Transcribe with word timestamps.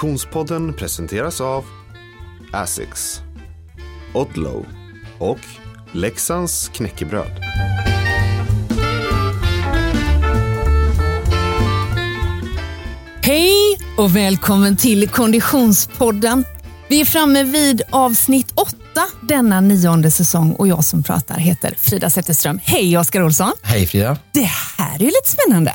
Konditionspodden 0.00 0.74
presenteras 0.74 1.40
av 1.40 1.64
Asics, 2.52 3.20
Odlow 4.14 4.66
och 5.18 5.38
Leksands 5.92 6.68
knäckebröd. 6.68 7.40
Hej 13.22 13.52
och 13.96 14.16
välkommen 14.16 14.76
till 14.76 15.08
Konditionspodden. 15.08 16.44
Vi 16.88 17.00
är 17.00 17.04
framme 17.04 17.42
vid 17.42 17.82
avsnitt 17.90 18.52
åtta 18.54 19.06
denna 19.28 19.60
nionde 19.60 20.10
säsong 20.10 20.52
och 20.52 20.68
jag 20.68 20.84
som 20.84 21.02
pratar 21.02 21.38
heter 21.38 21.74
Frida 21.78 22.10
Zetterström. 22.10 22.60
Hej 22.62 22.98
Oskar 22.98 23.22
Olsson! 23.22 23.52
Hej 23.62 23.86
Frida! 23.86 24.18
Det 24.32 24.50
här 24.78 24.94
är 24.94 25.00
ju 25.00 25.06
lite 25.06 25.30
spännande. 25.30 25.72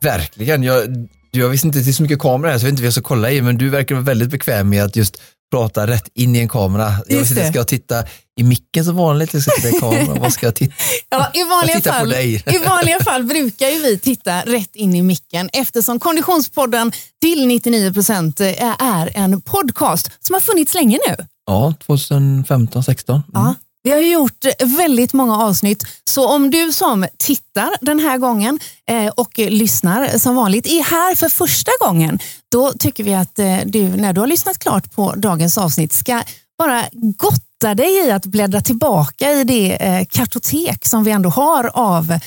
Verkligen. 0.00 0.62
Jag, 0.62 1.08
jag 1.38 1.48
visste 1.48 1.66
inte 1.66 1.78
det 1.78 1.90
är 1.90 1.92
så 1.92 2.02
mycket 2.02 2.18
kameror 2.18 2.50
här 2.50 2.58
så 2.58 2.62
jag 2.62 2.66
vet 2.66 2.72
inte 2.72 2.82
vad 2.82 2.86
jag 2.86 2.92
ska 2.92 3.02
kolla 3.02 3.30
i 3.30 3.42
men 3.42 3.58
du 3.58 3.68
verkar 3.68 3.94
vara 3.94 4.04
väldigt 4.04 4.30
bekväm 4.30 4.68
med 4.68 4.84
att 4.84 4.96
just 4.96 5.16
prata 5.50 5.86
rätt 5.86 6.08
in 6.14 6.36
i 6.36 6.38
en 6.38 6.48
kamera. 6.48 6.92
Jag 7.06 7.18
visste, 7.18 7.48
ska 7.48 7.58
jag 7.58 7.68
titta 7.68 8.04
i 8.36 8.42
micken 8.42 8.84
som 8.84 8.96
vanligt 8.96 9.34
eller 9.34 9.42
ska 9.42 9.50
jag 9.50 9.62
titta 9.62 9.76
i 9.76 9.80
kameran? 9.80 10.20
Vad 10.20 10.32
ska 10.32 10.46
jag 10.46 10.54
titta? 10.54 10.74
Ja, 11.10 11.30
i, 11.34 11.44
vanliga 11.44 11.80
Jag 11.84 11.84
fall. 11.84 12.12
I 12.14 12.42
vanliga 12.66 13.00
fall 13.00 13.24
brukar 13.24 13.68
ju 13.68 13.82
vi 13.82 13.98
titta 13.98 14.40
rätt 14.40 14.76
in 14.76 14.94
i 14.94 15.02
micken 15.02 15.50
eftersom 15.52 16.00
Konditionspodden 16.00 16.92
till 17.22 17.46
99 17.46 17.92
procent 17.92 18.40
är 18.40 19.10
en 19.14 19.40
podcast 19.40 20.10
som 20.20 20.34
har 20.34 20.40
funnits 20.40 20.74
länge 20.74 20.98
nu. 21.08 21.16
Ja, 21.46 21.74
2015, 21.86 22.84
16. 22.84 23.22
Ja. 23.32 23.54
Vi 23.88 23.92
har 23.92 24.00
ju 24.00 24.12
gjort 24.12 24.44
väldigt 24.64 25.12
många 25.12 25.36
avsnitt, 25.38 25.84
så 26.04 26.28
om 26.28 26.50
du 26.50 26.72
som 26.72 27.06
tittar 27.18 27.70
den 27.80 28.00
här 28.00 28.18
gången 28.18 28.58
eh, 28.88 29.06
och 29.06 29.38
lyssnar 29.38 30.18
som 30.18 30.36
vanligt 30.36 30.66
är 30.66 30.82
här 30.82 31.14
för 31.14 31.28
första 31.28 31.70
gången, 31.80 32.18
då 32.52 32.72
tycker 32.72 33.04
vi 33.04 33.14
att 33.14 33.38
eh, 33.38 33.58
du 33.66 33.82
när 33.82 34.12
du 34.12 34.20
har 34.20 34.26
lyssnat 34.26 34.58
klart 34.58 34.94
på 34.94 35.14
dagens 35.16 35.58
avsnitt 35.58 35.92
ska 35.92 36.22
bara 36.58 36.84
gotta 36.92 37.74
dig 37.74 38.06
i 38.06 38.10
att 38.10 38.26
bläddra 38.26 38.60
tillbaka 38.60 39.30
i 39.30 39.44
det 39.44 39.86
eh, 39.86 40.06
kartotek 40.10 40.86
som 40.86 41.04
vi 41.04 41.10
ändå 41.10 41.28
har 41.28 41.70
av 41.74 42.18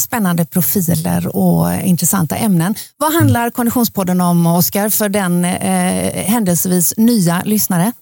spännande 0.00 0.44
profiler 0.44 1.36
och 1.36 1.74
intressanta 1.84 2.36
ämnen. 2.36 2.74
Vad 2.96 3.12
handlar 3.12 3.50
Konditionspodden 3.50 4.20
om, 4.20 4.46
Oskar, 4.46 4.88
för 4.88 5.08
den 5.08 5.44
eh, 5.44 6.24
händelsevis 6.24 6.94
nya 6.96 7.42
lyssnare? 7.44 7.92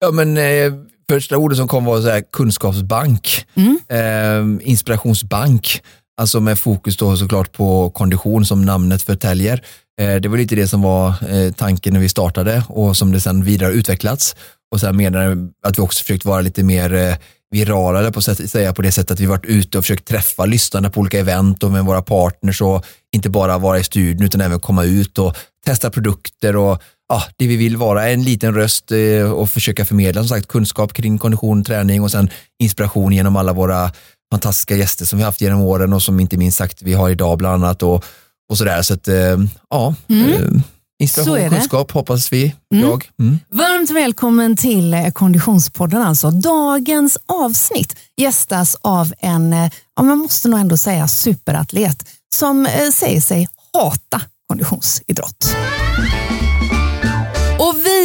Ja, 0.00 0.10
men 0.10 0.36
eh, 0.36 0.72
första 1.08 1.36
ordet 1.36 1.58
som 1.58 1.68
kom 1.68 1.84
var 1.84 2.00
så 2.00 2.08
här, 2.10 2.22
kunskapsbank, 2.32 3.44
Mm. 3.54 3.78
eh, 3.88 4.68
inspirationsbank, 4.68 5.82
alltså 6.20 6.40
med 6.40 6.58
fokus 6.58 6.96
då 6.96 7.16
såklart 7.16 7.52
på 7.52 7.90
kondition 7.90 8.44
som 8.46 8.62
namnet 8.62 9.02
förtäljer. 9.02 9.62
Eh, 10.00 10.14
det 10.16 10.28
var 10.28 10.36
lite 10.38 10.54
det 10.54 10.68
som 10.68 10.82
var 10.82 11.08
eh, 11.08 11.52
tanken 11.52 11.92
när 11.92 12.00
vi 12.00 12.08
startade 12.08 12.62
och 12.68 12.96
som 12.96 13.12
det 13.12 13.20
sedan 13.20 13.44
vidare 13.44 13.72
utvecklats. 13.72 14.36
Och 14.72 14.80
sen 14.80 14.96
menar 14.96 15.48
att 15.66 15.78
vi 15.78 15.82
också 15.82 16.02
försökt 16.02 16.24
vara 16.24 16.40
lite 16.40 16.62
mer 16.62 16.94
eh, 16.94 17.14
virala, 17.50 18.12
på 18.12 18.22
sätt, 18.22 18.50
säga 18.50 18.72
på 18.74 18.82
det 18.82 18.92
sättet 18.92 19.10
att 19.10 19.20
vi 19.20 19.26
varit 19.26 19.44
ute 19.44 19.78
och 19.78 19.84
försökt 19.84 20.08
träffa 20.08 20.44
lyssnarna 20.46 20.90
på 20.90 21.00
olika 21.00 21.18
event 21.18 21.62
och 21.62 21.70
med 21.72 21.84
våra 21.84 22.02
partners 22.02 22.62
och 22.62 22.84
inte 23.14 23.30
bara 23.30 23.58
vara 23.58 23.78
i 23.78 23.84
studion 23.84 24.22
utan 24.26 24.40
även 24.40 24.60
komma 24.60 24.84
ut 24.84 25.18
och 25.18 25.36
testa 25.66 25.90
produkter 25.90 26.56
och 26.56 26.82
ja, 27.08 27.22
det 27.36 27.46
vi 27.46 27.56
vill 27.56 27.76
vara 27.76 28.08
en 28.08 28.22
liten 28.22 28.54
röst 28.54 28.92
eh, 28.92 29.30
och 29.32 29.50
försöka 29.50 29.84
förmedla 29.84 30.20
som 30.22 30.28
sagt 30.28 30.48
kunskap 30.48 30.92
kring 30.92 31.18
kondition, 31.18 31.64
träning 31.64 32.02
och 32.02 32.10
sen 32.10 32.30
inspiration 32.62 33.12
genom 33.12 33.36
alla 33.36 33.52
våra 33.52 33.92
fantastiska 34.32 34.76
gäster 34.76 35.04
som 35.04 35.18
vi 35.18 35.24
haft 35.24 35.40
genom 35.40 35.60
åren 35.60 35.92
och 35.92 36.02
som 36.02 36.20
inte 36.20 36.36
minst 36.36 36.58
sagt 36.58 36.82
vi 36.82 36.92
har 36.94 37.10
idag 37.10 37.38
bland 37.38 37.64
annat 37.64 37.82
och, 37.82 38.04
och 38.50 38.58
sådär. 38.58 38.82
Så 38.82 38.94
att 38.94 39.08
eh, 39.08 39.36
ja, 39.70 39.94
Mm. 40.08 40.32
eh, 40.32 40.60
inspiration 41.02 41.44
och 41.46 41.50
kunskap 41.52 41.90
hoppas 41.90 42.32
vi, 42.32 42.54
Mm. 42.74 42.88
jag. 42.88 43.08
Mm. 43.20 43.38
Varmt 43.50 43.90
välkommen 43.90 44.56
till 44.56 45.10
Konditionspodden. 45.14 46.02
Alltså. 46.02 46.30
Dagens 46.30 47.18
avsnitt 47.26 47.96
gästas 48.16 48.76
av 48.80 49.12
en, 49.18 49.52
ja, 49.96 50.02
man 50.02 50.18
måste 50.18 50.48
nog 50.48 50.60
ändå 50.60 50.76
säga 50.76 51.08
superatlet 51.08 52.04
som 52.34 52.68
säger 52.92 53.20
sig 53.20 53.48
hata 53.72 54.20
konditionsidrott. 54.48 55.56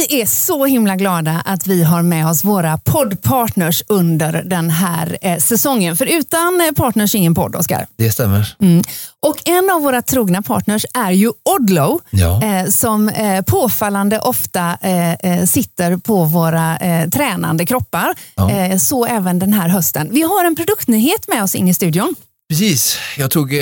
Vi 0.08 0.20
är 0.20 0.26
så 0.26 0.64
himla 0.66 0.96
glada 0.96 1.42
att 1.44 1.66
vi 1.66 1.82
har 1.82 2.02
med 2.02 2.26
oss 2.26 2.44
våra 2.44 2.78
poddpartners 2.78 3.82
under 3.88 4.42
den 4.42 4.70
här 4.70 5.18
eh, 5.20 5.38
säsongen. 5.38 5.96
För 5.96 6.06
utan 6.06 6.60
eh, 6.60 6.72
partners 6.72 7.14
ingen 7.14 7.34
podd, 7.34 7.56
Oskar. 7.56 7.86
Det 7.96 8.10
stämmer. 8.10 8.56
Mm. 8.60 8.82
Och 9.22 9.48
en 9.48 9.70
av 9.70 9.82
våra 9.82 10.02
trogna 10.02 10.42
partners 10.42 10.86
är 10.94 11.10
ju 11.10 11.32
Odlow 11.60 12.00
Ja. 12.10 12.42
eh, 12.44 12.66
som 12.68 13.08
eh, 13.08 13.42
påfallande 13.42 14.20
ofta 14.20 14.78
eh, 14.80 15.12
eh, 15.12 15.44
sitter 15.46 15.96
på 15.96 16.24
våra 16.24 16.78
tränande 17.12 17.66
kroppar. 17.66 18.14
Ja. 18.34 18.78
Så 18.78 19.06
även 19.06 19.38
den 19.38 19.52
här 19.52 19.68
hösten. 19.68 20.08
Vi 20.12 20.22
har 20.22 20.44
en 20.44 20.56
produktnyhet 20.56 21.28
med 21.28 21.42
oss 21.42 21.54
in 21.54 21.68
i 21.68 21.74
studion. 21.74 22.14
Precis, 22.48 22.98
jag 23.18 23.30
tog 23.30 23.54
eh, 23.54 23.60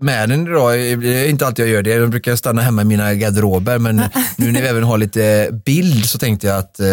med 0.00 0.28
den 0.28 0.46
idag. 0.46 0.72
Det 0.78 1.24
är 1.24 1.28
inte 1.28 1.46
alltid 1.46 1.64
jag 1.64 1.72
gör 1.72 1.82
det. 1.82 1.90
Jag 1.90 2.10
brukar 2.10 2.36
stanna 2.36 2.62
hemma 2.62 2.82
i 2.82 2.84
mina 2.84 3.14
garderober 3.14 3.78
men 3.78 3.96
nu 4.36 4.52
när 4.52 4.62
vi 4.62 4.68
även 4.68 4.82
har 4.82 4.98
lite 4.98 5.48
bild 5.64 6.06
så 6.06 6.18
tänkte 6.18 6.46
jag 6.46 6.58
att 6.58 6.80
eh, 6.80 6.86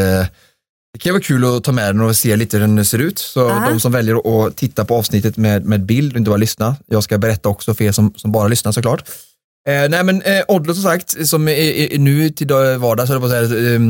det 0.94 0.99
kan 0.99 1.13
vara 1.13 1.23
kul 1.23 1.45
att 1.57 1.63
ta 1.63 1.72
med 1.72 1.85
den 1.95 2.01
och 2.01 2.16
se 2.16 2.35
lite 2.35 2.57
hur 2.57 2.67
den 2.67 2.85
ser 2.85 2.99
ut. 2.99 3.19
Så 3.19 3.39
Ja. 3.39 3.66
de 3.69 3.79
som 3.79 3.91
väljer 3.91 4.45
att 4.47 4.57
titta 4.57 4.85
på 4.85 4.95
avsnittet 4.95 5.38
med, 5.38 5.66
med 5.66 5.85
bild 5.85 6.11
och 6.13 6.17
inte 6.17 6.29
bara 6.29 6.38
lyssna. 6.38 6.75
Jag 6.88 7.03
ska 7.03 7.17
berätta 7.17 7.49
också 7.49 7.73
för 7.73 7.83
er 7.83 7.91
som, 7.91 8.13
som 8.17 8.31
bara 8.31 8.47
lyssnar 8.47 8.72
såklart. 8.72 9.03
Eh, 9.69 9.89
nej 9.89 10.03
men 10.03 10.22
eh, 10.22 10.41
Odlo 10.47 10.73
som 10.73 10.83
sagt, 10.83 11.28
som 11.28 11.47
är, 11.47 11.51
är, 11.53 11.97
nu 11.99 12.29
till 12.29 12.47
dag- 12.47 12.78
vardags 12.79 13.09
så 13.09 13.19
på 13.22 13.29
säga, 13.29 13.41
eh, 13.41 13.81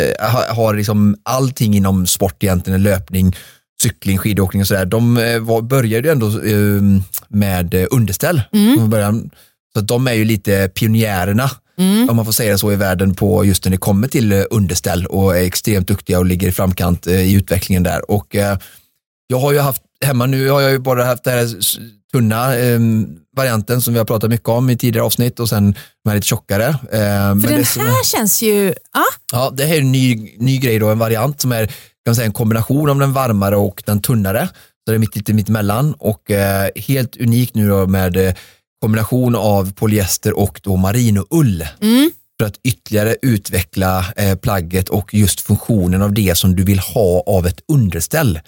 eh, 0.00 0.30
har, 0.30 0.54
har 0.54 0.74
liksom 0.74 1.16
allting 1.22 1.74
inom 1.76 2.06
sport 2.06 2.42
egentligen, 2.42 2.82
löpning, 2.82 3.36
cykling, 3.82 4.18
skidåkning 4.18 4.62
och 4.62 4.68
sådär. 4.68 4.84
De 4.86 5.16
eh, 5.16 5.38
var, 5.38 5.62
började 5.62 6.08
ju 6.08 6.12
ändå 6.12 6.26
eh, 6.26 6.82
med 7.28 7.74
eh, 7.74 7.86
underställ 7.90 8.42
från 8.76 8.90
början. 8.90 9.30
Så 9.74 9.80
de 9.80 10.06
är 10.08 10.12
ju 10.12 10.24
lite 10.24 10.70
pionjärerna, 10.74 11.50
om 12.10 12.16
man 12.16 12.24
får 12.24 12.32
säga 12.32 12.58
så, 12.58 12.72
i 12.72 12.76
världen 12.76 13.14
på 13.14 13.44
just 13.44 13.64
när 13.64 13.70
det 13.70 13.76
kommer 13.78 14.08
till 14.08 14.32
eh, 14.32 14.42
underställ 14.50 15.06
och 15.06 15.36
är 15.36 15.42
extremt 15.42 15.88
duktiga 15.88 16.18
och 16.18 16.26
ligger 16.26 16.48
i 16.48 16.52
framkant 16.52 17.06
i 17.06 17.32
utvecklingen 17.34 17.82
där. 17.82 18.10
Och 18.10 18.36
jag 19.26 19.38
har 19.40 19.52
ju 19.52 19.58
haft, 19.58 19.82
hemma 20.04 20.26
nu 20.26 20.48
har 20.48 20.60
jag 20.60 20.70
ju 20.70 20.78
bara 20.78 21.04
haft 21.04 21.24
den 21.24 21.34
här 21.38 21.48
tunna 22.12 22.56
eh, 22.58 22.78
varianten 23.36 23.80
som 23.82 23.94
vi 23.94 23.98
har 23.98 24.04
pratat 24.04 24.30
mycket 24.30 24.48
om 24.48 24.70
i 24.70 24.76
tidigare 24.76 25.06
avsnitt 25.06 25.40
och 25.40 25.48
sen 25.48 25.74
de 26.04 26.10
här 26.10 26.14
lite 26.16 26.26
tjockare. 26.26 26.66
Eh, 26.68 27.40
För 27.40 27.48
det 27.48 27.54
den 27.56 27.64
som 27.64 27.82
är- 27.82 27.86
här 27.86 28.04
känns 28.04 28.42
ju... 28.42 28.74
Ja, 28.94 29.04
Ja, 29.32 29.50
det 29.56 29.64
här 29.64 29.74
är 29.76 29.80
en 29.80 29.92
ny, 29.92 30.34
ny 30.38 30.58
grej 30.58 30.78
då, 30.78 30.88
en 30.88 30.98
variant 30.98 31.40
som 31.40 31.52
är 31.52 31.70
kan 32.04 32.14
säga, 32.14 32.26
en 32.26 32.32
kombination 32.32 32.90
av 32.90 32.98
den 32.98 33.12
varmare 33.12 33.56
och 33.56 33.82
den 33.86 34.02
tunnare. 34.02 34.48
Så 34.84 34.90
det 34.90 34.94
är 34.94 34.98
mitt, 34.98 35.16
lite 35.16 35.32
mittemellan 35.32 35.94
och 35.98 36.30
eh, 36.30 36.68
helt 36.76 37.16
unik 37.16 37.54
nu 37.54 37.68
då 37.68 37.86
med 37.86 38.16
eh, 38.16 38.34
kombination 38.80 39.36
av 39.36 39.72
polyester 39.72 40.38
och 40.38 40.60
då 40.62 40.76
marinoull. 40.76 41.66
Mm. 41.82 42.10
För 42.40 42.46
att 42.46 42.56
ytterligare 42.64 43.16
utveckla 43.22 44.04
eh, 44.16 44.36
plagget 44.36 44.88
och 44.88 45.14
just 45.14 45.40
funktionen 45.40 46.02
av 46.02 46.12
det 46.12 46.34
som 46.34 46.56
du 46.56 46.62
vill 46.62 46.78
ha 46.78 47.22
av 47.26 47.46
ett 47.46 47.60
underställ. 47.68 48.40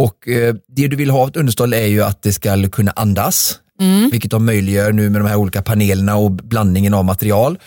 Och 0.00 0.28
eh, 0.28 0.54
det 0.68 0.88
du 0.88 0.96
vill 0.96 1.10
ha 1.10 1.20
av 1.22 1.28
ett 1.28 1.36
underställ 1.36 1.72
är 1.72 1.86
ju 1.86 2.02
att 2.02 2.22
det 2.22 2.32
ska 2.32 2.68
kunna 2.68 2.92
andas, 2.96 3.60
Mm. 3.80 4.10
vilket 4.10 4.30
de 4.30 4.46
möjliggör 4.46 4.92
nu 4.92 5.10
med 5.10 5.20
de 5.20 5.28
här 5.28 5.36
olika 5.36 5.62
panelerna 5.62 6.16
och 6.16 6.30
blandningen 6.30 6.94
av 6.94 7.04
material. 7.04 7.58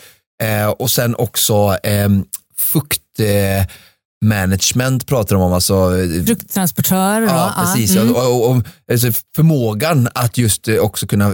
Eh, 0.44 0.70
och 0.70 0.92
sen 0.92 1.16
också 1.16 1.78
eh, 1.84 2.10
fukt 2.58 3.20
management 4.26 5.08
pratar 5.08 5.36
de 5.36 5.42
om, 5.42 5.54
alltså 5.54 5.98
eh, 5.98 6.26
frukttransportör. 6.26 7.22
Ja, 7.22 7.54
precis. 7.58 7.96
Mm. 7.96 8.16
Och, 8.16 8.26
och, 8.26 8.52
och, 8.52 8.64
alltså, 8.92 9.12
förmågan 9.36 10.10
att 10.14 10.38
just 10.38 10.68
eh, 10.68 10.78
också 10.78 11.08
kunna 11.08 11.34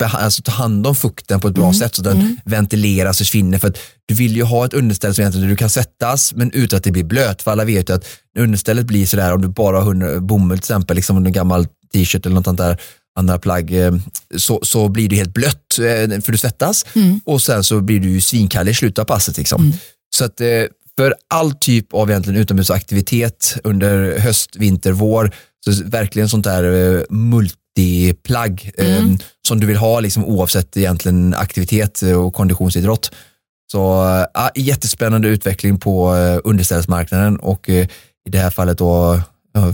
eh, 0.00 0.24
alltså, 0.24 0.42
ta 0.42 0.52
hand 0.52 0.86
om 0.86 0.94
fukten 0.94 1.40
på 1.40 1.48
ett 1.48 1.54
bra 1.54 1.72
sätt 1.72 1.94
så 1.94 2.02
den 2.02 2.36
ventileras 2.44 3.20
och 3.20 3.26
försvinner. 3.26 3.58
För 3.58 3.68
att 3.68 3.78
du 4.06 4.14
vill 4.14 4.36
ju 4.36 4.42
ha 4.42 4.64
ett 4.64 4.74
underställ 4.74 5.14
som 5.14 5.22
egentligen 5.22 5.48
du 5.48 5.56
kan 5.56 5.70
svettas 5.70 6.34
men 6.34 6.50
utan 6.50 6.76
att 6.76 6.84
det 6.84 6.92
blir 6.92 7.04
blöt. 7.04 7.42
För 7.42 7.50
alla 7.50 7.64
vet 7.64 7.90
ju 7.90 7.94
att 7.94 8.04
understället 8.38 8.86
blir 8.86 9.06
sådär 9.06 9.32
om 9.32 9.42
du 9.42 9.48
bara 9.48 9.80
har 9.80 10.20
bomull 10.20 10.58
till 10.58 10.64
exempel, 10.64 10.96
liksom 10.96 11.16
en 11.16 11.32
gammal 11.32 11.66
t-shirt 11.92 12.26
eller 12.26 12.34
något 12.34 12.44
sånt 12.44 12.58
där 12.58 12.80
andra 13.18 13.38
plagg, 13.38 13.72
så, 14.36 14.60
så 14.62 14.88
blir 14.88 15.08
det 15.08 15.16
helt 15.16 15.34
blött 15.34 15.74
för 15.76 16.32
du 16.32 16.38
svettas 16.38 16.86
och 17.24 17.42
sen 17.42 17.64
så 17.64 17.80
blir 17.80 18.00
du 18.00 18.20
svinkall 18.20 18.68
i 18.68 18.74
slutet 18.74 18.98
av 18.98 19.04
passet. 19.04 19.38
Liksom. 19.38 19.72
Så 20.16 20.24
att 20.24 20.40
för 20.98 21.14
all 21.28 21.52
typ 21.52 21.94
av 21.94 22.10
egentligen 22.10 22.40
utomhusaktivitet 22.40 23.56
under 23.64 24.18
höst, 24.18 24.56
vinter, 24.56 24.92
vår, 24.92 25.34
så 25.64 25.84
verkligen 25.84 26.28
sånt 26.28 26.44
där 26.44 26.94
eh, 26.94 27.02
multiplagg 27.10 28.72
eh, 28.78 29.04
som 29.48 29.60
du 29.60 29.66
vill 29.66 29.76
ha 29.76 30.00
liksom, 30.00 30.24
oavsett 30.24 30.76
egentligen 30.76 31.34
aktivitet 31.34 32.02
eh, 32.02 32.24
och 32.24 32.34
konditionsidrott. 32.34 33.10
Så 33.72 34.04
äh, 34.36 34.62
jättespännande 34.62 35.28
utveckling 35.28 35.78
på 35.78 36.14
underställsmarknaden 36.44 37.36
och 37.36 37.68
i 37.68 37.88
det 38.30 38.38
här 38.38 38.50
fallet 38.50 38.78
då 38.78 39.20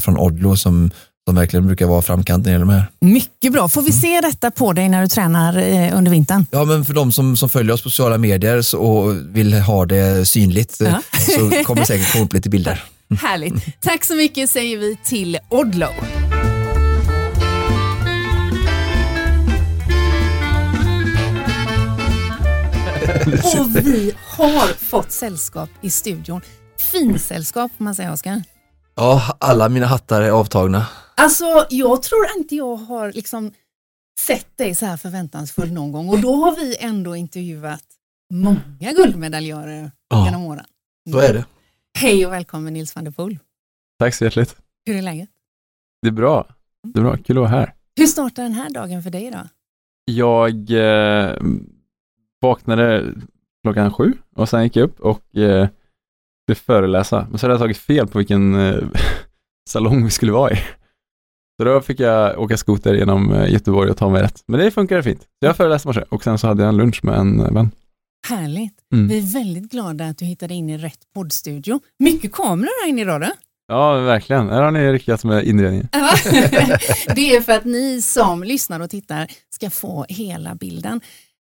från 0.01 0.19
Odlo 0.19 0.57
som, 0.57 0.91
som 1.27 1.35
verkligen 1.37 1.67
brukar 1.67 1.87
vara 1.87 2.03
framkanten 2.03 2.53
i 2.53 2.59
de 2.59 2.69
här. 2.69 2.85
Mycket 3.01 3.53
bra. 3.53 3.69
Får 3.69 3.83
vi 3.83 3.93
se 3.93 4.21
detta 4.21 4.51
på 4.51 4.73
dig 4.73 4.89
när 4.89 5.03
du 5.03 5.09
tränar 5.09 5.59
eh, 5.59 5.97
under 5.99 6.11
vintern? 6.11 6.47
Ja, 6.51 6.65
men 6.65 6.85
för 6.85 6.95
de 6.95 7.13
som, 7.13 7.37
som 7.37 7.49
följer 7.49 7.75
oss 7.75 7.83
på 7.83 7.91
sociala 7.91 8.19
medier 8.19 8.63
så, 8.63 8.79
och 8.79 9.15
vill 9.37 9.55
ha 9.55 9.87
det 9.87 10.29
synligt 10.29 10.81
eh, 10.81 10.89
Ja. 10.89 11.01
så 11.21 11.65
kommer 11.65 11.81
det 11.81 11.87
säkert 11.87 12.13
komma 12.13 12.25
upp 12.25 12.33
lite 12.33 12.49
bilder. 12.49 12.85
Härligt. 13.23 13.81
Tack 13.81 14.05
så 14.05 14.15
mycket 14.15 14.51
säger 14.51 14.79
vi 14.79 14.97
till 15.05 15.39
Odlo. 15.49 15.87
Och 23.59 23.77
vi 23.77 24.13
har 24.27 24.75
fått 24.85 25.13
sällskap 25.13 25.69
i 25.81 25.91
studion. 25.91 26.41
Finsällskap 26.93 27.71
får 27.79 27.85
man 27.85 27.95
säga 27.95 28.13
Oskar. 28.13 28.43
Ja, 28.97 29.23
alla 29.39 29.69
mina 29.69 29.87
hattar 29.87 30.23
är 30.23 30.31
avtagna. 30.31 30.87
Alltså 31.21 31.67
jag 31.71 32.03
tror 32.03 32.27
inte 32.39 32.57
jag 32.57 32.77
har 32.77 33.13
liksom 33.13 33.53
sett 34.21 34.57
dig 34.57 34.75
så 34.75 34.87
här 34.87 34.97
förväntansfull 34.97 35.73
någon 35.73 35.93
gång 35.93 36.09
och 36.09 36.21
då 36.21 36.35
har 36.35 36.57
vi 36.57 36.77
ändå 36.81 37.17
intervjuat 37.17 37.85
många 38.33 38.93
guldmedaljörer 38.97 39.91
Ja. 40.09 40.25
genom 40.27 40.43
åren. 40.43 40.65
Så 41.11 41.19
är 41.19 41.35
det. 41.35 41.45
Hej 41.99 42.27
och 42.27 42.33
välkommen 42.33 42.73
Nils 42.73 42.95
van 42.95 43.05
der 43.05 43.11
Poel. 43.11 43.39
Tack 43.99 44.15
så 44.15 44.25
hjärtligt. 44.25 44.57
Hur 44.87 44.97
är 44.97 45.03
läget? 45.03 45.29
Det 46.03 46.09
är 46.09 46.13
bra. 46.13 46.47
Det 46.93 46.99
är 46.99 47.03
bra. 47.03 47.17
Kul 47.17 47.39
att 47.39 47.41
vara 47.41 47.51
här. 47.51 47.75
Hur 47.97 48.07
startar 48.07 48.43
den 48.43 48.53
här 48.53 48.71
dagen 48.71 49.03
för 49.03 49.11
dig 49.11 49.31
då? 49.31 49.49
Jag 50.05 50.71
eh, 50.71 51.37
vaknade 52.41 53.15
klockan 53.63 53.93
sju 53.93 54.13
och 54.37 54.49
sen 54.49 54.63
gick 54.63 54.77
jag 54.77 54.85
upp 54.85 55.01
och 55.01 55.37
eh, 55.37 55.69
skulle 56.45 56.57
föreläsa. 56.57 57.27
Men 57.31 57.39
så 57.39 57.47
hade 57.47 57.55
jag 57.55 57.61
tagit 57.61 57.79
fel 57.79 58.07
på 58.07 58.19
vilken 58.19 58.55
eh, 58.55 58.85
salong 59.69 60.05
vi 60.05 60.11
skulle 60.11 60.33
vara 60.33 60.53
i. 60.53 60.59
Så 61.61 61.65
då 61.65 61.81
fick 61.81 62.01
jag 62.01 62.41
åka 62.41 62.57
skoter 62.57 62.95
genom 62.95 63.33
eh, 63.33 63.53
Göteborg 63.53 63.91
och 63.91 63.97
ta 63.97 64.09
mig 64.09 64.23
rätt. 64.23 64.43
Men 64.47 64.61
det 64.61 64.71
funkade 64.71 65.03
fint. 65.03 65.27
Jag 65.39 65.57
föreläste 65.57 65.89
morse 65.89 66.05
och 66.09 66.25
sen 66.25 66.39
så 66.39 66.47
hade 66.47 66.63
jag 66.63 66.69
en 66.69 66.77
lunch 66.77 67.05
med 67.05 67.15
en 67.15 67.41
eh, 67.41 67.53
vän. 67.53 67.71
Härligt. 68.29 68.75
Mm. 68.95 69.09
Vi 69.09 69.19
är 69.19 69.33
väldigt 69.33 69.71
glada 69.71 70.07
att 70.07 70.19
du 70.19 70.25
hittade 70.25 70.55
in 70.55 70.71
i 70.71 70.79
rätt 70.79 70.99
poddstudio. 71.15 71.81
Mycket 71.99 72.33
kameror 72.33 72.83
här 72.83 72.89
inne 72.89 73.01
idag 73.01 73.21
du. 73.21 73.31
Ja, 73.69 73.93
verkligen. 73.93 74.49
Här 74.49 74.63
har 74.63 74.71
ni 74.71 74.93
lyckats 74.93 75.25
med 75.25 75.45
inredningen. 75.45 75.89
Det 77.15 77.37
är 77.37 77.41
för 77.41 77.53
att 77.53 77.65
ni 77.65 78.03
som 78.03 78.43
lyssnar 78.43 78.81
och 78.81 78.91
tittar 78.91 79.27
ska 79.51 79.71
få 79.71 80.07
hela 80.09 80.55
bilden. 80.55 81.01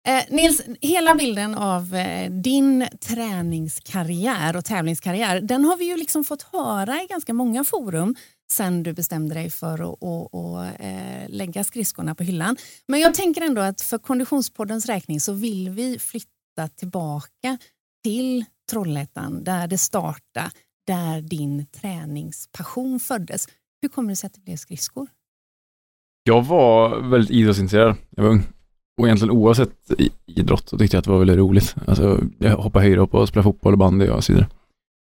Eh, 0.08 0.36
Nils, 0.36 0.62
hela 0.81 1.16
bilden 1.16 1.56
av 1.56 1.96
eh, 1.96 2.31
din 2.31 2.88
träningskarriär 3.08 4.56
och 4.56 4.66
tävlingskarriär, 4.66 5.42
den 5.42 5.66
har 5.66 5.78
vi 5.78 5.86
ju 5.86 5.98
liksom 5.98 6.24
fått 6.24 6.42
höra 6.42 7.02
i 7.02 7.08
ganska 7.10 7.34
många 7.34 7.64
forum 7.64 8.16
sen 8.51 8.83
du 8.83 8.94
bestämde 8.94 9.33
dig 9.33 9.49
för 9.49 9.73
att, 9.73 9.97
och, 10.01 10.33
och, 10.33 10.65
eh, 10.65 11.29
lägga 11.29 11.63
skridskorna 11.63 12.15
på 12.15 12.23
hyllan. 12.23 12.57
Men 12.88 12.99
jag 12.99 13.13
tänker 13.13 13.41
ändå 13.41 13.61
att 13.61 13.81
för 13.81 13.97
Konditionspoddens 13.97 14.85
räkning 14.85 15.19
så 15.19 15.33
vill 15.33 15.69
vi 15.69 15.99
flytta 15.99 16.67
tillbaka 16.75 17.57
till 18.03 18.45
Trollhättan 18.71 19.44
där 19.44 19.67
det 19.67 19.77
startade, 19.77 20.51
där 20.88 21.21
din 21.21 21.65
träningspassion 21.65 22.99
föddes. 22.99 23.47
Hur 23.81 23.89
kommer 23.89 24.09
det 24.09 24.15
sig 24.15 24.27
att 24.27 24.33
det 24.33 24.41
blev 24.41 24.55
skridskor? 24.55 25.07
Jag 26.23 26.45
var 26.45 26.99
väldigt 27.09 27.31
idrottsintresserad. 27.31 27.95
Jag 28.09 28.23
var 28.23 28.29
ung. 28.29 28.44
Och 29.01 29.07
egentligen 29.07 29.31
oavsett 29.31 29.91
idrott 30.25 30.69
så 30.69 30.77
tyckte 30.77 30.95
jag 30.95 30.99
att 30.99 31.05
det 31.05 31.11
var 31.11 31.19
väldigt 31.19 31.38
roligt. 31.38 31.75
Alltså, 31.88 32.23
jag 32.38 32.57
hoppade 32.57 32.85
höjdhopp 32.85 33.13
och 33.13 33.27
spelade 33.27 33.44
fotboll 33.44 33.73
och 33.73 33.79
bandy 33.79 34.09
och 34.09 34.23
så 34.23 34.33
vidare. 34.33 34.49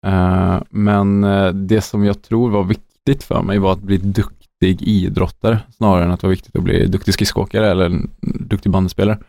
Uh, 0.08 0.64
men 0.70 1.24
eh, 1.24 1.54
det 1.54 1.82
som 1.82 2.06
jag 2.06 2.22
tror 2.22 2.50
var 2.50 2.64
viktigt 2.64 2.91
för 3.24 3.42
mig 3.42 3.60
var 3.60 3.74
att 3.74 3.82
bli 3.82 3.98
duktig 3.98 4.82
idrottare 4.82 5.60
snarare 5.72 6.06
än 6.06 6.12
att 6.12 6.20
det 6.20 6.28
var 6.28 6.32
viktigt 6.32 6.56
att 6.56 6.64
bli 6.64 6.86
duktig 6.86 7.14
skridskoåkare 7.14 7.72
eller 7.72 7.86
en 7.86 8.10
duktig 8.22 8.72
bandspelare. 8.72 9.20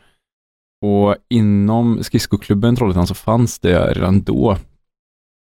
Och 0.85 1.17
inom 1.29 2.03
skridskoklubben 2.03 2.77
Trollhättan 2.77 3.07
så 3.07 3.15
fanns 3.15 3.59
det 3.59 3.93
redan 3.93 4.23
då 4.23 4.57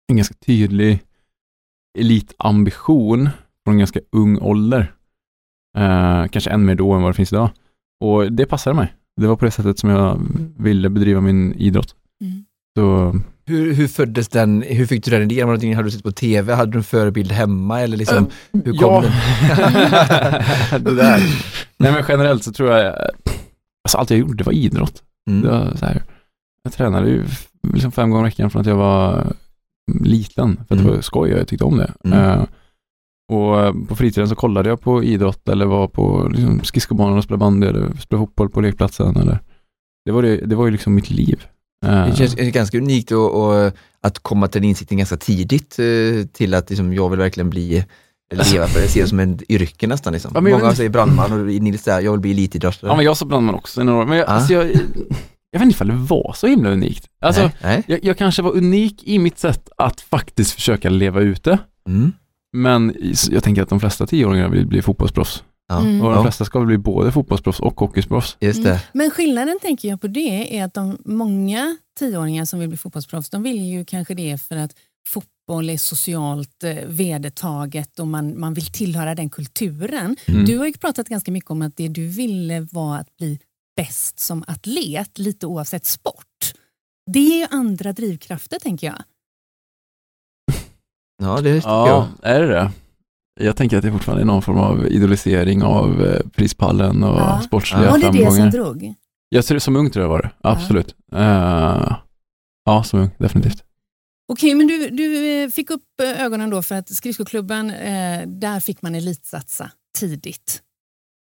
en 0.09 0.17
ganska 0.17 0.35
tydlig 0.35 0.99
elitambition 1.99 3.29
från 3.65 3.75
en 3.75 3.79
ganska 3.79 4.01
ung 4.13 4.39
ålder. 4.39 4.93
Eh, 5.79 6.27
kanske 6.27 6.51
än 6.51 6.65
mer 6.65 6.75
då 6.75 6.93
än 6.93 7.03
vad 7.03 7.11
det 7.11 7.17
finns 7.17 7.33
idag. 7.33 7.51
Och 8.05 8.33
det 8.33 8.47
passade 8.47 8.77
mig. 8.77 8.95
Det 9.21 9.27
var 9.27 9.37
på 9.37 9.45
det 9.45 9.51
sättet 9.51 9.79
som 9.79 9.91
jag 9.91 10.21
ville 10.57 10.89
bedriva 10.89 11.21
min 11.21 11.53
idrott. 11.53 11.97
Mm. 12.21 12.45
Så, 12.79 13.15
Hur, 13.49 13.75
hur 13.75 13.89
föddes 13.89 14.29
den, 14.29 14.63
hur 14.63 14.87
fick 14.87 15.05
du 15.05 15.11
den 15.11 15.23
idén? 15.23 15.37
Var 15.37 15.43
det 15.43 15.47
någonting, 15.47 15.75
hade 15.77 15.87
du 15.87 15.91
sett 15.91 16.03
på 16.03 16.13
tv? 16.13 16.55
Hade 16.55 16.73
du 16.73 16.79
en 16.79 16.85
förebild 16.85 17.33
hemma? 17.33 17.81
Eller 17.81 17.97
liksom, 17.97 18.27
hur 18.53 18.63
kom 18.63 18.75
ja, 18.81 19.03
den? 19.03 19.13
det 20.85 20.95
där. 20.95 21.21
Nej 21.77 21.93
men 21.93 22.05
generellt 22.09 22.45
så 22.45 22.53
tror 22.53 22.71
jag, 22.73 22.95
alltså 23.85 23.99
allt 23.99 24.11
jag 24.11 24.19
gjorde 24.19 24.45
var 24.45 24.53
idrott. 24.53 25.03
Det 25.27 25.33
Mm. 25.33 25.49
var 25.49 25.77
så 25.77 25.87
här, 25.87 26.03
jag 26.63 26.73
tränade 26.73 27.09
ju 27.09 27.25
liksom 27.75 27.93
fem 27.93 28.11
gånger 28.11 28.25
i 28.27 28.29
veckan 28.31 28.51
från 28.51 28.61
att 28.61 28.67
jag 28.67 28.77
var 28.77 29.33
liten, 30.03 30.57
för 30.57 30.63
att 30.63 30.69
det 30.69 30.85
Mm. 30.85 30.95
var 30.95 31.01
skoj 31.01 31.33
och 31.33 31.39
jag 31.41 31.49
tyckte 31.49 31.65
om 31.65 31.77
det. 31.77 31.93
Mm. 32.05 32.19
Eh, 32.19 32.45
och 33.33 33.61
eh, 33.61 33.75
på 33.89 33.97
fritiden 33.97 34.29
så 34.29 34.35
kollade 34.35 34.69
jag 34.69 34.81
på 34.81 35.05
idrott 35.05 35.49
eller 35.49 35.67
var 35.67 35.89
på 35.89 36.29
liksom, 36.33 36.61
skridskobanan 36.65 37.19
och 37.19 37.25
spelade 37.25 37.41
bandy 37.41 37.67
eller 37.67 37.81
spelade 38.01 38.27
fotboll 38.27 38.49
på 38.51 38.61
lekplatsen. 38.61 39.17
Eller, 39.17 39.39
det, 40.05 40.13
var 40.13 40.23
det, 40.23 40.37
det 40.37 40.57
var 40.57 40.65
ju 40.65 40.71
liksom 40.73 40.95
mitt 40.95 41.11
liv. 41.11 41.47
Det 41.87 42.17
känns 42.17 42.35
ganska 42.35 42.79
unikt 42.79 43.13
och, 43.13 43.45
och 43.45 43.73
att 44.01 44.19
komma 44.19 44.49
till 44.49 44.61
den 44.63 44.69
insikten 44.69 44.99
ganska 44.99 45.17
tidigt 45.17 45.79
eh, 45.79 46.27
till 46.33 46.55
att 46.55 46.71
liksom, 46.71 46.95
jag 46.95 47.09
vill 47.11 47.19
verkligen 47.19 47.51
bli 47.51 47.85
leva 48.53 48.67
för 48.67 48.81
det, 48.81 48.89
ser 48.89 49.03
det 49.03 49.09
som 49.09 49.21
en 49.21 49.39
yrke 49.49 49.87
nästan. 49.87 50.13
Liksom. 50.13 50.31
Ja, 50.35 50.41
Många 50.41 50.75
säger 50.75 50.91
brandman 50.91 51.33
och 51.33 51.47
Nils 51.47 51.83
säger 51.83 52.01
jag 52.01 52.11
vill 52.13 52.21
bli 52.21 52.31
elitidrottare. 52.31 52.91
ja 52.91 52.97
men 52.97 53.05
jag 53.05 53.17
sa 53.17 53.27
brandman 53.27 53.55
också 53.55 53.81
i 53.81 53.85
några 53.85 53.99
år, 54.03 54.07
men 54.07 54.19
jag, 54.19 54.29
Ah. 54.29 54.33
alltså, 54.33 54.53
jag, 54.53 54.65
jag 55.51 55.61
vet 55.61 55.63
inte 55.63 55.75
ifall 55.75 55.89
det 55.89 55.95
var 55.95 56.33
så 56.37 56.47
himla 56.47 56.71
unikt. 56.71 57.07
Alltså, 57.21 57.43
nej, 57.43 57.53
nej. 57.63 57.83
jag, 57.87 58.05
jag 58.05 58.19
kanske 58.19 58.43
var 58.43 58.57
unik 58.57 59.03
i 59.05 59.19
mitt 59.19 59.39
sätt 59.39 59.69
att 59.77 60.01
faktiskt 60.01 60.51
försöka 60.53 60.91
leva 60.91 61.21
ut 61.21 61.45
det. 61.45 61.59
Mm. 61.89 62.13
Men 62.53 62.95
jag 63.31 63.43
tänker 63.45 63.63
att 63.63 63.69
de 63.69 63.81
flesta 63.81 64.07
tioåringar 64.07 64.49
vill 64.49 64.67
bli 64.67 64.83
fotbollsproffs. 64.83 65.45
Ja. 65.69 65.81
Mm. 65.81 66.03
Och 66.03 66.15
de 66.15 66.25
flesta 66.25 66.45
ska 66.45 66.61
bli 66.61 66.79
både 66.79 67.13
fotbollsproffs 67.13 67.61
och 67.61 67.81
hockeyproffs. 67.81 68.37
Just 68.41 68.65
det. 68.65 68.83
Men 68.93 69.11
skillnaden 69.11 69.59
tänker 69.63 69.89
jag 69.89 70.01
på 70.01 70.07
det 70.07 70.59
är 70.59 70.65
att 70.65 70.75
de 70.75 70.99
många 71.05 71.77
tioåringar 71.99 72.45
som 72.45 72.61
vill 72.61 72.69
bli 72.69 72.79
fotbollsproffs, 72.79 73.31
de 73.31 73.43
vill 73.43 73.63
ju 73.63 73.85
kanske 73.85 74.15
det 74.15 74.43
för 74.43 74.57
att 74.57 74.73
fotboll 75.09 75.71
är 75.71 75.77
socialt 75.77 76.65
eh, 76.65 76.77
vedertaget 76.87 77.99
och 77.99 78.07
man, 78.07 78.41
man 78.41 78.55
vill 78.55 78.67
tillhöra 78.67 79.15
den 79.15 79.31
kulturen. 79.31 80.17
Mm. 80.27 80.45
Du 80.45 80.59
har 80.59 80.67
ju 80.67 80.73
pratat 80.73 81.09
ganska 81.09 81.33
mycket 81.33 81.51
om 81.51 81.63
att 81.63 81.77
det 81.77 81.89
du 81.89 82.07
ville 82.07 82.61
var 82.71 82.97
att 82.97 83.17
bli 83.17 83.39
bäst 83.77 84.21
som 84.21 84.45
atlet, 84.47 85.19
lite 85.19 85.47
oavsett 85.47 85.87
sport. 85.87 86.55
Det 87.13 87.19
är 87.19 87.39
ju 87.41 87.47
andra 87.51 87.93
drivkrafter 87.93 88.59
tänker 88.59 88.87
jag. 88.87 89.03
Ja, 91.23 91.41
det 91.41 91.55
tycker 91.55 91.69
Ja, 91.69 92.09
är 92.23 92.41
det 92.41 92.47
det? 92.47 92.71
Jag 93.41 93.57
tänker 93.57 93.77
att 93.77 93.83
det 93.83 93.93
fortfarande 93.93 94.23
är 94.23 94.27
någon 94.27 94.43
form 94.43 94.59
av 94.59 94.87
idolisering 94.87 95.63
av 95.63 96.07
eh, 96.07 96.21
prispallen 96.31 97.03
och 97.05 97.21
Ja. 97.21 97.41
sportsliga 97.45 97.85
Ja, 97.85 97.91
Var 97.91 97.99
det 97.99 98.07
det 98.11 98.13
som 98.13 98.25
framgångar. 98.25 98.51
drog? 98.51 98.95
Jag 99.29 99.45
som 99.63 99.77
ung 99.77 99.91
tror 99.91 100.03
jag 100.05 100.11
var 100.11 100.23
det, 100.23 100.31
absolut. 100.41 100.95
Eh, 101.13 101.97
ja, 102.65 102.83
som 102.85 103.01
ung, 103.01 103.11
definitivt. 103.19 103.65
Okej, 104.33 104.55
men 104.55 104.67
du, 104.67 104.89
du 104.91 105.27
eh, 105.43 105.49
fick 105.51 105.71
upp 105.71 106.01
ögonen 106.01 106.51
då 106.51 106.63
för 106.63 106.75
att 106.75 106.89
skridskoklubben, 106.95 107.71
eh, 107.71 108.27
där 108.29 108.61
fick 108.61 108.83
man 108.83 108.95
elitsatsa 108.95 109.71
tidigt. 109.99 110.63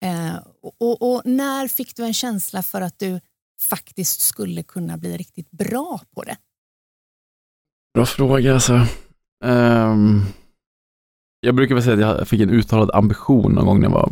Eh, 0.05 0.35
och, 0.79 1.13
och, 1.13 1.21
när 1.25 1.67
fick 1.67 1.95
du 1.95 2.03
en 2.03 2.13
känsla 2.13 2.63
för 2.63 2.81
att 2.81 2.99
du 2.99 3.19
faktiskt 3.61 4.21
skulle 4.21 4.63
kunna 4.63 4.97
bli 4.97 5.17
riktigt 5.17 5.51
bra 5.51 6.01
på 6.15 6.23
det? 6.23 6.37
Bra 7.93 8.05
fråga 8.05 8.53
alltså. 8.53 8.85
Ehm, 9.43 10.21
jag 11.41 11.55
brukar 11.55 11.75
väl 11.75 11.83
säga 11.83 12.09
att 12.09 12.17
jag 12.17 12.27
fick 12.27 12.41
en 12.41 12.49
uttalad 12.49 12.91
ambition 12.93 13.51
någon 13.51 13.65
gång 13.65 13.79
när 13.79 13.87
jag 13.87 13.93
var 13.93 14.09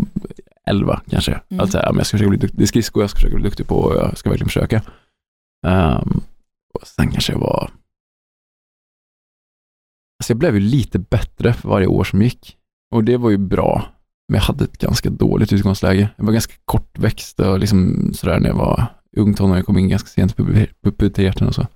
11 0.69 1.01
kanske. 1.09 1.41
Mm. 1.49 1.63
Att 1.63 1.71
säga, 1.71 1.91
jag 1.95 2.05
ska 2.05 2.17
försöka 2.17 2.29
bli 2.29 2.37
duktig, 2.37 2.59
det 2.59 2.63
är 2.63 2.67
skridskor 2.67 3.03
jag 3.03 3.09
ska 3.09 3.17
försöka 3.17 3.35
bli 3.35 3.43
duktig 3.43 3.67
på 3.67 3.75
och 3.75 3.95
jag 3.95 4.17
ska 4.17 4.29
verkligen 4.29 4.49
försöka. 4.49 4.81
Ehm, 5.67 6.21
och 6.73 6.87
sen 6.87 7.11
kanske 7.11 7.33
jag 7.33 7.39
var... 7.39 7.71
Alltså 10.19 10.31
jag 10.31 10.37
blev 10.37 10.53
ju 10.53 10.59
lite 10.59 10.99
bättre 10.99 11.53
för 11.53 11.69
varje 11.69 11.87
år 11.87 12.03
som 12.03 12.21
gick. 12.21 12.57
Och 12.91 13.03
det 13.03 13.17
var 13.17 13.29
ju 13.29 13.37
bra. 13.37 13.85
Men 14.27 14.35
jag 14.35 14.43
hade 14.43 14.63
ett 14.63 14.77
ganska 14.77 15.09
dåligt 15.09 15.53
utgångsläge. 15.53 16.09
Jag 16.15 16.25
var 16.25 16.33
ganska 16.33 16.53
kortväxt 16.65 17.39
och 17.39 17.59
liksom 17.59 18.09
sådär 18.13 18.39
när 18.39 18.49
jag 18.49 18.55
var 18.55 18.85
ung 19.17 19.33
tonåring. 19.33 19.57
Jag 19.57 19.65
kom 19.65 19.77
in 19.77 19.89
ganska 19.89 20.07
sent 20.07 20.31
i 20.31 20.41
puber- 20.41 20.73
puberteten 20.83 21.47
och 21.47 21.55
så. 21.55 21.67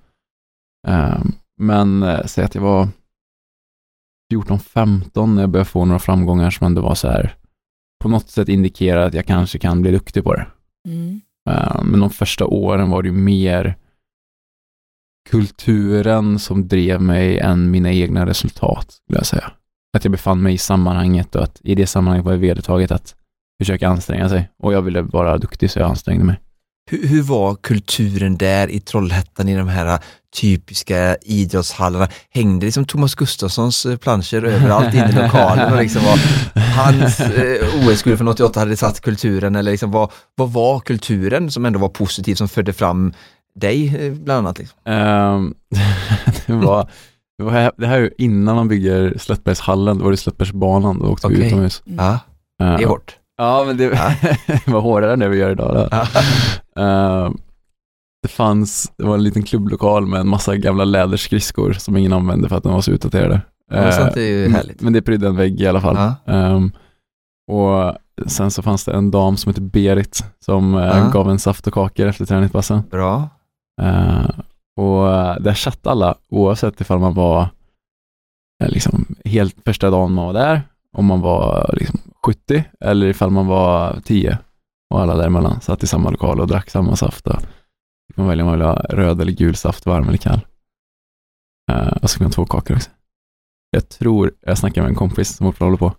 Ehm, 0.86 1.32
men 1.60 2.02
eh, 2.02 2.26
säg 2.26 2.44
att 2.44 2.54
jag 2.54 2.62
var 2.62 2.88
14-15 4.32 5.34
när 5.34 5.42
jag 5.42 5.50
började 5.50 5.70
få 5.70 5.84
några 5.84 5.98
framgångar 5.98 6.50
som 6.50 6.66
ändå 6.66 6.82
var 6.82 6.94
så 6.94 7.08
här 7.08 7.34
på 8.04 8.08
något 8.08 8.30
sätt 8.30 8.48
indikerar 8.48 9.06
att 9.06 9.14
jag 9.14 9.26
kanske 9.26 9.58
kan 9.58 9.82
bli 9.82 9.90
duktig 9.90 10.24
på 10.24 10.34
det. 10.34 10.46
Mm. 10.88 11.20
Eh, 11.50 11.82
Men 11.84 12.00
de 12.00 12.10
första 12.10 12.46
åren 12.46 12.90
var 12.90 13.02
det 13.02 13.08
ju 13.08 13.14
mer 13.14 13.76
kulturen 15.30 16.38
som 16.38 16.68
drev 16.68 17.00
mig 17.00 17.38
än 17.38 17.70
mina 17.70 17.92
egna 17.92 18.26
resultat, 18.26 18.90
skulle 18.90 19.18
jag 19.18 19.26
säga. 19.26 19.52
att 19.96 20.04
jag 20.04 20.12
befann 20.12 20.42
mig 20.42 20.54
i 20.54 20.58
sammanhanget 20.58 21.36
och 21.36 21.42
att 21.42 21.60
i 21.64 21.74
det 21.74 21.86
sammanhanget 21.86 22.24
var 22.24 22.32
det 22.32 22.38
vedertaget 22.38 22.90
att 22.90 23.14
försöka 23.62 23.88
anstränga 23.88 24.28
sig. 24.28 24.50
Och 24.58 24.72
jag 24.72 24.82
ville 24.82 25.02
vara 25.02 25.38
duktig 25.38 25.70
så 25.70 25.78
jag 25.78 25.90
ansträngde 25.90 26.24
mig. 26.24 26.40
Hur, 26.90 27.08
hur 27.08 27.22
var 27.22 27.54
kulturen 27.54 28.36
där 28.36 28.68
i 28.68 28.80
Trollhättan 28.80 29.48
i 29.48 29.56
de 29.56 29.68
här 29.68 30.00
typiska 30.34 31.16
idrottshallarna? 31.22 32.08
Hängde 32.30 32.66
liksom 32.66 32.84
Thomas 32.84 33.14
Gustafssons 33.14 33.86
eh, 33.86 33.96
planscher 33.96 34.44
överallt 34.44 34.94
inne 34.94 35.10
i 35.10 35.12
lokalen 35.22 35.72
och 35.72 35.78
liksom 35.82 36.02
var 36.04 36.18
hans 36.76 37.20
eh, 37.20 37.88
OS-guld 37.88 38.18
från 38.18 38.28
88 38.28 38.60
hade 38.60 38.76
satt 38.76 39.00
kulturen 39.00 39.56
eller 39.56 39.70
liksom 39.70 39.90
vad, 39.90 40.10
vad 40.34 40.52
var 40.52 40.80
kulturen 40.80 41.50
som 41.50 41.64
ändå 41.64 41.78
var 41.78 41.88
positiv 41.88 42.34
som 42.34 42.48
förde 42.48 42.72
fram 42.72 43.12
dig 43.60 44.06
eh, 44.06 44.12
bland 44.12 44.38
annat? 44.38 44.58
Liksom? 44.58 44.78
Ehm, 44.84 45.54
det, 46.46 46.52
var, 46.52 46.88
det, 47.38 47.44
var, 47.44 47.72
det 47.76 47.86
här 47.86 48.00
är 48.00 48.10
innan 48.18 48.56
man 48.56 48.68
bygger 48.68 49.18
Slättbergshallen, 49.18 49.98
då 49.98 50.04
var 50.04 50.10
det 50.10 50.16
Slättbergsbanan, 50.16 50.98
då 50.98 51.06
åkte 51.06 51.28
vi 51.28 51.34
Okej. 51.34 51.46
utomhus. 51.46 51.82
Ja, 51.84 52.18
det 52.58 52.64
är 52.64 52.86
hårt. 52.86 53.16
Ja, 53.36 53.64
men 53.66 53.76
det 53.76 53.88
var 54.66 54.80
hårdare 54.80 55.12
än 55.12 55.18
det 55.18 55.28
vi 55.28 55.38
gör 55.38 55.50
idag. 55.50 55.74
Då. 55.74 55.88
Ja. 56.74 57.32
Det 58.24 58.28
fanns, 58.28 58.92
det 58.96 59.04
var 59.04 59.14
en 59.14 59.22
liten 59.22 59.42
klubblokal 59.42 60.06
med 60.06 60.20
en 60.20 60.28
massa 60.28 60.56
gamla 60.56 60.84
läderskridskor 60.84 61.72
som 61.72 61.96
ingen 61.96 62.12
använde 62.12 62.48
för 62.48 62.56
att 62.56 62.62
de 62.62 62.72
var 62.72 62.80
så 62.80 62.90
utdaterade. 62.90 63.40
Ja, 63.70 63.92
sånt 63.92 64.16
är 64.16 64.20
ju 64.20 64.48
härligt. 64.48 64.80
Men 64.80 64.92
det 64.92 65.02
prydde 65.02 65.26
en 65.28 65.36
vägg 65.36 65.60
i 65.60 65.66
alla 65.66 65.80
fall. 65.80 65.96
Ja. 65.96 66.32
Ehm, 66.32 66.72
och 67.52 67.96
sen 68.26 68.50
så 68.50 68.62
fanns 68.62 68.84
det 68.84 68.92
en 68.92 69.10
dam 69.10 69.36
som 69.36 69.50
hette 69.50 69.60
Berit 69.60 70.24
som 70.44 70.74
eh, 70.74 70.80
Ja. 70.86 71.10
gav 71.12 71.30
en 71.30 71.38
saft 71.38 71.66
och 71.66 71.72
kakor 71.74 72.06
efter 72.06 72.24
träningspassen. 72.24 72.82
Bra. 72.90 73.28
Eh, 73.82 74.30
och 74.76 75.12
eh, 75.14 75.36
där 75.40 75.54
satt 75.54 75.86
alla 75.86 76.14
oavsett 76.28 76.80
ifall 76.80 76.98
man 76.98 77.14
var 77.14 77.48
eh, 78.64 78.68
liksom 78.70 79.04
helt 79.24 79.56
första 79.64 79.90
dagen 79.90 80.12
man 80.12 80.26
var 80.26 80.32
där, 80.32 80.62
om 80.96 81.04
man 81.06 81.20
var 81.20 81.70
liksom 81.78 82.00
70 82.26 82.64
eller 82.80 83.06
ifall 83.06 83.30
man 83.30 83.46
var 83.46 83.96
10 84.04 84.38
och 84.94 85.00
alla 85.00 85.14
däremellan 85.16 85.60
satt 85.60 85.82
i 85.82 85.86
samma 85.86 86.10
lokal 86.10 86.40
och 86.40 86.46
drack 86.46 86.70
samma 86.70 86.96
saft. 86.96 87.24
Då. 87.24 87.36
Man 88.16 88.28
välja 88.28 88.44
om 88.44 88.50
man 88.50 88.58
vill 88.58 88.66
ha 88.66 88.76
röd 88.76 89.20
eller 89.20 89.32
gul 89.32 89.56
saft, 89.56 89.86
varm 89.86 90.08
eller 90.08 90.18
kall. 90.18 90.40
Uh, 91.72 91.96
och 92.02 92.10
så 92.10 92.18
kan 92.18 92.24
man 92.24 92.30
ha 92.30 92.34
två 92.34 92.46
kakor 92.46 92.76
också. 92.76 92.90
Jag 93.70 93.88
tror, 93.88 94.32
jag 94.40 94.58
snackade 94.58 94.82
med 94.82 94.90
en 94.90 94.94
kompis 94.94 95.36
som 95.36 95.46
fortfarande 95.46 95.78
håller 95.78 95.90
på. 95.90 95.96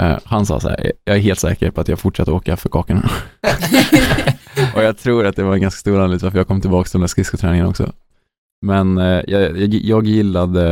Uh, 0.00 0.18
han 0.24 0.46
sa 0.46 0.60
så 0.60 0.68
här, 0.68 0.92
jag 1.04 1.16
är 1.16 1.20
helt 1.20 1.38
säker 1.38 1.70
på 1.70 1.80
att 1.80 1.88
jag 1.88 1.98
fortsätter 1.98 2.32
åka 2.32 2.56
för 2.56 2.68
kakorna. 2.68 3.10
Och 4.74 4.82
jag 4.82 4.98
tror 4.98 5.26
att 5.26 5.36
det 5.36 5.42
var 5.42 5.54
en 5.54 5.60
ganska 5.60 5.78
stor 5.78 5.94
anledning 5.94 6.18
till 6.18 6.26
varför 6.26 6.38
jag 6.38 6.48
kom 6.48 6.60
tillbaka 6.60 6.84
till 6.88 6.92
den 6.92 7.00
där 7.00 7.08
skridskoträningen 7.08 7.66
också. 7.66 7.92
Men 8.66 8.98
uh, 8.98 9.22
jag, 9.26 9.58
jag, 9.58 9.74
jag 9.74 10.06
gillade, 10.06 10.70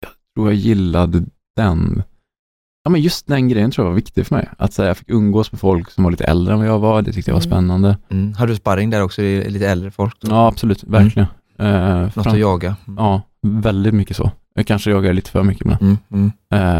jag 0.00 0.10
tror 0.34 0.48
jag 0.48 0.54
gillade 0.54 1.24
den, 1.56 2.02
ja 2.84 2.90
men 2.90 3.00
just 3.00 3.26
den 3.26 3.48
grejen 3.48 3.70
tror 3.70 3.84
jag 3.86 3.90
var 3.90 3.96
viktig 3.96 4.26
för 4.26 4.34
mig. 4.34 4.48
Att 4.58 4.72
så 4.72 4.82
här, 4.82 4.88
jag 4.88 4.96
fick 4.96 5.10
umgås 5.10 5.52
med 5.52 5.60
folk 5.60 5.90
som 5.90 6.04
var 6.04 6.10
lite 6.10 6.24
äldre 6.24 6.52
än 6.52 6.58
vad 6.58 6.68
jag 6.68 6.78
var, 6.78 7.02
det 7.02 7.12
tyckte 7.12 7.30
jag 7.30 7.34
var 7.36 7.42
Mm. 7.42 7.50
spännande. 7.50 7.98
Mm. 8.10 8.34
Har 8.34 8.46
du 8.46 8.56
sparring 8.56 8.90
där 8.90 9.02
också, 9.02 9.22
i 9.22 9.50
lite 9.50 9.68
äldre 9.68 9.90
folk? 9.90 10.16
Ja, 10.20 10.46
absolut, 10.48 10.84
verkligen. 10.84 11.28
Eh, 11.58 12.00
Något 12.00 12.14
fram- 12.14 12.26
att 12.26 12.38
jaga? 12.38 12.76
Mm. 12.86 12.96
Ja, 13.04 13.22
väldigt 13.42 13.94
mycket 13.94 14.16
så. 14.16 14.30
Jag 14.54 14.66
kanske 14.66 14.90
jagar 14.90 15.12
lite 15.12 15.30
för 15.30 15.42
mycket 15.42 15.60
ibland. 15.60 15.82
Mm. 15.82 15.96
Mm. 16.12 16.32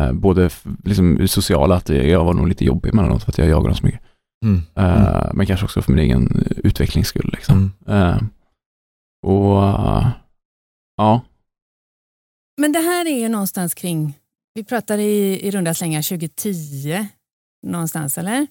Eh, 0.07 0.13
både 0.13 0.47
f- 0.47 0.65
liksom 0.85 1.29
sociala, 1.29 1.75
att 1.77 1.89
jag 1.89 2.25
var 2.25 2.35
nog 2.35 2.49
lite 2.49 2.65
jobbig 2.65 2.91
emellanåt 2.93 3.23
för 3.25 3.33
att 3.33 3.39
jag 3.39 3.49
jagar 3.49 3.69
dem 3.69 3.75
så 3.77 3.87
mycket. 3.87 4.01
Mm. 4.45 4.63
Eh, 4.75 5.31
Men 5.35 5.47
kanske 5.47 5.65
också 5.67 5.83
för 5.83 5.93
min 5.93 6.05
egen 6.05 6.45
utvecklings 6.57 7.09
skull. 7.09 7.31
Liksom. 7.33 7.73
Mm. 7.87 8.03
Eh, 8.09 8.17
och 9.27 9.63
ja, 10.97 11.21
Men 12.61 12.73
det 12.73 12.79
här 12.79 13.07
är 13.07 13.21
ju 13.21 13.29
någonstans 13.29 13.75
kring, 13.75 14.15
vi 14.59 14.65
pratar 14.65 14.99
i, 14.99 15.41
i 15.47 15.51
runda 15.51 15.75
slängar 15.75 16.03
2010 16.03 17.07
någonstans 17.67 18.19
eller? 18.19 18.47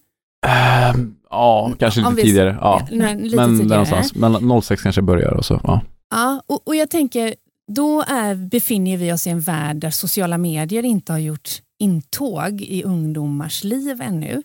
Ehm, 0.47 1.15
ja 1.29 1.73
kanske 1.79 1.99
lite 2.01 2.13
vi- 2.15 2.21
tidigare. 2.21 2.57
Ja. 2.61 2.87
Ja, 2.91 3.13
lite 3.13 3.35
Men 3.35 3.49
tidigare. 3.59 3.67
någonstans, 3.69 4.15
mellan 4.15 4.61
06 4.61 4.81
kanske 4.83 5.01
börjar 5.01 5.31
och 5.33 5.45
så. 5.45 5.59
Ja. 5.63 5.81
Ja, 6.09 6.41
och, 6.47 6.67
och 6.67 6.75
jag 6.75 6.89
tänker, 6.89 7.35
då 7.71 8.01
är, 8.01 8.35
befinner 8.35 8.97
vi 8.97 9.13
oss 9.13 9.27
i 9.27 9.29
en 9.29 9.41
värld 9.41 9.77
där 9.77 9.89
sociala 9.91 10.37
medier 10.37 10.85
inte 10.85 11.11
har 11.11 11.19
gjort 11.19 11.49
intåg 11.79 12.61
i 12.61 12.83
ungdomars 12.83 13.63
liv 13.63 14.01
ännu. 14.01 14.43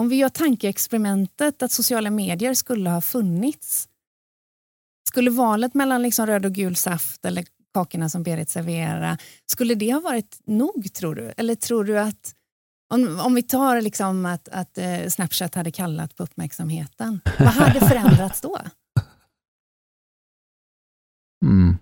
Om 0.00 0.08
vi 0.08 0.16
gör 0.16 0.28
tankeexperimentet 0.28 1.62
att 1.62 1.72
sociala 1.72 2.10
medier 2.10 2.54
skulle 2.54 2.90
ha 2.90 3.00
funnits, 3.00 3.88
skulle 5.08 5.30
valet 5.30 5.74
mellan 5.74 6.02
liksom 6.02 6.26
röd 6.26 6.46
och 6.46 6.52
gul 6.52 6.76
saft 6.76 7.24
eller 7.24 7.44
kakorna 7.74 8.08
som 8.08 8.22
Berit 8.22 8.50
serverar, 8.50 9.22
skulle 9.46 9.74
det 9.74 9.92
ha 9.92 10.00
varit 10.00 10.40
nog 10.44 10.94
tror 10.94 11.14
du? 11.14 11.32
Eller 11.36 11.54
tror 11.54 11.84
du 11.84 11.98
att 11.98 12.34
om, 12.94 13.20
om 13.20 13.34
vi 13.34 13.42
tar 13.42 13.80
liksom 13.80 14.26
att, 14.26 14.48
att 14.48 14.78
eh, 14.78 15.06
Snapchat 15.08 15.54
hade 15.54 15.70
kallat 15.70 16.16
på 16.16 16.22
uppmärksamheten, 16.22 17.20
vad 17.38 17.48
hade 17.48 17.80
förändrats 17.88 18.40
då? 18.40 18.58
Mm. 21.44 21.76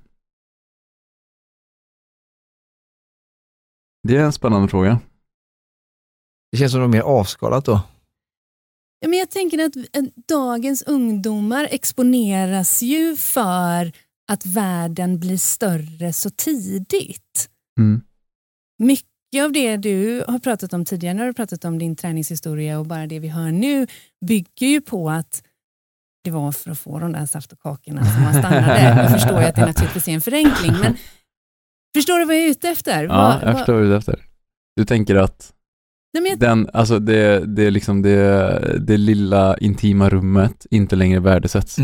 Det 4.08 4.16
är 4.16 4.20
en 4.20 4.32
spännande 4.32 4.68
fråga. 4.68 5.00
Det 6.52 6.58
känns 6.58 6.72
som 6.72 6.80
något 6.80 6.90
mer 6.90 7.00
avskalat 7.00 7.64
då. 7.64 7.80
Ja, 9.00 9.08
men 9.08 9.18
jag 9.18 9.30
tänker 9.30 9.64
att 9.64 9.72
dagens 10.28 10.82
ungdomar 10.82 11.68
exponeras 11.70 12.82
ju 12.82 13.16
för 13.16 13.92
att 14.32 14.46
världen 14.46 15.18
blir 15.18 15.36
större 15.36 16.12
så 16.12 16.30
tidigt. 16.30 17.48
Mm. 17.78 18.00
Mycket 18.78 19.44
av 19.44 19.52
det 19.52 19.76
du 19.76 20.24
har 20.28 20.38
pratat 20.38 20.72
om 20.72 20.84
tidigare, 20.84 21.14
när 21.14 21.26
du 21.26 21.32
pratat 21.34 21.64
om 21.64 21.78
din 21.78 21.96
träningshistoria 21.96 22.78
och 22.78 22.86
bara 22.86 23.06
det 23.06 23.18
vi 23.18 23.28
hör 23.28 23.50
nu, 23.50 23.86
bygger 24.26 24.66
ju 24.66 24.80
på 24.80 25.10
att 25.10 25.42
det 26.24 26.30
var 26.30 26.52
för 26.52 26.70
att 26.70 26.78
få 26.78 26.98
de 26.98 27.12
där 27.12 27.26
saft 27.26 27.52
och 27.52 27.58
kakorna 27.60 28.04
som 28.04 28.22
man 28.22 28.34
stannade. 28.34 28.82
Jag 29.02 29.10
förstår 29.20 29.40
ju 29.40 29.46
att 29.46 29.54
det 29.54 29.66
naturligtvis 29.66 30.08
är 30.08 30.12
en 30.12 30.20
förenkling, 30.20 30.72
men 30.82 30.96
förstår 31.96 32.18
du 32.18 32.24
vad 32.24 32.36
jag 32.36 32.42
är 32.42 32.50
ute 32.50 32.68
efter? 32.68 33.04
Ja, 33.04 33.08
Vad- 33.42 33.48
jag 33.48 33.58
förstår 33.58 33.72
vad 33.72 33.82
du 33.82 33.86
är 33.86 33.98
ute 33.98 34.12
efter. 34.12 34.24
Du 34.76 34.84
tänker 34.84 35.14
att 35.14 35.52
Nej, 36.12 36.22
men 36.22 36.30
jag 36.30 36.38
den, 36.38 36.68
alltså 36.72 36.98
det, 36.98 37.46
det, 37.46 37.62
är 37.62 37.70
liksom 37.70 38.02
det, 38.02 38.78
det 38.86 38.96
lilla 38.96 39.56
intima 39.58 40.08
rummet 40.10 40.66
inte 40.70 40.96
längre 40.96 41.20
värdesätts. 41.20 41.78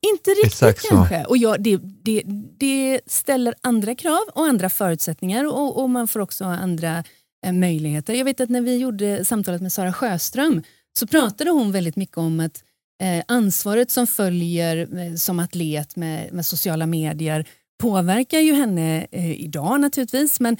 Inte 0.00 0.30
riktigt 0.30 0.46
Exakt 0.46 0.82
så. 0.82 0.88
kanske. 0.88 1.24
Och 1.24 1.36
ja, 1.36 1.56
det, 1.58 1.76
det, 2.02 2.22
det 2.58 3.00
ställer 3.06 3.54
andra 3.60 3.94
krav 3.94 4.22
och 4.34 4.44
andra 4.44 4.70
förutsättningar 4.70 5.44
och, 5.44 5.82
och 5.82 5.90
man 5.90 6.08
får 6.08 6.20
också 6.20 6.44
andra 6.44 7.04
eh, 7.46 7.52
möjligheter. 7.52 8.14
Jag 8.14 8.24
vet 8.24 8.40
att 8.40 8.48
när 8.48 8.60
vi 8.60 8.76
gjorde 8.76 9.24
samtalet 9.24 9.62
med 9.62 9.72
Sara 9.72 9.92
Sjöström 9.92 10.62
så 10.98 11.06
pratade 11.06 11.50
hon 11.50 11.72
väldigt 11.72 11.96
mycket 11.96 12.18
om 12.18 12.40
att 12.40 12.64
eh, 13.02 13.24
ansvaret 13.28 13.90
som 13.90 14.06
följer 14.06 14.98
eh, 14.98 15.14
som 15.14 15.38
atlet 15.38 15.96
med, 15.96 16.32
med 16.32 16.46
sociala 16.46 16.86
medier 16.86 17.48
påverkar 17.82 18.38
ju 18.38 18.54
henne 18.54 19.06
eh, 19.10 19.40
idag 19.40 19.80
naturligtvis 19.80 20.40
men 20.40 20.56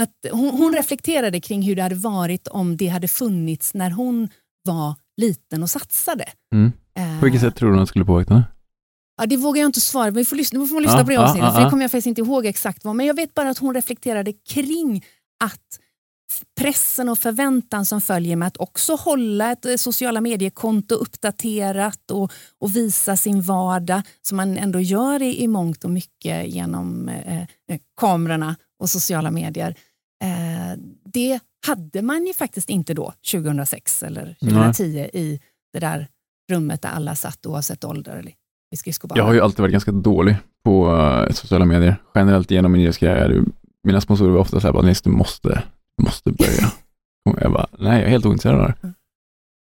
att 0.00 0.12
hon, 0.32 0.50
hon 0.50 0.74
reflekterade 0.74 1.40
kring 1.40 1.62
hur 1.62 1.76
det 1.76 1.82
hade 1.82 1.94
varit 1.94 2.48
om 2.48 2.76
det 2.76 2.88
hade 2.88 3.08
funnits 3.08 3.74
när 3.74 3.90
hon 3.90 4.28
var 4.64 4.94
liten 5.16 5.62
och 5.62 5.70
satsade. 5.70 6.24
Mm. 6.54 6.72
Eh, 6.98 7.18
På 7.18 7.24
vilket 7.24 7.40
sätt 7.40 7.56
tror 7.56 7.72
du 7.72 7.76
att 7.76 7.82
det 7.82 7.86
skulle 7.86 8.04
påverka 8.04 8.34
henne? 8.34 8.44
Ja, 9.16 9.26
det 9.26 9.36
vågar 9.36 9.62
jag 9.62 9.68
inte 9.68 9.80
svara 9.80 10.10
på. 10.10 10.16
Vi 10.16 10.24
får 10.24 10.36
lyssna, 10.36 10.60
vi 10.60 10.66
får 10.66 10.80
lyssna 10.80 10.98
Ja, 10.98 11.04
på 11.04 11.10
det 11.10 11.16
avsnittet, 11.16 11.48
ja, 11.48 11.54
för 11.54 11.64
det 11.64 11.70
kommer 11.70 11.84
jag 11.84 11.90
faktiskt 11.90 12.06
inte 12.06 12.20
ihåg 12.20 12.46
exakt 12.46 12.84
vad. 12.84 12.96
Men 12.96 13.06
jag 13.06 13.14
vet 13.14 13.34
bara 13.34 13.50
att 13.50 13.58
hon 13.58 13.74
reflekterade 13.74 14.32
kring 14.32 15.04
att 15.44 15.78
pressen 16.60 17.08
och 17.08 17.18
förväntan 17.18 17.86
som 17.86 18.00
följer 18.00 18.36
med 18.36 18.48
att 18.48 18.56
också 18.56 18.94
hålla 18.94 19.52
ett 19.52 19.64
eh, 19.64 19.76
sociala 19.76 20.20
mediekonto 20.20 20.94
uppdaterat 20.94 22.10
och, 22.10 22.32
och 22.60 22.76
visa 22.76 23.16
sin 23.16 23.42
vardag 23.42 24.02
som 24.22 24.36
man 24.36 24.58
ändå 24.58 24.80
gör 24.80 25.22
i, 25.22 25.42
i 25.42 25.48
mångt 25.48 25.84
och 25.84 25.90
mycket 25.90 26.48
genom 26.48 27.08
eh, 27.08 27.38
eh, 27.38 27.46
kamerorna 28.00 28.56
och 28.78 28.90
sociala 28.90 29.30
medier. 29.30 29.74
Eh, 30.24 30.78
det 31.04 31.40
hade 31.66 32.02
man 32.02 32.26
ju 32.26 32.34
faktiskt 32.34 32.70
inte 32.70 32.94
då, 32.94 33.12
2006 33.32 34.02
eller 34.02 34.36
2010 34.40 34.82
i 35.12 35.40
det 35.72 35.78
där 35.78 36.08
rummet 36.50 36.82
där 36.82 36.88
alla 36.88 37.16
satt 37.16 37.46
oavsett 37.46 37.84
ålder 37.84 38.16
eller 38.16 38.32
i 38.76 38.78
skridskobanan. 38.78 39.18
Jag 39.18 39.24
har 39.24 39.34
ju 39.34 39.40
alltid 39.40 39.60
varit 39.60 39.72
ganska 39.72 39.92
dålig 39.92 40.36
på 40.64 40.96
eh, 40.96 41.32
sociala 41.32 41.64
medier. 41.64 41.96
Generellt 42.14 42.50
genom 42.50 42.72
min 42.72 42.80
idrottskarriär. 42.80 43.42
Mina 43.84 44.00
sponsorer 44.00 44.30
var 44.30 44.40
ofta 44.40 44.60
så 44.60 44.66
här, 44.66 44.72
bara, 44.74 44.94
du 45.04 45.10
måste, 45.10 45.62
du 45.98 46.04
måste 46.04 46.32
börja. 46.32 46.72
Och 47.30 47.36
jag 47.40 47.52
bara, 47.52 47.66
nej 47.78 47.92
jag 47.98 48.06
är 48.06 48.08
helt 48.10 48.26
ointresserad 48.26 48.60
av 48.60 48.72
det. 48.80 48.92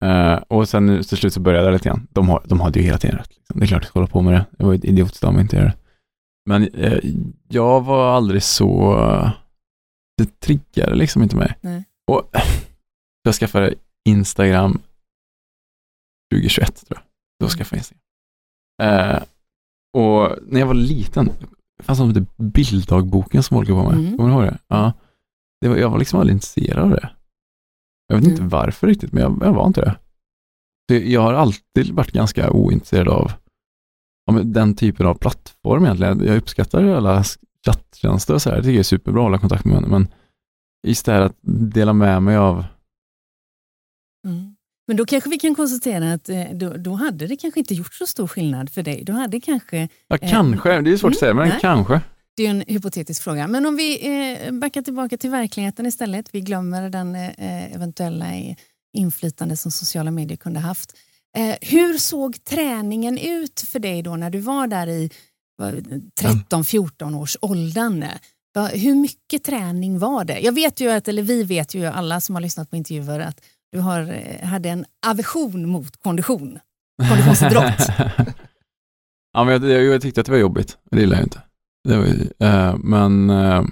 Eh, 0.06 0.42
och 0.48 0.68
sen 0.68 0.86
nu 0.86 1.02
till 1.02 1.16
slut 1.16 1.32
så 1.32 1.40
började 1.40 1.64
jag 1.64 1.72
lite 1.72 1.88
grann. 1.88 2.06
De, 2.10 2.28
har, 2.28 2.42
de 2.46 2.60
hade 2.60 2.78
ju 2.78 2.84
hela 2.84 2.98
tiden 2.98 3.18
rätt. 3.18 3.30
Liksom. 3.36 3.60
Det 3.60 3.64
är 3.64 3.68
klart 3.68 3.82
jag 3.82 3.88
ska 3.88 3.98
hålla 3.98 4.10
på 4.10 4.22
med 4.22 4.34
det. 4.34 4.46
Det 4.58 4.64
var 4.64 4.74
idiotiskt 4.74 5.24
av 5.24 5.32
mig 5.32 5.40
att 5.40 5.44
inte 5.44 5.56
göra 5.56 5.66
det. 5.66 5.74
Men 6.46 6.68
eh, 6.74 6.98
jag 7.48 7.84
var 7.84 8.16
aldrig 8.16 8.42
så, 8.42 8.94
det 10.18 10.40
triggade 10.40 10.94
liksom 10.94 11.22
inte 11.22 11.36
mig. 11.36 11.54
Nej. 11.60 11.84
Och 12.10 12.30
jag 13.22 13.34
skaffade 13.34 13.74
Instagram 14.08 14.80
2021 16.34 16.86
tror 16.86 16.98
jag. 16.98 17.02
Då 17.40 17.46
Mm. 17.46 17.50
skaffade 17.58 17.76
jag 17.76 17.80
Instagram. 17.80 18.00
Eh, 18.82 19.22
och 19.92 20.38
när 20.46 20.60
jag 20.60 20.66
var 20.66 20.74
liten, 20.74 21.30
det 21.78 21.84
fanns 21.84 21.98
något 21.98 22.14
som 22.14 22.22
hette 22.22 22.42
bilddagboken 22.42 23.42
som 23.42 23.54
folk 23.56 23.68
på 23.68 23.82
med. 23.82 23.94
Mm. 23.98 24.16
Kommer 24.16 24.28
du 24.30 24.34
ihåg 24.34 24.44
det? 24.44 24.58
Ja. 24.68 24.92
Det 25.60 25.68
var, 25.68 25.76
jag 25.76 25.90
var 25.90 25.98
liksom 25.98 26.20
aldrig 26.20 26.34
intresserad 26.36 26.78
av 26.84 26.90
det. 26.90 27.10
Jag 28.08 28.16
vet 28.16 28.24
inte 28.24 28.40
Mm. 28.42 28.48
varför 28.48 28.86
riktigt, 28.86 29.12
men 29.12 29.22
jag, 29.22 29.38
jag 29.42 29.52
var 29.52 29.66
inte 29.66 29.80
det. 29.80 29.96
Så 30.90 30.94
jag 31.10 31.20
har 31.20 31.34
alltid 31.34 31.90
varit 31.90 32.12
ganska 32.12 32.50
ointresserad 32.50 33.08
av 33.08 33.32
ja, 34.26 34.32
den 34.32 34.74
typen 34.76 35.06
av 35.06 35.14
plattform 35.14 35.84
egentligen. 35.84 36.24
Jag 36.26 36.36
uppskattar 36.36 36.84
alla 36.84 37.24
chatttjänster 37.66 38.34
och 38.34 38.42
så 38.42 38.48
här. 38.50 38.56
Jag 38.56 38.64
tycker 38.64 38.74
det 38.74 38.78
är 38.80 38.82
superbra 38.82 39.20
att 39.20 39.24
hålla 39.24 39.38
kontakt 39.38 39.64
med 39.64 39.82
men 39.82 40.08
istället 40.86 41.30
att 41.30 41.36
dela 41.72 41.92
med 41.92 42.22
mig 42.22 42.36
av. 42.36 42.64
Men 44.88 44.96
då 44.96 45.06
kanske 45.06 45.30
vi 45.30 45.38
kan 45.38 45.54
konstatera 45.54 46.12
att 46.12 46.28
eh, 46.28 46.44
då, 46.52 46.76
då 46.76 46.92
hade 46.94 47.26
det 47.26 47.36
kanske 47.36 47.60
inte 47.60 47.74
gjort 47.74 47.94
så 47.94 48.06
stor 48.06 48.26
skillnad 48.26 48.70
för 48.70 48.82
dig. 48.82 49.04
Då 49.04 49.12
hade 49.12 49.40
kanske, 49.40 49.88
Ja, 50.08 50.16
Eh, 50.20 50.30
kanske. 50.30 50.80
Det 50.80 50.90
är 50.92 50.96
svårt 50.96 51.12
att 51.12 51.18
säga, 51.18 51.34
men 51.34 51.48
nej. 51.48 51.58
kanske. 51.60 52.00
det 52.36 52.46
är 52.46 52.50
en 52.50 52.64
hypotetisk 52.66 53.22
fråga, 53.22 53.46
men 53.48 53.66
om 53.66 53.76
vi 53.76 54.06
eh, 54.46 54.52
backar 54.52 54.82
tillbaka 54.82 55.16
till 55.16 55.30
verkligheten 55.30 55.86
istället. 55.86 56.28
Vi 56.32 56.40
glömmer 56.40 56.90
den 56.90 57.14
eh, 57.14 57.74
eventuella 57.74 58.34
i- 58.36 58.56
inflytande 58.96 59.56
som 59.56 59.70
sociala 59.70 60.10
medier 60.10 60.36
kunde 60.36 60.60
haft. 60.60 60.96
Eh, 61.36 61.54
hur 61.60 61.98
såg 61.98 62.44
träningen 62.44 63.18
ut 63.18 63.60
för 63.68 63.78
dig 63.78 64.02
då 64.02 64.16
när 64.16 64.30
du 64.30 64.38
var 64.38 64.66
där 64.66 64.86
i 64.86 65.10
vad, 65.56 65.74
13-14 66.20 67.14
års 67.16 67.36
åldern? 67.40 68.04
Hur 68.72 68.94
mycket 68.94 69.44
träning 69.44 69.98
var 69.98 70.24
det? 70.24 70.38
Jag 70.40 70.52
vet 70.52 70.80
ju 70.80 70.90
att, 70.90 71.08
eller 71.08 71.22
vi 71.22 71.42
vet 71.42 71.74
ju 71.74 71.86
alla 71.86 72.20
som 72.20 72.34
har 72.34 72.42
lyssnat 72.42 72.70
på 72.70 72.76
intervjuer 72.76 73.20
att 73.20 73.40
du 73.72 73.80
har, 73.80 74.00
eh, 74.00 74.48
hade 74.48 74.68
en 74.68 74.84
aversion 75.06 75.68
mot 75.68 76.02
kondition. 76.02 76.58
Konditionsidrott. 77.08 77.88
ja, 79.32 79.44
men 79.44 79.48
jag, 79.48 79.64
jag, 79.64 79.84
jag 79.84 80.02
tyckte 80.02 80.20
att 80.20 80.26
det 80.26 80.32
var 80.32 80.38
jobbigt. 80.38 80.78
Det 80.90 81.00
gillade 81.00 81.20
jag 81.20 81.26
inte. 81.26 81.42
Var, 81.88 82.48
eh, 82.48 82.76
men 82.78 83.30
eh, 83.30 83.64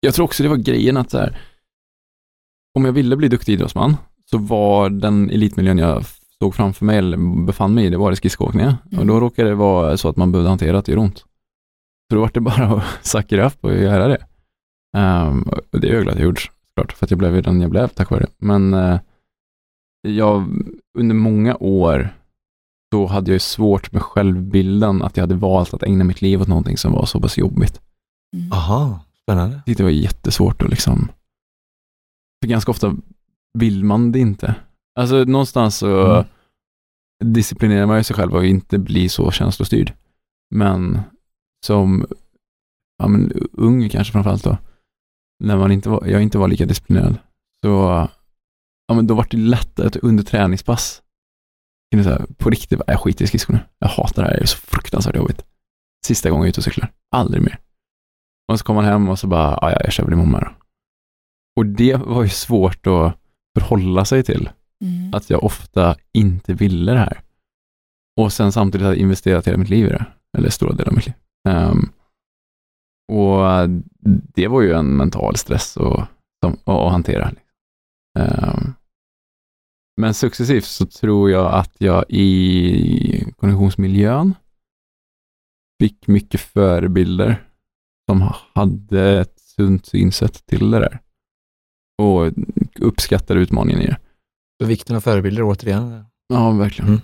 jag 0.00 0.14
tror 0.14 0.24
också 0.24 0.42
det 0.42 0.48
var 0.48 0.56
grejen 0.56 0.96
att 0.96 1.10
så 1.10 1.18
här, 1.18 1.38
om 2.74 2.84
jag 2.84 2.92
ville 2.92 3.16
bli 3.16 3.28
duktig 3.28 3.52
idrottsman 3.52 3.96
så 4.30 4.38
var 4.38 4.90
den 4.90 5.30
elitmiljön 5.30 5.78
jag 5.78 6.04
såg 6.38 6.54
framför 6.54 6.84
mig 6.84 6.98
eller 6.98 7.44
befann 7.46 7.74
mig 7.74 7.84
i, 7.84 7.90
det 7.90 7.96
var 7.96 8.10
det 8.10 8.16
skridskoåkningen. 8.16 8.74
Mm. 8.86 9.00
Och 9.00 9.06
då 9.06 9.20
råkade 9.20 9.48
det 9.48 9.54
vara 9.54 9.96
så 9.96 10.08
att 10.08 10.16
man 10.16 10.32
behövde 10.32 10.48
hantera 10.48 10.78
att 10.78 10.84
det 10.84 10.92
gör 10.92 10.98
ont. 10.98 11.18
Så 12.08 12.14
då 12.14 12.20
var 12.20 12.30
det 12.34 12.40
bara 12.40 12.66
att 12.76 13.06
sucka 13.06 13.46
upp 13.46 13.64
och 13.64 13.74
göra 13.74 14.08
det. 14.08 14.26
Um, 14.96 15.42
och 15.72 15.80
det 15.80 15.88
är 15.88 15.94
jag 15.94 16.02
glad 16.02 16.12
att 16.12 16.18
jag 16.18 16.24
gjorde 16.24 16.40
såklart, 16.76 16.92
för 16.92 17.06
att 17.06 17.10
jag 17.10 17.18
blev 17.18 17.34
ju 17.34 17.40
den 17.40 17.60
jag 17.60 17.70
blev 17.70 17.88
tack 17.88 18.10
vare 18.10 18.20
det. 18.20 18.32
Men 18.38 18.74
eh, 18.74 19.00
jag, 20.02 20.48
under 20.98 21.14
många 21.14 21.56
år 21.56 22.08
så 22.94 23.06
hade 23.06 23.30
jag 23.30 23.34
ju 23.34 23.38
svårt 23.40 23.92
med 23.92 24.02
självbilden 24.02 25.02
att 25.02 25.16
jag 25.16 25.22
hade 25.22 25.34
valt 25.34 25.74
att 25.74 25.82
ägna 25.82 26.04
mitt 26.04 26.22
liv 26.22 26.40
åt 26.42 26.48
någonting 26.48 26.76
som 26.76 26.92
var 26.92 27.06
så 27.06 27.20
pass 27.20 27.38
jobbigt. 27.38 27.80
Mm. 28.36 28.52
Aha, 28.52 29.00
spännande. 29.22 29.62
Det 29.66 29.80
var 29.80 29.90
jättesvårt 29.90 30.62
att 30.62 30.70
liksom, 30.70 31.08
för 32.42 32.48
ganska 32.48 32.70
ofta 32.70 32.94
vill 33.58 33.84
man 33.84 34.12
det 34.12 34.18
inte. 34.18 34.54
Alltså 34.98 35.24
någonstans 35.24 35.76
så 35.76 36.24
Mm. 37.22 37.32
disciplinerar 37.34 37.86
man 37.86 37.96
ju 37.98 38.04
sig 38.04 38.16
själv 38.16 38.34
och 38.34 38.44
inte 38.44 38.78
bli 38.78 39.08
så 39.08 39.30
känslostyrd. 39.30 39.92
Men 40.54 41.00
som 41.66 42.06
ja, 42.98 43.08
men, 43.08 43.32
ung 43.52 43.88
kanske 43.88 44.12
framförallt 44.12 44.44
då, 44.44 44.56
när 45.44 45.56
man 45.56 45.72
inte 45.72 45.88
var, 45.88 46.06
jag 46.06 46.22
inte 46.22 46.38
var 46.38 46.48
lika 46.48 46.66
disciplinerad, 46.66 47.18
så 47.64 47.68
ja, 48.88 48.94
men 48.94 49.06
då 49.06 49.14
var 49.14 49.26
det 49.30 49.36
lättare 49.36 49.86
att 49.86 49.96
under 49.96 50.24
träningspass 50.24 51.02
kunde 51.90 52.04
säga 52.04 52.26
på 52.36 52.50
riktigt, 52.50 52.80
jag 52.86 53.00
skiter 53.00 53.24
i 53.24 53.28
skridskor 53.28 53.54
nu. 53.54 53.60
Jag 53.78 53.88
hatar 53.88 54.22
det 54.22 54.28
här, 54.28 54.36
det 54.36 54.42
är 54.42 54.46
så 54.46 54.58
fruktansvärt 54.58 55.16
jobbigt. 55.16 55.44
Sista 56.06 56.30
gången 56.30 56.40
jag 56.42 56.46
är 56.46 56.50
ute 56.50 56.60
och 56.60 56.64
cyklar, 56.64 56.92
aldrig 57.10 57.42
mer. 57.42 57.58
Och 58.52 58.58
så 58.58 58.64
kom 58.64 58.76
man 58.76 58.84
hem 58.84 59.08
och 59.08 59.18
så 59.18 59.26
bara, 59.26 59.58
ja, 59.60 59.70
ja, 59.70 59.80
jag 59.84 59.92
kör 59.92 60.04
väl 60.04 60.12
imorgon 60.12 60.32
då. 60.32 60.50
Och 61.56 61.66
det 61.66 61.96
var 61.96 62.22
ju 62.22 62.28
svårt 62.28 62.86
att 62.86 63.18
förhålla 63.58 64.04
sig 64.04 64.22
till, 64.22 64.50
Mm. 64.84 65.14
att 65.14 65.30
jag 65.30 65.44
ofta 65.44 65.96
inte 66.12 66.54
ville 66.54 66.92
det 66.92 66.98
här. 66.98 67.20
Och 68.20 68.32
sen 68.32 68.52
samtidigt 68.52 68.84
hade 68.84 68.96
jag 68.96 69.02
investerat 69.02 69.46
hela 69.46 69.58
mitt 69.58 69.68
liv 69.68 69.86
i 69.86 69.88
det, 69.88 70.04
eller 70.38 70.50
stora 70.50 70.72
delar 70.72 70.88
av 70.88 70.94
mitt 70.94 71.06
liv. 71.06 71.14
Ehm, 71.48 71.88
och 73.08 73.68
det 74.34 74.48
var 74.48 74.62
ju 74.62 74.72
en 74.72 74.96
mental 74.96 75.36
stress 75.36 75.76
att, 75.76 76.08
att 76.64 76.92
hantera. 76.92 77.32
Ehm, 78.18 78.72
men 80.00 80.14
successivt 80.14 80.64
så 80.64 80.86
tror 80.86 81.30
jag 81.30 81.54
att 81.54 81.74
jag 81.78 82.04
i 82.08 83.32
konditionsmiljön 83.36 84.34
fick 85.80 86.06
mycket 86.06 86.40
förebilder 86.40 87.48
som 88.10 88.32
hade 88.54 89.20
ett 89.20 89.40
sunt 89.40 89.86
synsätt 89.86 90.46
till 90.46 90.70
det 90.70 90.78
där. 90.78 91.00
Och 92.02 92.32
uppskattade 92.80 93.40
utmaningen 93.40 93.82
i 93.82 93.86
det. 93.86 93.98
Så 94.62 94.66
vikten 94.66 94.96
av 94.96 95.00
förebilder 95.00 95.42
återigen. 95.42 96.04
Ja, 96.28 96.50
verkligen. 96.50 96.88
Mm. 96.88 97.00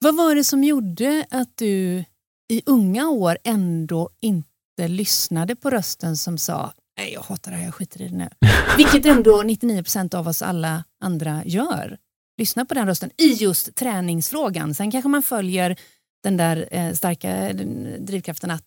Vad 0.00 0.16
var 0.16 0.34
det 0.34 0.44
som 0.44 0.64
gjorde 0.64 1.26
att 1.30 1.56
du 1.56 2.04
i 2.48 2.62
unga 2.66 3.08
år 3.08 3.38
ändå 3.44 4.10
inte 4.20 4.48
lyssnade 4.78 5.56
på 5.56 5.70
rösten 5.70 6.16
som 6.16 6.38
sa 6.38 6.72
nej 6.98 7.12
jag 7.12 7.20
hatar 7.20 7.50
det 7.50 7.56
här, 7.56 7.64
jag 7.64 7.74
skiter 7.74 8.02
i 8.02 8.08
det 8.08 8.16
nu. 8.16 8.28
Vilket 8.76 9.06
ändå 9.06 9.42
99% 9.42 10.14
av 10.14 10.28
oss 10.28 10.42
alla 10.42 10.84
andra 11.00 11.42
gör. 11.44 11.98
Lyssna 12.38 12.64
på 12.64 12.74
den 12.74 12.86
rösten 12.86 13.10
i 13.16 13.32
just 13.32 13.74
träningsfrågan. 13.74 14.74
Sen 14.74 14.90
kanske 14.90 15.08
man 15.08 15.22
följer 15.22 15.76
den 16.22 16.36
där 16.36 16.68
eh, 16.70 16.92
starka 16.92 17.52
drivkraften 17.98 18.50
att 18.50 18.64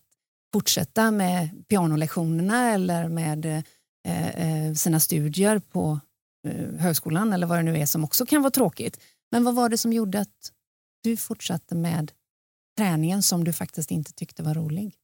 fortsätta 0.52 1.10
med 1.10 1.68
pianolektionerna 1.68 2.70
eller 2.70 3.08
med 3.08 3.46
eh, 4.06 4.28
eh, 4.28 4.74
sina 4.74 5.00
studier 5.00 5.58
på 5.58 6.00
eh, 6.48 6.80
högskolan 6.80 7.32
eller 7.32 7.46
vad 7.46 7.58
det 7.58 7.62
nu 7.62 7.78
är 7.78 7.86
som 7.86 8.04
också 8.04 8.26
kan 8.26 8.42
vara 8.42 8.50
tråkigt. 8.50 9.00
Men 9.30 9.44
vad 9.44 9.54
var 9.54 9.68
det 9.68 9.78
som 9.78 9.92
gjorde 9.92 10.20
att 10.20 10.52
du 11.02 11.16
fortsatte 11.16 11.74
med 11.74 12.12
träningen 12.78 13.22
som 13.22 13.44
du 13.44 13.52
faktiskt 13.52 13.90
inte 13.90 14.12
tyckte 14.12 14.42
var 14.42 14.54
rolig? 14.54 14.94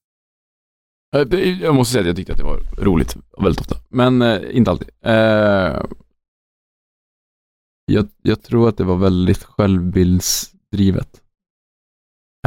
Eh, 1.15 1.39
jag 1.63 1.75
måste 1.75 1.93
säga 1.93 2.01
att 2.01 2.07
jag 2.07 2.17
tyckte 2.17 2.33
att 2.33 2.39
det 2.39 2.45
var 2.45 2.61
roligt 2.79 3.17
väldigt 3.39 3.61
ofta, 3.61 3.77
men 3.89 4.23
eh, 4.23 4.57
inte 4.57 4.71
alltid. 4.71 4.89
Eh, 5.01 5.83
jag, 7.93 8.09
jag 8.23 8.43
tror 8.43 8.69
att 8.69 8.77
det 8.77 8.85
var 8.85 8.97
väldigt 8.97 9.43
självbildsdrivet. 9.43 11.23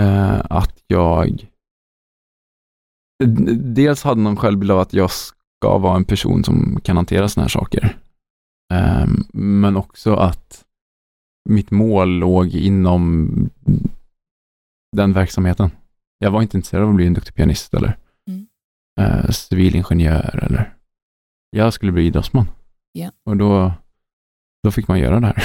Eh, 0.02 0.42
att 0.50 0.84
jag 0.88 1.50
dels 3.76 4.04
hade 4.04 4.22
någon 4.22 4.38
självbild 4.38 4.72
av 4.72 4.80
att 4.80 4.94
jag 4.94 5.12
ska 5.12 5.78
vara 5.78 5.96
en 5.96 6.06
person 6.06 6.44
som 6.44 6.80
kan 6.84 6.96
hantera 6.96 7.30
sådana 7.30 7.44
här 7.44 7.50
saker. 7.50 7.98
Eh, 8.74 9.08
men 9.34 9.78
också 9.78 10.14
att 10.14 10.66
mitt 11.50 11.72
mål 11.72 12.10
låg 12.10 12.48
inom 12.48 13.30
den 14.96 15.14
verksamheten. 15.14 15.70
Jag 16.20 16.32
var 16.32 16.42
inte 16.42 16.58
intresserad 16.58 16.84
av 16.84 16.90
att 16.90 16.96
bli 16.96 17.08
en 17.08 17.14
duktig 17.14 17.36
pianist 17.36 17.74
eller 17.74 17.98
eh, 19.00 19.30
civilingenjör 19.30 20.44
eller 20.44 20.74
jag 21.50 21.74
skulle 21.74 21.92
bli 21.92 22.06
idrottsman. 22.06 22.48
Ja. 22.92 23.12
Och 23.26 23.38
då, 23.38 23.74
då 24.64 24.72
fick 24.72 24.88
man 24.88 25.00
göra 25.00 25.20
det 25.20 25.28
här. 25.28 25.44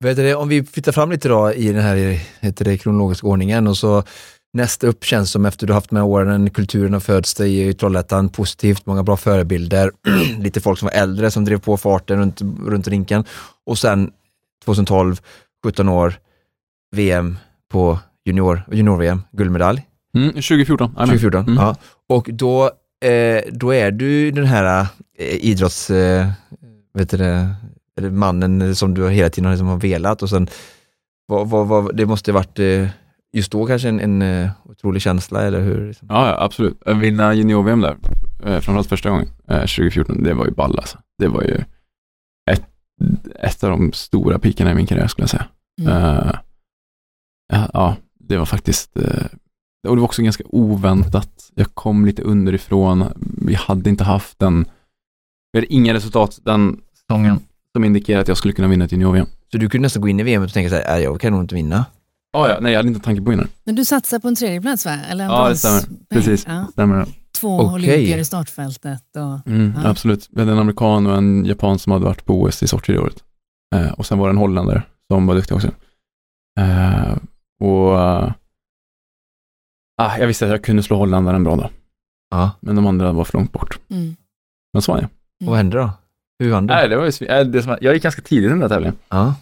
Vet 0.04 0.16
du, 0.16 0.34
om 0.34 0.48
vi 0.48 0.64
flyttar 0.64 0.92
fram 0.92 1.10
lite 1.10 1.28
då 1.28 1.52
i 1.52 1.72
den 1.72 1.82
här 1.82 1.96
heter 2.40 2.64
det, 2.64 2.78
kronologiska 2.78 3.26
ordningen 3.26 3.66
och 3.66 3.76
så 3.76 4.02
nästa 4.52 4.86
upp 4.86 5.04
känns 5.04 5.30
som 5.30 5.46
efter 5.46 5.66
du 5.66 5.72
haft 5.72 5.90
med 5.90 6.02
åren, 6.02 6.50
kulturen 6.50 6.92
har 6.92 7.00
fötts 7.00 7.34
dig 7.34 7.68
i 7.68 7.74
Trollhättan 7.74 8.28
positivt, 8.28 8.86
många 8.86 9.02
bra 9.02 9.16
förebilder, 9.16 9.90
lite 10.38 10.60
folk 10.60 10.78
som 10.78 10.86
var 10.86 10.92
äldre 10.92 11.30
som 11.30 11.44
drev 11.44 11.58
på 11.58 11.76
farten 11.76 12.18
runt, 12.18 12.40
runt 12.66 12.88
rinken 12.88 13.24
och 13.66 13.78
sen 13.78 14.12
2012, 14.64 15.20
17 15.64 15.88
år, 15.88 16.14
VM 16.96 17.38
på 17.72 17.98
junior, 18.24 18.62
junior-VM, 18.70 19.22
guldmedalj 19.32 19.89
Mm, 20.14 20.32
2014. 20.32 20.92
Amen. 20.96 21.08
2014. 21.08 21.40
Mm. 21.40 21.54
Ja. 21.54 21.76
Och 22.08 22.28
då, 22.32 22.64
eh, 23.04 23.42
då 23.52 23.74
är 23.74 23.90
du 23.90 24.30
den 24.30 24.44
här 24.44 24.86
eh, 25.18 25.34
idrotts, 25.34 25.90
eh, 25.90 26.28
vet 26.94 27.10
du 27.10 27.16
det, 27.16 27.54
mannen 28.10 28.76
som 28.76 28.94
du 28.94 29.10
hela 29.10 29.30
tiden 29.30 29.50
liksom 29.50 29.68
har 29.68 29.76
velat 29.76 30.22
och 30.22 30.30
sen, 30.30 30.48
vad, 31.26 31.48
vad, 31.48 31.66
vad, 31.66 31.96
det 31.96 32.06
måste 32.06 32.32
ha 32.32 32.38
varit 32.38 32.58
eh, 32.58 32.88
just 33.32 33.52
då 33.52 33.66
kanske 33.66 33.88
en, 33.88 34.00
en 34.00 34.22
eh, 34.22 34.50
otrolig 34.64 35.02
känsla 35.02 35.42
eller 35.42 35.60
hur? 35.60 35.86
Liksom. 35.88 36.08
Ja, 36.10 36.28
ja, 36.28 36.44
absolut. 36.44 36.82
Att 36.86 36.96
Vinna 36.96 37.34
junior-VM 37.34 37.80
där, 37.80 37.96
eh, 38.44 38.60
framförallt 38.60 38.88
första 38.88 39.10
gången, 39.10 39.28
eh, 39.48 39.60
2014, 39.60 40.22
det 40.22 40.34
var 40.34 40.46
ju 40.46 40.52
ball 40.52 40.78
alltså. 40.78 40.98
Det 41.18 41.28
var 41.28 41.42
ju 41.42 41.64
ett, 42.50 42.64
ett 43.40 43.64
av 43.64 43.70
de 43.70 43.92
stora 43.92 44.38
pikarna 44.38 44.70
i 44.70 44.74
min 44.74 44.86
karriär 44.86 45.06
skulle 45.06 45.22
jag 45.22 45.30
säga. 45.30 45.46
Mm. 45.80 45.92
Eh, 45.92 46.32
ja, 47.52 47.68
ja, 47.72 47.96
det 48.18 48.36
var 48.36 48.46
faktiskt, 48.46 48.96
eh, 48.96 49.26
och 49.88 49.96
det 49.96 50.00
var 50.00 50.04
också 50.08 50.22
ganska 50.22 50.44
oväntat. 50.46 51.50
Jag 51.54 51.74
kom 51.74 52.06
lite 52.06 52.22
underifrån, 52.22 53.04
vi 53.46 53.54
hade 53.54 53.90
inte 53.90 54.04
haft 54.04 54.38
den, 54.38 54.64
vi 55.52 55.58
hade 55.58 55.72
inga 55.74 55.94
resultat 55.94 56.38
den 56.44 56.80
säsongen 57.00 57.40
som 57.76 57.84
indikerade 57.84 58.22
att 58.22 58.28
jag 58.28 58.36
skulle 58.36 58.54
kunna 58.54 58.68
vinna 58.68 58.84
ett 58.84 58.92
junior-VM. 58.92 59.26
Så 59.52 59.58
du 59.58 59.68
kunde 59.68 59.82
nästan 59.86 60.02
gå 60.02 60.08
in 60.08 60.20
i 60.20 60.22
VM 60.22 60.42
och 60.42 60.52
tänka 60.52 60.70
så 60.70 60.76
här, 60.76 60.84
"Nej, 60.88 61.02
jag 61.02 61.20
kan 61.20 61.32
nog 61.32 61.40
inte 61.42 61.54
vinna. 61.54 61.84
Ja, 62.32 62.48
ja, 62.48 62.58
nej 62.60 62.72
jag 62.72 62.78
hade 62.78 62.88
inte 62.88 63.00
tanke 63.00 63.22
på 63.22 63.30
att 63.30 63.32
vinna. 63.36 63.46
Men 63.64 63.74
du 63.74 63.84
satsar 63.84 64.18
på 64.18 64.28
en 64.28 64.34
tredje 64.34 64.60
plats 64.60 64.84
va? 64.86 64.96
Eller 65.10 65.24
en 65.24 65.30
Ja, 65.30 65.48
det 65.48 65.56
stämmer. 65.56 65.82
Precis. 66.10 66.44
Ja. 66.48 66.66
Stämmer? 66.72 67.06
Två 67.40 67.56
Okej. 67.60 67.74
olympier 67.74 68.18
i 68.18 68.24
startfältet. 68.24 69.02
Och, 69.16 69.46
Mm, 69.50 69.72
Ja. 69.84 69.88
Absolut. 69.90 70.28
Vi 70.30 70.40
hade 70.40 70.52
en 70.52 70.58
amerikan 70.58 71.06
och 71.06 71.16
en 71.16 71.44
japan 71.44 71.78
som 71.78 71.92
hade 71.92 72.04
varit 72.04 72.24
på 72.24 72.42
OS 72.42 72.62
i 72.62 72.66
Sochi 72.68 72.92
det 72.92 72.98
året. 72.98 73.24
Eh, 73.74 73.90
och 73.92 74.06
sen 74.06 74.18
var 74.18 74.26
det 74.26 74.32
en 74.32 74.36
holländare 74.38 74.82
som 75.12 75.26
var 75.26 75.34
duktig 75.34 75.56
också. 75.56 75.68
Eh, 76.60 77.16
och 77.60 78.00
eh, 78.00 78.32
ah, 80.00 80.18
jag 80.18 80.26
visste 80.26 80.44
att 80.44 80.50
jag 80.50 80.64
kunde 80.64 80.82
slå 80.82 80.96
holländaren 80.96 81.36
en 81.36 81.44
bra 81.44 81.56
dag, 81.56 81.70
Ja. 82.30 82.50
men 82.60 82.76
de 82.76 82.86
andra 82.86 83.12
var 83.12 83.24
för 83.24 83.38
långt 83.38 83.52
bort. 83.52 83.78
mm. 83.90 84.16
Men 84.72 84.82
så 84.82 84.92
var 84.92 84.98
jag. 85.00 85.08
Och 85.40 85.46
vad 85.46 85.56
hände 85.56 85.78
då? 85.78 85.90
Hur 86.38 86.50
vann 86.50 86.66
du? 86.66 86.74
Nej, 86.74 86.88
det 86.88 86.96
var 86.96 87.04
ju, 87.20 87.26
äh, 87.26 87.46
det 87.46 87.62
som, 87.62 87.76
jag 87.80 87.94
gick 87.94 88.02
ganska 88.02 88.22
tidigt 88.22 88.46
i 88.46 88.48
den 88.48 88.60
där 88.60 88.68
tävlingen. 88.68 88.96
Ja. 89.08 89.34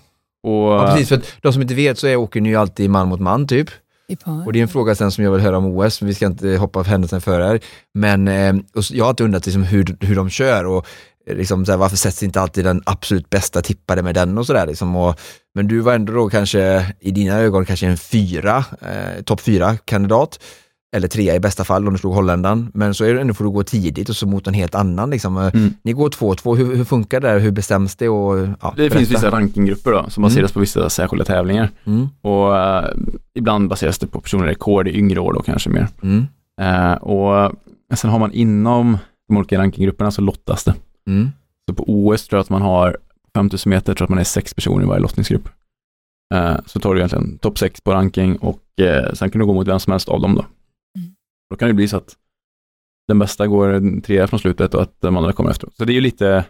Och, 0.42 0.52
ja, 0.52 0.86
precis. 0.86 1.08
För 1.08 1.16
att 1.16 1.32
de 1.42 1.52
som 1.52 1.62
inte 1.62 1.74
vet 1.74 1.98
så 1.98 2.06
är, 2.06 2.16
åker 2.16 2.40
ni 2.40 2.48
ju 2.48 2.56
alltid 2.56 2.90
man 2.90 3.08
mot 3.08 3.20
man 3.20 3.46
typ. 3.46 3.70
I 4.08 4.16
par. 4.16 4.46
Och 4.46 4.52
det 4.52 4.58
är 4.58 4.62
en 4.62 4.68
fråga 4.68 4.94
sen 4.94 5.10
som 5.10 5.24
jag 5.24 5.32
vill 5.32 5.40
höra 5.40 5.58
om 5.58 5.64
OS, 5.64 6.00
men 6.00 6.08
vi 6.08 6.14
ska 6.14 6.26
inte 6.26 6.56
hoppa 6.56 6.82
händelsen 6.82 7.20
före 7.20 7.44
här. 7.44 7.60
Men 7.94 8.28
eh, 8.28 8.54
jag 8.90 9.04
har 9.04 9.08
alltid 9.08 9.24
undrat 9.24 9.46
liksom 9.46 9.62
hur, 9.62 9.96
hur 10.00 10.16
de 10.16 10.30
kör 10.30 10.64
och 10.66 10.76
eh, 10.76 10.86
liksom 11.34 11.66
så 11.66 11.72
här, 11.72 11.78
varför 11.78 11.96
sätts 11.96 12.22
inte 12.22 12.40
alltid 12.40 12.64
den 12.64 12.82
absolut 12.86 13.30
bästa 13.30 13.62
tippade 13.62 14.02
med 14.02 14.14
den 14.14 14.38
och 14.38 14.46
sådär. 14.46 14.66
Liksom. 14.66 14.96
Och, 14.96 15.20
men 15.54 15.68
du 15.68 15.80
var 15.80 15.94
ändå 15.94 16.12
då 16.12 16.28
kanske 16.28 16.86
i 17.00 17.10
dina 17.10 17.34
ögon 17.38 17.64
kanske 17.64 17.86
en 17.86 17.96
fyra, 17.96 18.64
eh, 18.80 19.22
topp 19.22 19.40
fyra 19.40 19.76
kandidat. 19.76 20.38
Eller 20.96 21.08
trea 21.08 21.34
i 21.34 21.40
bästa 21.40 21.64
fall 21.64 21.86
om 21.86 21.92
du 21.92 21.98
slog 21.98 22.14
holländaren. 22.14 22.70
Men 22.74 22.94
så 22.94 23.04
är 23.04 23.14
det 23.14 23.20
ändå 23.20 23.34
får 23.34 23.44
du 23.44 23.50
gå 23.50 23.62
tidigt 23.62 24.08
och 24.08 24.16
så 24.16 24.26
mot 24.26 24.46
en 24.46 24.54
helt 24.54 24.74
annan. 24.74 25.10
Liksom. 25.10 25.36
Eh, 25.36 25.50
Mm. 25.54 25.74
Ni 25.82 25.92
går 25.92 26.08
2-2, 26.10 26.56
hur, 26.56 26.76
hur 26.76 26.84
funkar 26.84 27.20
det? 27.20 27.28
där? 27.28 27.38
Hur 27.38 27.50
bestäms 27.50 27.96
det? 27.96 28.08
Och, 28.08 28.48
ja, 28.62 28.74
det 28.76 28.90
finns 28.90 29.10
vissa 29.10 29.30
rankinggrupper 29.30 29.90
då, 29.90 30.06
som 30.10 30.22
baseras 30.22 30.52
på 30.52 30.60
vissa 30.60 30.90
särskilda 30.90 31.24
tävlingar. 31.24 31.70
Mm. 31.84 32.08
Och 32.22 32.56
eh, 32.58 32.88
ibland 33.34 33.68
baseras 33.68 33.98
det 33.98 34.06
på 34.06 34.20
personliga 34.20 34.50
rekord 34.50 34.88
i 34.88 34.98
yngre 34.98 35.20
år 35.20 35.32
då 35.32 35.42
kanske 35.42 35.70
mer. 35.70 35.88
Mm. 36.02 36.26
Eh, 36.60 36.92
och 36.92 37.52
sen 37.94 38.10
har 38.10 38.18
man 38.18 38.32
inom 38.32 38.98
de 39.28 39.36
olika 39.36 39.58
rankinggrupperna 39.58 40.10
så 40.10 40.22
lottas 40.22 40.64
det. 40.64 40.74
Mm. 41.08 41.28
Så 41.70 41.74
på 41.74 41.84
OS 41.86 42.28
tror 42.28 42.38
jag 42.38 42.42
att 42.42 42.50
man 42.50 42.62
har 42.62 42.96
5000 43.34 43.70
meter, 43.70 43.94
tror 43.94 44.06
att 44.06 44.10
man 44.10 44.18
är 44.18 44.24
sex 44.24 44.54
personer 44.54 44.84
i 44.84 44.86
varje 44.88 45.00
lottningsgrupp. 45.02 45.48
Eh, 46.34 46.56
så 46.66 46.80
tar 46.80 46.94
du 46.94 47.00
egentligen 47.00 47.38
topp 47.38 47.58
sex 47.58 47.80
på 47.80 47.92
ranking 47.92 48.36
och 48.36 48.62
eh, 48.80 49.12
sen 49.12 49.30
kan 49.30 49.38
du 49.38 49.46
gå 49.46 49.54
mot 49.54 49.68
vem 49.68 49.80
som 49.80 49.90
helst 49.90 50.08
av 50.08 50.20
dem 50.20 50.34
då. 50.34 50.40
Mm. 50.98 51.10
Då 51.50 51.56
kan 51.56 51.68
det 51.68 51.74
bli 51.74 51.88
så 51.88 51.96
att 51.96 52.16
den 53.08 53.18
bästa 53.18 53.46
går 53.46 54.00
trea 54.00 54.26
från 54.26 54.40
slutet 54.40 54.74
och 54.74 54.82
att 54.82 55.00
de 55.00 55.16
andra 55.16 55.32
kommer 55.32 55.50
efter. 55.50 55.68
Så 55.76 55.84
det 55.84 55.92
är 55.92 55.94
ju 55.94 56.00
lite, 56.00 56.44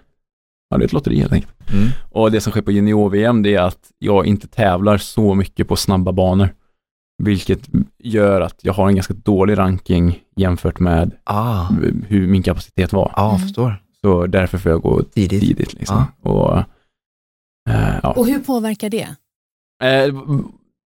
ja 0.71 0.77
det 0.79 0.83
är 0.83 0.87
ett 0.87 0.92
lotteri 0.92 1.21
helt 1.21 1.33
enkelt. 1.33 1.71
Mm. 1.73 1.88
Och 2.11 2.31
det 2.31 2.40
som 2.40 2.51
sker 2.51 2.62
på 2.62 2.73
junior-VM 2.73 3.42
det 3.42 3.55
är 3.55 3.62
att 3.62 3.90
jag 3.99 4.27
inte 4.27 4.49
tävlar 4.49 4.99
så 4.99 5.35
mycket 5.35 5.68
på 5.68 5.77
snabba 5.77 6.12
banor. 6.12 6.49
Vilket 7.23 7.68
gör 7.99 8.40
att 8.40 8.64
jag 8.64 8.73
har 8.73 8.88
en 8.88 8.94
ganska 8.94 9.14
dålig 9.14 9.59
ranking 9.59 10.18
jämfört 10.37 10.79
med 10.79 11.11
Ah, 11.25 11.66
hur 12.09 12.27
min 12.27 12.42
kapacitet 12.42 12.92
var. 12.92 13.12
ja, 13.16 13.29
Mm. 13.29 13.40
förstår. 13.40 13.83
Så 14.09 14.27
därför 14.27 14.59
får 14.59 14.71
jag 14.73 14.83
gå 14.83 15.03
Tidigt. 15.03 15.40
tidigt. 15.42 15.75
Liksom. 15.75 16.05
Och, 16.23 16.59
eh, 17.71 17.99
ja. 18.03 18.12
och 18.12 18.27
hur 18.27 18.38
påverkar 18.38 18.90
det? 18.90 19.09
Eh, 19.85 20.14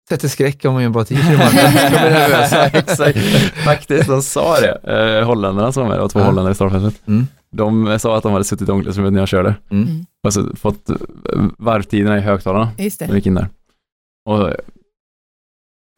Sätter 0.08 0.28
skräck 0.28 0.64
om. 0.64 0.74
De 0.82 0.92
blir 0.92 2.10
nervösa. 2.10 2.66
Exakt, 2.78 3.18
faktiskt, 3.64 4.08
de 4.08 4.22
sa 4.22 4.60
det. 4.60 4.74
Eh, 5.18 5.26
holländarna 5.26 5.72
som 5.72 5.82
var 5.82 5.88
med, 5.88 5.98
det 5.98 6.02
var 6.02 6.08
två 6.08 6.18
Ja. 6.18 6.24
holländare 6.24 6.52
i 6.52 6.54
startfältet. 6.54 7.02
Mm. 7.08 7.26
De 7.52 7.98
sa 7.98 8.16
att 8.16 8.22
de 8.22 8.32
hade 8.32 8.44
suttit 8.44 8.68
i 8.68 8.72
omklädningsrummet 8.72 9.12
när 9.12 9.20
jag 9.20 9.28
körde. 9.28 9.54
Mm. 9.70 9.88
Alltså 10.26 10.56
fått 10.56 10.90
eh, 10.90 10.96
varvtiderna 11.58 12.18
i 12.18 12.20
högtalarna 12.20 12.70
Just 12.78 13.00
när 13.00 13.06
det. 13.06 13.12
vi 13.12 13.18
gick 13.18 13.26
in 13.26 13.34
där. 13.34 13.48
Och 14.28 14.38
jag 14.38 14.56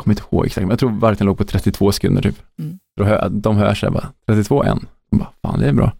kommer 0.02 0.12
inte 0.14 0.22
ihåg 0.32 0.46
exakt, 0.46 0.62
men 0.62 0.70
jag 0.70 0.78
tror 0.78 0.90
varvtiden 0.90 1.26
låg 1.26 1.38
på 1.38 1.44
32 1.44 1.92
sekunder 1.92 2.22
typ. 2.22 2.36
Mm. 2.58 2.78
Då 2.96 3.04
hör, 3.04 3.28
de 3.28 3.56
hör 3.56 3.74
sig 3.74 3.90
bara, 3.90 4.08
32 4.26 4.64
en. 4.64 4.86
De 5.10 5.18
bara, 5.18 5.30
fan 5.42 5.60
det 5.60 5.68
är 5.68 5.72
bra. 5.72 5.92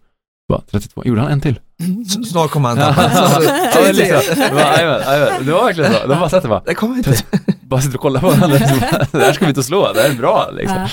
Bara, 0.49 0.61
32, 0.71 1.01
gjorde 1.05 1.21
han 1.21 1.31
en 1.31 1.41
till? 1.41 1.59
S- 2.05 2.29
Snart 2.31 2.51
kommer 2.51 2.69
han 2.69 2.77
Ja, 2.77 2.93
ta. 3.73 3.81
men 3.85 3.95
liksom, 3.95 4.35
det, 4.35 5.51
var, 5.51 5.63
verkligen 5.65 5.93
så. 5.93 5.99
De 6.07 6.19
bara 6.19 6.29
satt 6.29 6.41
där 6.43 6.49
bara, 6.49 6.63
Det 6.65 6.75
kommer 6.75 6.97
inte. 6.97 7.13
bara 7.61 7.81
sitter 7.81 7.95
och 7.97 8.01
kollar 8.01 8.19
på 8.21 8.27
varandra. 8.29 8.57
Det 9.11 9.19
här 9.19 9.33
ska 9.33 9.45
vi 9.45 9.49
inte 9.49 9.59
och 9.59 9.65
slå, 9.65 9.93
det 9.93 10.01
här 10.01 10.09
är 10.09 10.15
bra 10.15 10.49
liksom. 10.53 10.77
Ja. 10.77 10.87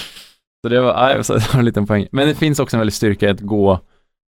Så 0.62 0.68
det 0.68 0.80
var, 0.80 1.04
aj, 1.04 1.24
så 1.24 1.34
det 1.34 1.52
var 1.52 1.58
en 1.58 1.64
liten 1.64 1.86
poäng. 1.86 2.06
Men 2.12 2.28
det 2.28 2.34
finns 2.34 2.58
också 2.58 2.76
en 2.76 2.78
väldig 2.80 2.94
styrka 2.94 3.26
i 3.26 3.30
att 3.30 3.40
gå 3.40 3.80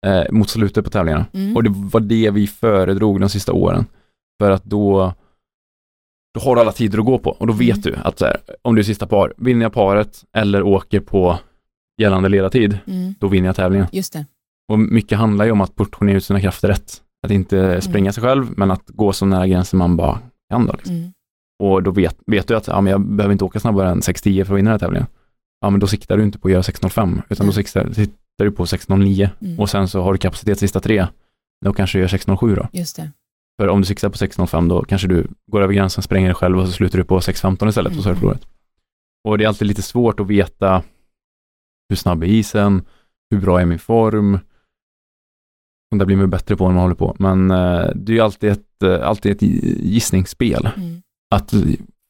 eh, 0.08 0.24
mot 0.32 0.50
slutet 0.50 0.84
på 0.84 0.90
tävlingarna. 0.92 1.26
Mm. 1.34 1.56
Och 1.56 1.64
det 1.64 1.70
var 1.74 2.00
det 2.00 2.32
vi 2.32 2.48
föredrog 2.48 3.20
de 3.20 3.30
sista 3.30 3.54
åren. 3.54 3.86
För 4.42 4.52
att 4.52 4.64
då, 4.64 5.14
då 6.34 6.42
har 6.42 6.56
du 6.56 6.62
alla 6.62 6.72
tider 6.72 7.00
att 7.00 7.06
gå 7.06 7.18
på 7.18 7.32
och 7.32 7.48
då 7.48 7.54
vet 7.54 7.86
Mm. 7.86 8.00
du 8.00 8.08
att 8.08 8.20
så 8.20 8.26
här, 8.26 8.38
om 8.62 8.76
du 8.76 8.82
är 8.82 8.84
sista 8.84 9.08
par, 9.08 9.34
vinner 9.38 9.66
jag 9.66 9.74
paret 9.74 10.24
eller 10.38 10.64
åker 10.64 11.00
på 11.00 11.40
gällande 12.02 12.30
ledartid, 12.30 12.78
Mm. 12.88 13.16
då 13.20 13.28
vinner 13.28 13.48
jag 13.50 13.56
tävlingen. 13.56 13.88
Just 13.92 14.14
det. 14.14 14.26
Och 14.72 14.80
mycket 14.80 15.18
handlar 15.18 15.46
ju 15.46 15.52
om 15.52 15.62
att 15.62 15.76
portionera 15.76 16.18
ut 16.18 16.24
sina 16.26 16.42
krafter 16.42 16.68
rätt. 16.68 17.02
Att 17.26 17.32
inte 17.32 17.82
spränga 17.82 18.12
sig 18.14 18.24
själv, 18.24 18.48
men 18.58 18.72
att 18.72 18.88
gå 18.88 19.14
så 19.14 19.26
nära 19.26 19.48
gränsen 19.48 19.80
man 19.80 19.98
bara 19.98 20.20
kan 20.50 20.66
då. 20.66 20.74
Liksom. 20.74 20.96
Mm. 20.96 21.12
Och 21.64 21.84
då 21.84 21.92
vet, 21.92 22.18
vet 22.28 22.48
du 22.48 22.56
att 22.56 22.68
ja, 22.68 22.82
men 22.82 22.92
jag 22.92 23.02
behöver 23.02 23.32
inte 23.32 23.44
åka 23.44 23.60
snabbare 23.60 23.90
än 23.90 24.00
6.10 24.00 24.44
för 24.44 24.54
att 24.54 24.58
vinna 24.58 24.70
den 24.70 24.74
här 24.74 24.80
tävlingen. 24.80 25.08
Ja, 25.62 25.70
men 25.70 25.80
då 25.80 25.88
siktar 25.88 26.18
du 26.18 26.24
inte 26.24 26.40
på 26.40 26.48
att 26.48 26.52
göra 26.52 26.62
6.05, 26.62 27.22
utan 27.30 27.46
då 27.48 27.54
siktar, 27.54 27.92
siktar 27.94 28.46
du 28.46 28.52
på 28.52 28.66
6.09 28.66 29.30
Mm. 29.42 29.60
och 29.60 29.70
sen 29.70 29.88
så 29.88 30.02
har 30.02 30.12
du 30.14 30.18
kapacitet 30.18 30.60
sista 30.60 30.80
tre. 30.80 31.08
Då 31.66 31.74
kanske 31.74 31.98
du 31.98 32.02
gör 32.02 32.08
6.07 32.08 32.56
då. 32.56 32.68
Just 32.72 32.96
det. 32.96 33.12
För 33.62 33.68
om 33.68 33.82
du 33.82 33.86
siktar 33.88 34.10
på 34.10 34.16
6.05 34.16 34.70
då 34.70 34.84
kanske 34.84 35.08
du 35.08 35.28
går 35.52 35.62
över 35.62 35.74
gränsen, 35.74 36.02
spränger 36.04 36.28
dig 36.28 36.36
själv 36.36 36.60
och 36.60 36.66
så 36.68 36.72
slutar 36.74 36.98
du 36.98 37.04
på 37.04 37.20
6.15 37.20 37.70
istället 37.70 37.98
och 37.98 38.04
så 38.04 38.10
har 38.10 38.16
du 38.16 38.18
Mm. 38.18 38.20
förlorat. 38.20 38.48
Och 39.28 39.38
det 39.38 39.44
är 39.44 39.48
alltid 39.48 39.68
lite 39.68 39.82
svårt 39.82 40.20
att 40.20 40.28
veta 40.28 40.84
hur 41.90 41.96
snabb 41.96 42.24
är 42.24 42.28
isen, 42.28 42.82
hur 43.32 43.42
bra 43.42 43.62
är 43.62 43.66
min 43.66 43.80
form. 43.80 44.40
Och 45.92 45.98
där 45.98 46.06
blir 46.06 46.18
man 46.18 46.30
bättre 46.30 46.58
på 46.58 46.68
när 46.68 46.74
man 46.74 46.82
håller 46.82 46.96
på. 46.96 47.16
Men 47.20 47.52
eh, 47.52 47.90
det 47.96 48.12
är 48.12 48.16
ju 48.16 48.20
alltid 48.20 48.50
ett, 48.52 48.84
eh, 48.84 49.08
alltid 49.08 49.32
ett 49.32 49.42
gissningsspel 49.42 50.70
Mm. 50.78 51.02
att 51.36 51.54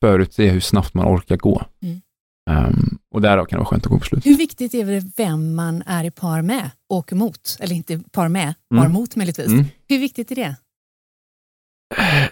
förutse 0.01 0.49
hur 0.49 0.59
snabbt 0.59 0.93
man 0.93 1.05
orkar 1.15 1.37
gå. 1.37 1.63
Mm. 1.83 2.01
Ehm, 2.49 2.97
och 3.13 3.21
därav 3.21 3.45
kan 3.45 3.57
det 3.57 3.59
vara 3.59 3.65
skönt 3.69 3.85
att 3.85 3.91
gå 3.91 3.99
på 3.99 4.05
slut. 4.05 4.25
Hur 4.25 4.37
viktigt 4.37 4.73
är 4.73 4.85
det 4.85 5.03
vem 5.17 5.55
man 5.55 5.83
är 5.85 6.03
i 6.03 6.11
par 6.11 6.41
med, 6.41 6.71
åker 6.89 7.15
mot? 7.15 7.57
Eller 7.59 7.75
inte 7.75 7.99
par 8.11 8.29
med, 8.29 8.53
par 8.69 8.77
Mm. 8.79 8.91
mot 8.91 9.15
möjligtvis. 9.15 9.47
Mm. 9.47 9.65
Hur 9.87 9.99
viktigt 9.99 10.31
är 10.31 10.35
det? 10.35 10.55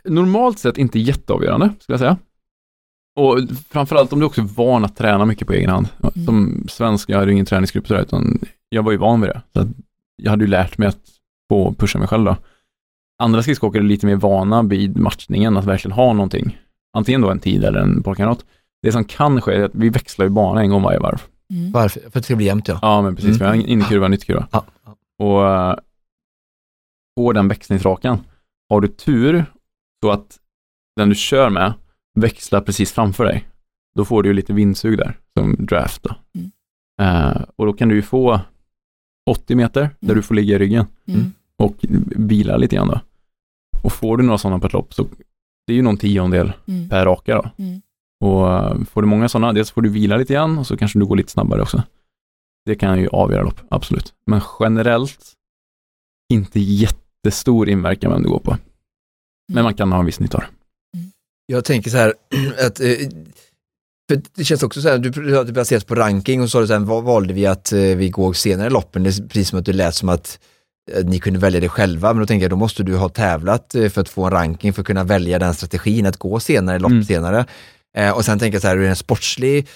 Normalt 0.04 0.60
sett 0.60 0.78
inte 0.78 1.00
jätteavgörande, 1.00 1.70
skulle 1.80 1.94
jag 1.94 2.00
säga. 2.00 2.18
Och 3.20 3.40
framförallt 3.70 4.14
om 4.14 4.20
du 4.20 4.26
också 4.26 4.42
är 4.42 4.46
van 4.46 4.86
att 4.86 4.96
träna 4.96 5.26
mycket 5.26 5.48
på 5.48 5.54
egen 5.54 5.70
hand. 5.70 5.88
Mm. 6.16 6.26
Som 6.26 6.66
svensk, 6.70 7.10
jag 7.10 7.18
hade 7.18 7.28
ju 7.28 7.34
ingen 7.34 7.46
träningsgrupp 7.46 7.88
sådär, 7.88 8.02
utan 8.02 8.40
jag 8.70 8.84
var 8.84 8.92
ju 8.92 8.98
van 8.98 9.22
vid 9.22 9.30
det. 9.30 9.42
Så 9.54 9.68
jag 10.16 10.30
hade 10.32 10.44
ju 10.44 10.50
lärt 10.50 10.78
mig 10.78 10.88
att 10.88 11.00
få 11.50 11.74
pusha 11.74 12.00
mig 12.00 12.08
själv 12.08 12.26
då. 12.26 12.36
Andra 13.24 13.42
skridskoåkare 13.42 13.82
är 13.82 13.86
lite 13.86 14.06
mer 14.06 14.16
vana 14.16 14.64
vid 14.64 14.98
matchningen, 14.98 15.58
att 15.58 15.66
verkligen 15.66 15.96
ha 15.96 16.14
någonting. 16.14 16.58
Antingen 16.94 17.22
då 17.22 17.30
en 17.32 17.40
tid 17.40 17.64
eller 17.64 17.80
en 17.80 18.04
parkamrat. 18.04 18.46
Det 18.82 18.92
som 18.92 19.04
kan 19.04 19.42
ske 19.42 19.54
är 19.56 19.64
att 19.64 19.76
vi 19.76 19.90
växlar 19.90 20.26
ju 20.26 20.30
bana 20.30 20.62
en 20.62 20.70
gång 20.70 20.82
varje 20.84 21.00
varv. 21.00 21.22
Mm. 21.54 21.72
Varför? 21.72 22.00
För 22.00 22.08
att 22.08 22.14
det 22.14 22.24
ska 22.24 22.36
bli 22.36 22.46
jämnt 22.46 22.68
ja. 22.68 22.80
Ja, 22.82 23.02
men 23.02 23.16
precis. 23.16 23.30
Mm. 23.30 23.40
Vi 23.40 23.46
har 23.46 23.54
en 23.54 23.70
inkurva, 23.70 24.06
en 24.06 24.12
nyttkurva. 24.12 24.48
ja. 24.52 24.66
Och 25.20 25.48
eh, 25.48 25.76
på 27.18 27.34
den 27.34 27.48
växlingsrakan, 27.48 28.20
har 28.70 28.82
du 28.82 28.88
tur 28.88 29.46
så 30.04 30.12
att 30.12 30.38
den 30.96 31.10
du 31.10 31.16
kör 31.16 31.50
med 31.50 31.74
växlar 32.20 32.62
precis 32.62 32.92
framför 32.92 33.24
dig, 33.26 33.48
då 33.96 34.06
får 34.06 34.24
du 34.24 34.30
ju 34.30 34.34
lite 34.34 34.54
vindsug 34.54 34.98
där, 34.98 35.18
som 35.38 35.56
draft 35.60 36.04
då. 36.04 36.16
Mm. 36.36 36.52
Eh, 37.02 37.42
och 37.56 37.66
då 37.66 37.74
kan 37.74 37.90
du 37.90 37.96
ju 37.96 38.02
få 38.02 38.40
80 39.30 39.56
meter 39.56 39.82
där 39.82 39.90
Mm. 40.02 40.16
du 40.16 40.22
får 40.22 40.36
ligga 40.36 40.56
i 40.56 40.60
ryggen 40.60 40.86
Mm. 41.08 41.34
Och 41.60 41.76
vila 42.16 42.58
lite 42.58 42.76
grann 42.76 42.88
då. 42.88 43.00
Och 43.84 43.94
får 43.94 44.18
du 44.18 44.24
några 44.24 44.38
sådana 44.38 44.60
på 44.60 44.68
ett 44.68 44.74
lopp 44.74 44.94
så 44.94 45.08
det 45.68 45.74
är 45.74 45.76
ju 45.76 45.82
någon 45.82 45.98
tiondel 45.98 46.52
Mm. 46.68 46.90
per 46.90 47.06
raka 47.06 47.36
då. 47.36 47.50
Mm. 47.64 47.82
Och 48.26 48.54
eh, 48.54 48.84
får 48.84 49.02
du 49.02 49.08
många 49.08 49.30
sådana, 49.30 49.54
dels 49.54 49.72
får 49.72 49.82
du 49.82 49.90
vila 49.90 50.18
lite 50.18 50.34
grann 50.34 50.58
och 50.58 50.68
så 50.68 50.78
kanske 50.78 51.00
du 51.00 51.06
går 51.06 51.16
lite 51.16 51.32
snabbare 51.32 51.62
också. 51.62 51.84
Det 52.66 52.76
kan 52.76 53.00
ju 53.00 53.08
avgöra 53.08 53.44
lopp, 53.44 53.60
absolut. 53.70 54.14
Men 54.26 54.42
generellt 54.60 55.34
inte 56.34 56.60
jättestor 56.60 57.70
inverkan 57.70 58.12
vem 58.12 58.24
du 58.24 58.30
går 58.30 58.40
på. 58.40 58.58
Men 59.54 59.64
man 59.64 59.74
kan 59.74 59.92
ha 59.92 60.00
en 60.00 60.06
viss 60.06 60.20
nytta 60.20 60.38
det. 60.38 60.46
Jag 61.46 61.66
tänker 61.66 61.90
så 61.92 61.98
här 61.98 62.14
att 62.66 62.80
eh, 62.80 62.96
för 64.12 64.22
det 64.36 64.44
känns 64.44 64.64
också 64.64 64.82
så 64.82 64.90
här, 64.90 64.98
du 64.98 65.12
pr- 65.12 65.44
det 65.44 65.54
baseras 65.54 65.84
på 65.84 65.96
ranking 65.96 66.42
och 66.42 66.48
så 66.50 66.52
sa 66.52 66.62
du 66.62 66.68
så 66.68 66.74
här, 66.74 66.80
vad 66.80 67.04
valde 67.04 67.34
vi 67.34 67.46
att 67.46 67.72
eh, 67.72 67.80
vi 67.80 68.10
går 68.10 68.34
senare 68.34 68.68
i 68.68 68.70
loppen? 68.70 69.04
Det 69.04 69.10
är 69.10 69.28
precis 69.28 69.50
som 69.50 69.60
att 69.60 69.66
det 69.66 69.74
lät 69.74 69.96
som 69.96 70.10
att 70.10 70.40
ni 71.04 71.20
kunde 71.20 71.40
välja 71.40 71.60
det 71.60 71.70
själva, 71.70 72.14
men 72.14 72.20
då 72.20 72.26
tänker 72.26 72.44
jag 72.44 72.52
då 72.52 72.56
måste 72.56 72.84
du 72.84 72.96
ha 72.96 73.10
tävlat 73.10 73.76
eh, 73.76 73.90
för 73.90 74.02
att 74.02 74.10
få 74.10 74.26
en 74.26 74.32
ranking 74.32 74.74
för 74.74 74.82
att 74.82 74.88
kunna 74.88 75.04
välja 75.04 75.40
den 75.40 75.54
strategin 75.54 76.06
att 76.06 76.18
gå 76.18 76.40
senare 76.40 76.80
lopp 76.80 76.92
Mm. 76.92 77.04
senare. 77.04 77.46
Eh, 77.98 78.12
och 78.12 78.26
sen 78.26 78.40
tänker 78.40 78.56
jag 78.56 78.62
så 78.62 78.68
här, 78.68 78.78
ur 78.78 78.90
en 78.90 78.96
sportslig 78.96 79.68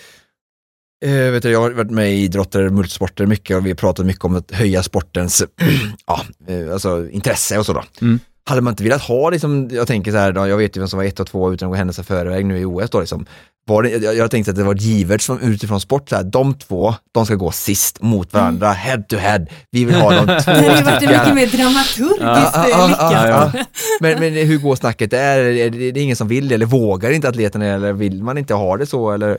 Eh, 1.05 1.31
vet 1.31 1.43
du, 1.43 1.51
jag 1.51 1.61
har 1.61 1.71
varit 1.71 1.91
med 1.91 2.13
i 2.13 2.23
idrotter, 2.23 2.69
multisporter 2.69 3.25
mycket 3.25 3.57
och 3.57 3.65
vi 3.65 3.69
har 3.69 3.75
pratat 3.75 4.05
mycket 4.05 4.23
om 4.23 4.35
att 4.35 4.51
höja 4.51 4.83
sportens 4.83 5.43
ja, 6.07 6.21
eh, 6.47 6.73
alltså, 6.73 7.09
intresse 7.09 7.59
och 7.59 7.65
så 7.65 7.73
då. 7.73 7.83
Mm. 8.01 8.19
Hade 8.45 8.61
man 8.61 8.71
inte 8.71 8.83
velat 8.83 9.01
ha, 9.01 9.29
liksom, 9.29 9.69
jag 9.71 9.87
tänker 9.87 10.11
så 10.11 10.17
här, 10.17 10.31
då, 10.31 10.47
jag 10.47 10.57
vet 10.57 10.77
ju 10.77 10.79
vem 10.79 10.87
som 10.87 10.97
var 10.97 11.03
ett 11.03 11.19
och 11.19 11.27
två 11.27 11.53
utan 11.53 11.67
att 11.67 11.71
gå 11.71 11.75
händelser 11.75 12.03
förväg 12.03 12.45
nu 12.45 12.59
i 12.59 12.65
OS 12.65 12.89
då, 12.89 12.99
liksom. 12.99 13.25
Var 13.65 13.83
det, 13.83 13.89
jag, 13.89 14.15
jag 14.15 14.31
tänkte 14.31 14.51
att 14.51 14.57
det 14.57 14.63
var 14.63 14.75
givet 14.75 15.21
som 15.21 15.39
utifrån 15.39 15.79
sport, 15.81 16.09
så 16.09 16.15
här, 16.15 16.23
de 16.23 16.53
två, 16.53 16.95
de 17.11 17.25
ska 17.25 17.35
gå 17.35 17.51
sist 17.51 18.01
mot 18.01 18.33
varandra, 18.33 18.71
head 18.71 19.03
to 19.09 19.15
head. 19.17 19.45
Vi 19.71 19.85
vill 19.85 19.95
ha 19.95 20.11
de 20.11 20.25
två 20.43 20.51
Det 20.51 20.69
hade 20.69 20.83
varit 20.83 21.01
mycket 21.01 21.33
mer 21.35 21.47
dramaturgiskt 21.57 22.21
Ja, 22.21 22.51
ja, 22.53 22.69
ja, 22.69 22.87
lyckat. 22.87 23.11
ja, 23.11 23.27
ja. 23.53 23.63
Men, 23.99 24.19
men 24.19 24.33
hur 24.33 24.57
går 24.57 24.75
snacket? 24.75 25.13
Är, 25.13 25.39
är 25.39 25.69
det, 25.69 25.91
det 25.91 25.99
är 25.99 26.03
ingen 26.03 26.15
som 26.15 26.27
vill 26.27 26.47
det 26.47 26.55
eller 26.55 26.65
vågar 26.65 27.11
inte 27.11 27.29
atleterna 27.29 27.65
eller 27.65 27.93
vill 27.93 28.23
man 28.23 28.37
inte 28.37 28.53
ha 28.53 28.77
det 28.77 28.85
så? 28.85 29.11
Eller, 29.11 29.37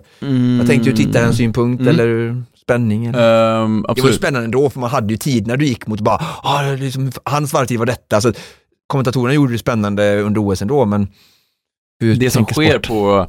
Jag 0.59 0.67
tänkte 0.67 0.91
ur 0.91 0.97
tittarens 0.97 1.37
synpunkt 1.37 1.81
Mm. 1.81 1.95
eller 1.95 2.43
spänning? 2.63 3.07
Eller? 3.07 3.63
Ehm, 3.65 3.85
Det 3.95 4.03
var 4.03 4.09
ju 4.09 4.15
spännande 4.17 4.45
ändå 4.45 4.71
för 4.71 4.81
man 4.81 4.91
hade 4.91 5.13
ju 5.13 5.17
tid 5.17 5.47
när 5.47 5.57
du 5.57 5.67
gick 5.67 5.87
mot 5.87 6.01
bara, 6.01 6.21
ah, 6.43 6.63
det 6.63 6.77
liksom, 6.77 7.13
hans 7.25 7.53
varvtid 7.53 7.79
var 7.79 7.87
detta. 7.87 8.21
Så 8.21 8.33
kommentatorerna 8.87 9.35
gjorde 9.35 9.53
det 9.53 9.59
spännande 9.59 10.21
under 10.21 10.41
OS 10.49 10.63
ändå 10.63 10.85
men 10.85 11.09
hur 12.01 12.15
Det 12.17 12.31
som 12.31 12.45
sker 12.47 12.71
sport? 12.71 12.87
på... 12.89 13.27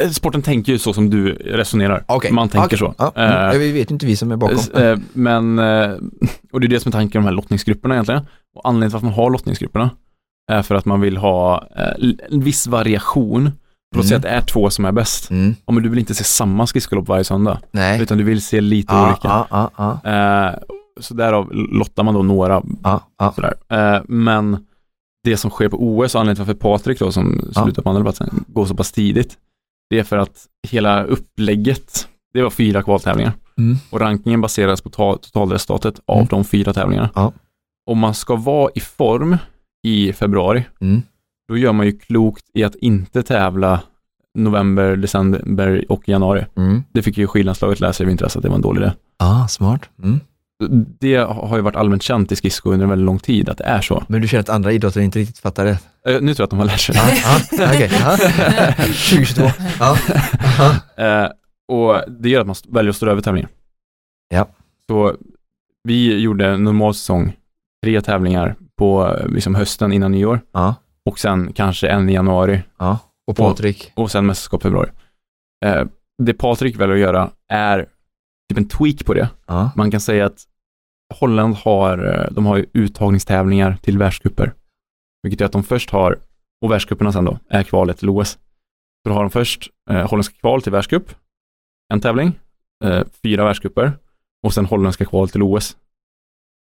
eh, 0.00 0.08
Sporten 0.10 0.42
tänker 0.42 0.72
ju 0.72 0.78
så 0.78 0.92
som 0.92 1.10
du 1.10 1.32
resonerar. 1.34 2.04
Okej. 2.08 2.32
Man 2.32 2.48
tänker 2.48 2.66
Okej. 2.66 2.78
så. 2.78 2.94
Ja, 2.98 3.12
Eh, 3.16 3.44
mm. 3.48 3.58
vi 3.58 3.72
vet 3.72 3.90
inte 3.90 4.06
vi 4.06 4.16
som 4.16 4.32
är 4.32 4.36
bakom. 4.36 4.58
Eh, 4.82 4.98
Men, 5.12 5.58
och 6.52 6.60
det 6.60 6.66
är 6.66 6.68
det 6.68 6.80
som 6.80 6.88
är 6.88 6.92
tanken 6.92 7.22
med 7.22 7.26
de 7.26 7.30
här 7.30 7.36
lottningsgrupperna 7.36 7.94
egentligen. 7.94 8.22
Och 8.54 8.68
anledningen 8.68 8.90
till 8.90 8.96
att 8.96 9.02
man 9.02 9.12
har 9.12 9.30
lottningsgrupperna 9.30 9.90
är 10.52 10.62
för 10.62 10.74
att 10.74 10.84
man 10.84 11.00
vill 11.00 11.16
ha 11.16 11.66
en 12.30 12.40
viss 12.40 12.66
variation. 12.66 13.50
Låt 13.96 14.06
säga 14.06 14.16
Mm. 14.16 14.18
att 14.18 14.22
det 14.32 14.36
är 14.36 14.40
två 14.52 14.70
som 14.70 14.84
är 14.84 14.92
bäst. 14.92 15.30
Mm. 15.30 15.54
Ja, 15.66 15.72
men 15.72 15.82
du 15.82 15.88
vill 15.88 15.98
inte 15.98 16.14
se 16.14 16.24
samma 16.24 16.66
skridskolopp 16.66 17.08
varje 17.08 17.24
söndag, 17.24 17.58
Nej. 17.70 18.02
utan 18.02 18.18
du 18.18 18.24
vill 18.24 18.42
se 18.42 18.60
lite 18.60 18.94
Ja, 18.94 19.08
olika. 19.08 19.46
ja, 19.50 19.70
ja, 20.04 20.10
Eh, 20.10 20.54
Så 21.00 21.14
därav 21.14 21.52
lottar 21.52 22.02
man 22.02 22.14
då 22.14 22.22
några 22.22 22.62
ja, 22.82 23.00
ja. 23.18 23.32
sådär. 23.32 23.54
Men 24.08 24.66
det 25.24 25.36
som 25.36 25.50
sker 25.50 25.68
på 25.68 25.76
OS 25.82 26.14
och 26.14 26.20
anledningen 26.20 26.46
till 26.46 26.54
varför 26.54 26.78
Patrik 26.78 26.98
då 26.98 27.12
som 27.12 27.50
Ja. 27.54 27.62
slutar 27.62 27.82
på 27.82 27.88
andra 27.90 28.02
platsen 28.02 28.44
går 28.48 28.66
så 28.66 28.74
pass 28.74 28.92
tidigt, 28.92 29.36
det 29.90 29.98
är 29.98 30.04
för 30.04 30.18
att 30.18 30.46
hela 30.68 31.04
upplägget, 31.04 32.08
det 32.32 32.42
var 32.42 32.50
fyra 32.50 32.82
kvaltävlingar. 32.82 33.32
Mm. 33.58 33.76
Och 33.90 34.00
rankingen 34.00 34.40
baseras 34.40 34.80
på 34.80 34.90
ta- 34.90 35.16
totalresultatet 35.16 36.00
av 36.06 36.16
Mm. 36.16 36.26
de 36.30 36.44
fyra 36.44 36.72
tävlingarna. 36.72 37.10
Ja. 37.14 37.32
Om 37.86 37.98
man 37.98 38.14
ska 38.14 38.36
vara 38.36 38.70
i 38.74 38.80
form 38.80 39.36
i 39.82 40.12
februari, 40.12 40.64
Mm. 40.80 41.02
då 41.48 41.56
gör 41.56 41.72
man 41.72 41.86
ju 41.86 41.98
klokt 41.98 42.44
i 42.54 42.64
att 42.64 42.74
inte 42.74 43.22
tävla 43.22 43.80
november, 44.38 44.96
december 44.96 45.84
och 45.88 46.08
januari. 46.08 46.46
Mm. 46.56 46.82
Det 46.92 47.02
fick 47.02 47.18
ju 47.18 47.26
skidlandslaget 47.26 47.80
lära 47.80 47.92
sig 47.92 48.04
i 48.04 48.08
vintras 48.08 48.36
att 48.36 48.42
det 48.42 48.48
var 48.48 48.56
en 48.56 48.62
dålig 48.62 48.80
idé. 48.82 48.92
Ah, 49.18 49.48
smart. 49.48 49.88
Det 51.00 51.16
har 51.16 51.56
ju 51.56 51.62
varit 51.62 51.76
allmänt 51.76 52.02
känt 52.02 52.32
i 52.32 52.36
skridsko 52.36 52.70
under 52.72 52.84
en 52.84 52.90
väldigt 52.90 53.06
lång 53.06 53.18
tid 53.18 53.48
att 53.48 53.58
det 53.58 53.64
är 53.64 53.80
så. 53.80 54.04
Men 54.08 54.20
du 54.20 54.28
känner 54.28 54.40
att 54.40 54.48
andra 54.48 54.72
idrotter 54.72 55.00
inte 55.00 55.18
riktigt 55.18 55.38
fattar 55.38 55.64
det? 55.64 55.78
Eh, 56.06 56.20
nu 56.20 56.34
tror 56.34 56.36
jag 56.38 56.44
att 56.44 56.50
de 56.50 56.58
har 56.58 56.66
lärt 56.66 56.80
sig. 56.80 56.94
Ja, 56.96 57.38
ja, 57.58 57.68
okej. 57.74 57.90
Ja. 58.00 58.16
2022. 58.76 59.42
Ja. 59.80 59.96
Aha. 60.44 60.74
Eh, 61.04 61.30
och 61.72 62.00
det 62.20 62.28
gör 62.28 62.40
att 62.40 62.46
man 62.46 62.56
väljer 62.68 62.90
att 62.90 62.96
stå 62.96 63.06
över 63.06 63.22
tävlingen. 63.22 63.50
Ja. 64.34 64.48
Så 64.90 65.14
vi 65.84 66.18
gjorde 66.18 66.46
en 66.46 66.64
normal 66.64 66.94
säsong, 66.94 67.36
tre 67.84 68.00
tävlingar 68.00 68.54
på 68.78 69.16
eh, 69.16 69.28
liksom 69.28 69.54
hösten 69.54 69.92
innan 69.92 70.12
nyår 70.12 70.40
Ja. 70.52 70.74
och 71.04 71.18
sen 71.18 71.52
kanske 71.52 71.88
en 71.88 72.08
i 72.08 72.12
januari 72.14 72.62
ja. 72.78 72.98
Och 73.26 73.36
Patrik? 73.36 73.92
och 73.96 74.10
sen 74.10 74.26
mästerskap 74.26 74.60
i 74.60 74.62
februari. 74.62 74.90
Eh, 75.64 75.84
det 76.22 76.34
Patrik 76.34 76.76
väljer 76.76 76.94
att 76.96 77.00
göra 77.00 77.30
är 77.48 77.86
typ 78.48 78.58
en 78.58 78.68
tweak 78.68 79.04
på 79.04 79.14
det. 79.14 79.28
Ja. 79.46 79.70
Man 79.76 79.90
kan 79.90 80.00
säga 80.00 80.26
att 80.26 80.38
Holland 81.10 81.54
har, 81.54 81.98
eh, 81.98 82.30
de 82.30 82.46
har 82.46 82.56
ju 82.56 82.66
uttagningstävlingar 82.72 83.76
till 83.82 83.98
världscuper. 83.98 84.52
Vilket 85.22 85.40
gör 85.40 85.46
att 85.46 85.52
de 85.52 85.62
först 85.62 85.90
har, 85.90 86.18
och 86.64 86.70
världscuperna 86.70 87.12
sen 87.12 87.24
då, 87.24 87.38
är 87.48 87.62
kvalet 87.62 87.98
till 87.98 88.08
OS. 88.10 88.30
Så 89.02 89.08
då 89.08 89.12
har 89.12 89.20
de 89.22 89.30
först 89.30 89.70
eh, 89.90 90.10
holländska 90.10 90.34
kval 90.40 90.62
till 90.62 90.72
världscup, 90.72 91.14
en 91.92 92.00
tävling, 92.00 92.38
eh, 92.84 93.04
fyra 93.22 93.44
världscuper 93.44 93.92
och 94.42 94.54
sen 94.54 94.66
holländska 94.66 95.04
kval 95.04 95.28
till 95.28 95.42
OS. 95.42 95.76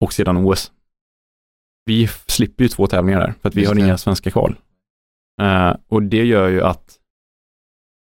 Och 0.04 0.14
sedan 0.14 0.38
OS. 0.38 0.72
Vi 1.86 2.08
slipper 2.08 2.64
ju 2.64 2.68
två 2.68 2.88
tävlingar 2.88 3.20
där, 3.20 3.34
för 3.42 3.50
att 3.50 3.56
vi 3.56 3.62
Just 3.62 3.70
har 3.70 3.76
det. 3.76 3.82
inga 3.82 3.98
svenska 3.98 4.32
kval. 4.32 4.56
Eh, 5.42 5.76
och 5.88 6.04
det 6.04 6.26
gör 6.26 6.50
ju 6.50 6.62
att 6.62 7.00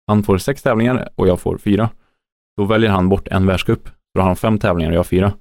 han 0.07 0.23
får 0.23 0.37
sex 0.37 0.63
tävlingar 0.63 1.09
och 1.15 1.27
jag 1.27 1.39
får 1.39 1.57
fyra. 1.57 1.89
Då 2.57 2.65
väljer 2.65 2.89
han 2.89 3.09
bort 3.09 3.27
en 3.27 3.45
världscup. 3.45 3.89
Då 4.13 4.21
har 4.21 4.27
han 4.27 4.35
fem 4.35 4.59
tävlingar 4.59 4.91
och 4.91 4.97
jag 4.97 5.07
fyra. 5.07 5.33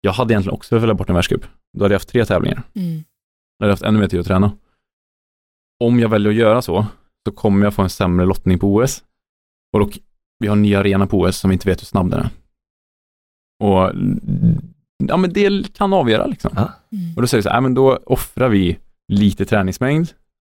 Jag 0.00 0.12
hade 0.12 0.32
egentligen 0.34 0.54
också 0.54 0.78
velat 0.78 0.96
bort 0.96 1.08
en 1.08 1.14
världscup. 1.14 1.42
Då 1.78 1.84
hade 1.84 1.94
jag 1.94 1.98
haft 1.98 2.08
tre 2.08 2.24
tävlingar. 2.24 2.62
Mm. 2.74 3.04
Då 3.58 3.64
hade 3.64 3.68
jag 3.68 3.72
haft 3.72 3.82
ännu 3.82 3.98
mer 3.98 4.08
tid 4.08 4.20
att 4.20 4.26
träna. 4.26 4.52
Om 5.84 6.00
jag 6.00 6.08
väljer 6.08 6.30
att 6.30 6.36
göra 6.36 6.62
så, 6.62 6.86
så 7.26 7.32
kommer 7.32 7.66
jag 7.66 7.74
få 7.74 7.82
en 7.82 7.90
sämre 7.90 8.26
lottning 8.26 8.58
på 8.58 8.74
OS. 8.74 9.02
Och 9.72 9.80
då, 9.80 9.90
vi 10.38 10.46
har 10.46 10.56
en 10.56 10.62
ny 10.62 10.74
arena 10.74 11.06
på 11.06 11.20
OS 11.20 11.36
som 11.36 11.50
vi 11.50 11.54
inte 11.54 11.68
vet 11.68 11.80
hur 11.80 11.86
snabb 11.86 12.10
den 12.10 12.20
är. 12.20 12.30
Och 13.62 13.92
ja, 15.08 15.16
men 15.16 15.32
det 15.32 15.74
kan 15.74 15.92
avgöra 15.92 16.26
liksom. 16.26 16.50
Mm. 16.56 17.14
Och 17.16 17.22
då 17.22 17.26
säger 17.28 17.38
vi 17.38 17.42
så 17.42 17.48
här, 17.48 17.56
"Nej, 17.56 17.62
men 17.62 17.74
då 17.74 17.96
offrar 18.06 18.48
vi 18.48 18.78
lite 19.08 19.44
träningsmängd 19.44 20.08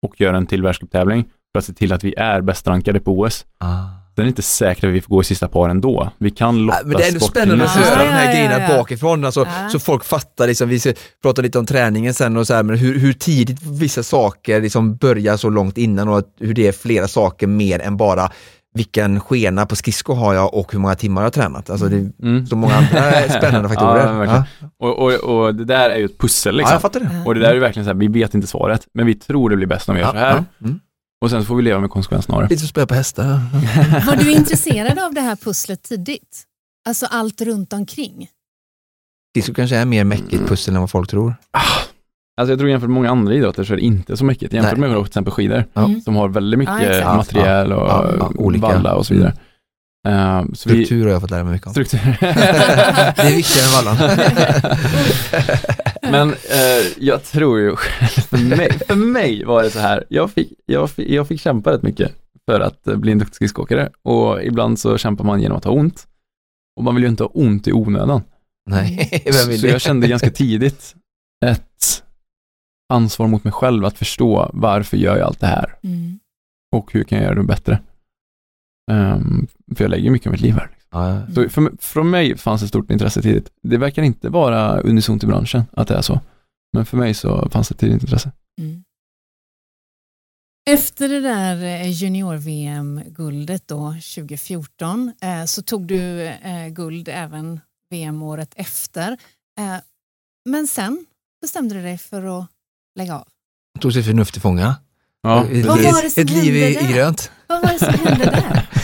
och 0.02 0.20
gör 0.20 0.35
en 0.35 0.46
till 0.46 0.62
världscuptävling 0.62 1.24
för 1.24 1.59
att 1.59 1.64
se 1.64 1.72
till 1.72 1.92
att 1.92 2.05
vi 2.05 2.14
är 2.14 2.40
bäst 2.40 2.66
rankade 2.66 3.00
på 3.00 3.20
OS. 3.20 3.46
Ah. 3.59 3.87
Sen 4.14 4.22
är 4.22 4.25
det 4.25 4.29
inte 4.29 4.42
säkert 4.42 4.85
att 4.85 4.90
vi 4.90 5.01
får 5.01 5.09
gå 5.14 5.20
i 5.20 5.25
sista 5.25 5.48
par 5.48 5.68
ändå. 5.68 6.11
Vi 6.18 6.31
kan 6.31 6.59
lotta 6.59 6.79
Ja, 6.81 6.87
men 6.87 6.96
det 6.96 7.05
är 7.05 7.09
ändå 7.09 7.20
spännande 7.20 7.64
att 7.64 7.77
i- 7.77 7.81
höra 7.81 7.98
Ja, 7.98 8.05
de 8.05 8.11
här 8.11 8.25
ja, 8.25 8.31
ja, 8.31 8.33
grejerna 8.37 8.68
ja. 8.70 8.77
bakifrån, 8.79 9.25
alltså, 9.25 9.40
Ja. 9.62 9.68
så 9.68 9.79
folk 9.79 10.05
fattar. 10.05 10.46
Liksom, 10.46 10.68
vi 10.68 10.81
ska 10.81 10.92
prata 11.22 11.42
lite 11.42 11.59
om 11.59 11.66
träningen 11.66 12.14
sen 12.14 12.37
och 12.37 12.46
så 12.46 12.55
här, 12.55 12.62
men 12.62 12.77
hur, 12.79 12.98
hur 12.98 13.12
tidigt 13.12 13.62
vissa 13.62 14.03
saker 14.03 14.61
liksom 14.61 14.96
börjar 14.96 15.37
så 15.37 15.48
långt 15.51 15.79
innan 15.79 16.09
och 16.09 16.18
att, 16.18 16.27
hur 16.40 16.55
det 16.55 16.66
är 16.68 16.72
flera 16.72 17.09
saker 17.09 17.46
mer 17.46 17.79
än 17.79 17.96
bara 17.96 18.31
vilken 18.75 19.20
skena 19.20 19.66
på 19.66 19.77
skridsko 19.77 20.12
har 20.14 20.35
jag 20.35 20.55
och 20.55 20.72
hur 20.72 20.79
många 20.79 20.94
timmar 20.94 21.20
jag 21.22 21.27
har 21.27 21.31
tränat. 21.31 21.70
Alltså, 21.70 21.87
det 21.87 21.96
är 21.96 22.11
Mm. 22.22 22.46
så 22.46 22.57
många 22.57 22.75
andra 22.75 23.12
spännande 23.38 23.68
faktorer. 23.68 24.25
Ja, 24.25 24.44
ja. 24.61 24.68
Och, 24.88 24.98
och, 24.98 25.12
och 25.46 25.55
det 25.55 25.64
där 25.64 25.90
är 25.90 25.96
ju 25.98 26.05
ett 26.05 26.18
pussel 26.18 26.55
ja, 26.55 26.59
liksom. 26.59 26.72
jag 26.75 26.83
fattar 26.83 27.01
det. 27.01 27.22
och 27.27 27.35
det 27.35 27.40
där 27.40 27.48
är 27.51 27.55
ju 27.55 27.61
verkligen 27.61 27.85
så 27.85 27.90
här, 27.92 27.98
vi 27.98 28.09
vet 28.09 28.35
inte 28.35 28.46
svaret, 28.46 28.87
men 28.94 29.07
vi 29.07 29.14
tror 29.14 29.51
det 29.51 29.57
blir 29.57 29.66
bäst 29.66 29.88
om 29.88 29.94
vi 29.94 30.01
gör 30.01 30.11
så 30.11 30.16
här. 30.16 30.31
Ja, 30.59 30.66
mm. 30.66 30.81
Och 31.22 31.30
sen 31.30 31.40
så 31.42 31.46
får 31.46 31.56
vi 31.56 31.62
leva 31.62 31.80
med 31.80 31.90
konsekvenserna 31.90 32.37
av 32.37 32.42
det. 32.42 32.48
Lite 32.48 32.66
spela 32.66 32.87
på 32.87 32.94
hästar. 32.94 33.24
Var 34.06 34.16
du 34.16 34.32
intresserad 34.32 34.98
av 34.98 35.14
det 35.14 35.20
här 35.20 35.37
pusslet 35.37 35.82
tidigt? 35.82 36.42
Alltså 36.88 37.06
allt 37.06 37.40
runt 37.40 37.72
omkring? 37.72 38.28
Skridsko 39.32 39.54
kanske 39.54 39.76
är 39.76 39.85
mer 39.85 40.00
Mm. 40.00 40.08
mäckigt 40.08 40.48
pussel 40.48 40.74
än 40.74 40.80
vad 40.80 40.90
folk 40.90 41.11
tror. 41.11 41.35
Alltså 42.37 42.52
jag 42.52 42.58
tror 42.58 42.70
jämfört 42.70 42.88
med 42.88 42.94
många 42.94 43.11
andra 43.11 43.35
idrotter 43.35 43.64
så 43.64 43.72
är 43.72 43.76
det 43.76 43.82
inte 43.82 44.16
så 44.16 44.24
mycket. 44.24 44.52
Jämfört 44.52 44.78
Nej. 44.78 44.88
med 44.90 44.98
till 44.98 45.06
exempel 45.06 45.32
skidor. 45.32 45.64
Mm. 45.74 46.00
som 46.00 46.16
har 46.16 46.28
väldigt 46.28 46.58
mycket 46.58 47.00
Ja, 47.00 47.16
material 47.16 47.72
och 47.72 47.88
Ja, 47.88 48.11
ja, 48.18 48.32
olika. 48.37 48.66
valla 48.66 48.94
och 48.94 49.06
så 49.06 49.14
vidare. 49.14 49.35
Eh, 50.08 50.42
så 50.42 50.48
vi, 50.48 50.54
Struktur 50.84 51.04
har 51.04 51.10
jag 51.12 51.20
fått 51.20 51.30
lära 51.30 51.44
mig 51.44 51.52
mycket 51.52 51.66
om. 51.66 51.72
struktur. 51.72 51.98
Det 52.20 53.22
är 53.22 53.36
viktigare 53.36 53.66
än 53.66 53.84
vallan. 53.84 53.96
Men 56.12 56.30
eh, 56.30 56.86
jag 56.98 57.24
tror 57.24 57.58
ju, 57.60 57.76
för 58.30 58.56
mig, 58.56 58.78
för 58.86 58.94
mig 58.94 59.44
var 59.44 59.62
det 59.62 59.70
så 59.70 59.78
här, 59.78 60.04
jag 60.08 60.30
fick, 60.30 60.52
jag, 60.66 60.90
fick, 60.90 61.10
jag 61.10 61.28
fick 61.28 61.40
kämpa 61.40 61.72
rätt 61.72 61.82
mycket 61.82 62.12
för 62.46 62.60
att 62.60 62.86
eh, 62.86 62.96
bli 62.96 63.12
en 63.12 63.18
duktig 63.18 63.34
skridskoåkare 63.34 63.90
och 64.02 64.42
ibland 64.42 64.78
så 64.78 64.98
kämpar 64.98 65.24
man 65.24 65.42
genom 65.42 65.56
att 65.58 65.64
ha 65.64 65.72
ont. 65.72 66.06
Och 66.76 66.84
man 66.84 66.94
vill 66.94 67.04
ju 67.04 67.10
inte 67.10 67.22
ha 67.22 67.30
ont 67.34 67.68
i 67.68 67.72
onödan. 67.72 68.22
Nej, 68.70 69.22
vem 69.32 69.48
vill 69.48 69.60
Så 69.60 69.66
det? 69.66 69.72
jag 69.72 69.80
kände 69.80 70.08
ganska 70.08 70.30
tidigt 70.30 70.94
ett 71.44 72.02
ansvar 72.92 73.26
mot 73.28 73.44
mig 73.44 73.52
själv 73.52 73.84
att 73.84 73.98
förstå 73.98 74.50
varför 74.52 74.96
gör 74.96 75.16
jag 75.16 75.26
allt 75.26 75.40
det 75.40 75.46
här 75.46 75.74
Mm. 75.84 76.18
och 76.76 76.92
hur 76.92 77.04
kan 77.04 77.18
jag 77.18 77.24
göra 77.24 77.34
det 77.34 77.42
bättre. 77.42 77.78
Ehm, 78.90 79.47
för 79.77 79.85
jag 79.85 79.90
lägger 79.90 80.11
mycket 80.11 80.27
av 80.27 80.33
mitt 80.33 80.40
liv 80.40 80.55
här. 80.55 80.71
Ja. 80.90 81.27
Så 81.35 81.49
för, 81.49 81.73
från 81.81 82.11
mig 82.11 82.37
fanns 82.37 82.62
ett 82.62 82.68
stort 82.68 82.90
intresse 82.90 83.23
tidigt. 83.23 83.51
Det 83.62 83.77
verkar 83.77 84.03
inte 84.03 84.29
vara 84.29 84.81
unisont 84.81 85.25
i 85.25 85.27
branschen 85.27 85.62
att 85.73 85.88
det 85.88 85.95
är 85.95 86.03
så. 86.03 86.21
Men 86.73 86.87
för 86.87 86.97
mig 86.97 87.14
så 87.14 87.49
fanns 87.51 87.68
det 87.68 87.75
tidigt 87.75 88.03
intresse. 88.03 88.33
Mm. 88.61 88.85
Efter 90.71 91.09
det 91.09 91.21
där 91.21 91.64
eh, 91.64 91.90
junior-VM-guldet 91.90 93.68
då 93.68 93.90
2014 94.16 95.12
eh, 95.23 95.45
så 95.45 95.62
tog 95.62 95.87
du 95.87 96.23
eh, 96.27 96.68
guld 96.68 97.09
även 97.09 97.61
VM-året 97.90 98.53
efter. 98.57 99.12
Eh, 99.59 99.77
men 100.45 100.66
sen 100.66 101.07
bestämde 101.40 101.75
du 101.75 101.83
dig 101.83 101.99
för 101.99 102.38
att 102.38 102.47
lägga 102.99 103.14
av. 103.14 103.29
Tog 103.81 103.92
sig 103.92 104.03
förnuft 104.03 104.33
till 104.33 104.42
fånga. 104.42 104.77
Ja, 105.23 105.45
ett, 105.45 105.66
Vad 105.66 105.83
var 105.83 106.03
det 106.03 106.11
som 106.11 106.23
ett 106.23 106.31
liv 106.31 106.57
i, 106.57 106.71
i 106.71 106.75
där? 106.75 106.92
grönt. 106.92 107.31
Vad 107.52 107.62
var 107.62 107.72
det 107.72 107.78
som 107.78 108.06
hände 108.08 108.24
där? 108.24 108.66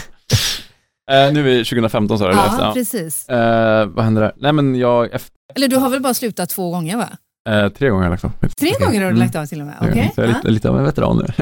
Eh, 1.11 1.33
nu 1.33 1.41
är 1.41 1.45
vi 1.45 1.65
2015 1.65 2.19
sa 2.19 2.29
du? 2.29 2.35
ja, 2.37 2.57
Ja. 2.61 2.73
precis. 2.75 3.29
Eh, 3.29 3.87
vad 3.87 4.05
hände 4.05 4.21
där? 4.21 4.33
Nej 4.37 4.53
men 4.53 4.75
jag, 4.75 5.15
efter, 5.15 5.33
Eller 5.55 5.69
du 5.69 5.77
har 5.77 5.91
väl 5.91 6.01
bara 6.03 6.15
slutat 6.15 6.49
två 6.49 6.71
gånger 6.71 6.97
va? 6.97 7.09
eh, 7.51 7.69
tre 7.69 7.89
gånger 7.89 8.05
har 8.05 8.11
jag 8.11 8.11
lagt 8.11 8.25
av. 8.25 8.49
Tre 8.59 8.71
gånger 8.71 8.95
har 9.01 9.11
du 9.11 9.17
Mm. 9.17 9.19
lagt 9.19 9.35
av 9.37 9.47
till 9.47 9.61
och 9.61 9.67
med? 9.67 9.75
Okej. 9.81 10.13
Så 10.15 10.21
jag 10.21 10.31
är 10.31 10.35
lite, 10.35 10.49
lite 10.51 10.71
av 10.71 10.79
en 10.79 10.85
veteran 10.85 11.17
nu. 11.17 11.25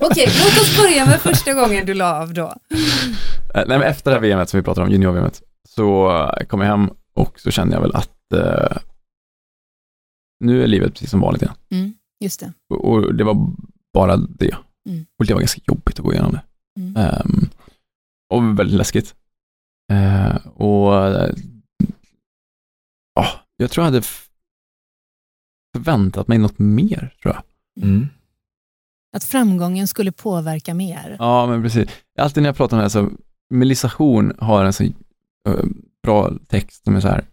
Okej, 0.00 0.26
låt 0.26 0.60
oss 0.62 0.76
börja 0.82 1.06
med 1.06 1.20
första 1.20 1.52
gången 1.54 1.86
du 1.86 1.94
la 1.94 2.20
av 2.22 2.34
då. 2.34 2.46
Eh, 3.54 3.64
Nej, 3.66 3.78
men 3.78 3.82
efter 3.82 4.10
det 4.10 4.16
här 4.16 4.34
VMet 4.36 4.48
som 4.48 4.58
vi 4.60 4.64
pratar 4.64 4.82
om, 4.82 4.88
junior-VMet, 4.90 5.42
så 5.68 6.10
eh, 6.40 6.46
kom 6.46 6.60
jag 6.60 6.68
hem 6.68 6.90
och 7.14 7.40
så 7.40 7.50
kände 7.50 7.74
jag 7.76 7.80
väl 7.82 7.94
att 7.94 8.32
eh, 8.34 8.76
nu 10.44 10.62
är 10.62 10.66
livet 10.66 10.92
precis 10.92 11.10
som 11.10 11.20
vanligt 11.20 11.42
igen. 11.42 11.54
Mm, 11.70 11.92
just 12.24 12.40
det. 12.40 12.52
Och, 12.74 12.84
och 12.92 13.14
det 13.14 13.24
var 13.24 13.36
bara 13.94 14.16
det. 14.16 14.54
Mm. 14.88 15.06
Och 15.18 15.26
det 15.26 15.34
var 15.34 15.40
ganska 15.40 15.60
jobbigt 15.64 15.98
att 15.98 16.04
gå 16.04 16.12
igenom 16.12 16.32
det. 16.32 16.42
Mm. 16.80 16.96
Ehm, 16.96 17.50
och 18.34 18.58
väldigt 18.58 18.78
läskigt. 18.78 19.14
Eh, 19.92 20.36
och 20.46 20.92
ja, 23.14 23.26
jag 23.56 23.70
tror 23.70 23.84
jag 23.86 23.92
hade 23.92 24.06
förväntat 25.76 26.28
mig 26.28 26.38
något 26.38 26.58
mer, 26.58 27.14
tror 27.22 27.34
jag. 27.34 27.42
Mm. 27.84 28.06
Att 29.16 29.24
framgången 29.24 29.88
skulle 29.88 30.12
påverka 30.12 30.74
mer. 30.74 31.16
Ja, 31.18 31.46
men 31.46 31.62
precis. 31.62 31.88
Alltid 32.18 32.42
när 32.42 32.48
jag 32.48 32.56
pratar 32.56 32.76
om 32.76 32.78
det 32.78 32.84
här 32.84 32.88
så, 32.88 33.10
Melissa 33.54 33.88
Horn 33.88 34.32
har 34.38 34.64
en 34.64 34.72
så 34.72 34.84
eh, 34.84 35.64
bra 36.02 36.32
text 36.48 36.84
som 36.84 36.96
är 36.96 37.00
så 37.00 37.08
här. 37.08 37.24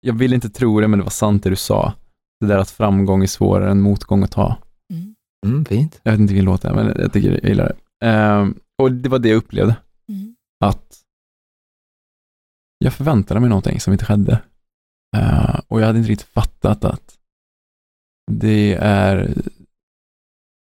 Jag 0.00 0.14
vill 0.14 0.32
inte 0.32 0.50
tro 0.50 0.80
det, 0.80 0.88
men 0.88 0.98
det 0.98 1.02
var 1.02 1.10
sant 1.10 1.42
det 1.42 1.50
du 1.50 1.56
sa. 1.56 1.94
Det 2.40 2.46
där 2.46 2.58
att 2.58 2.70
framgång 2.70 3.22
är 3.22 3.26
svårare 3.26 3.70
än 3.70 3.80
motgång 3.80 4.22
att 4.22 4.30
ta. 4.32 4.56
Mm. 5.46 5.64
Fint. 5.64 6.00
Jag 6.02 6.12
vet 6.12 6.20
inte 6.20 6.32
vilken 6.34 6.44
låt 6.44 6.62
det 6.62 6.68
är, 6.68 6.74
men 6.74 6.86
jag 6.86 7.12
tycker 7.12 7.30
jag 7.30 7.44
gillar 7.50 7.68
det. 8.00 8.06
Ehm, 8.06 8.58
och 8.82 8.92
det 8.92 9.08
var 9.08 9.18
det 9.18 9.28
jag 9.28 9.36
upplevde, 9.36 9.76
Mm. 10.08 10.36
att 10.64 11.00
jag 12.78 12.92
förväntade 12.94 13.40
mig 13.40 13.48
någonting 13.48 13.80
som 13.80 13.92
inte 13.92 14.04
skedde. 14.04 14.42
Eh, 15.16 15.60
och 15.68 15.80
jag 15.80 15.86
hade 15.86 15.98
inte 15.98 16.10
riktigt 16.10 16.28
fattat 16.28 16.84
att 16.84 17.18
det 18.32 18.74
är 18.80 19.34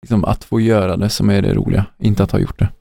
liksom 0.02 0.24
att 0.24 0.44
få 0.44 0.60
göra 0.60 0.96
det 0.96 1.10
som 1.10 1.30
är 1.30 1.42
det 1.42 1.54
roliga, 1.54 1.86
inte 1.98 2.22
att 2.22 2.30
ha 2.30 2.38
gjort 2.38 2.58
det. 2.58 2.72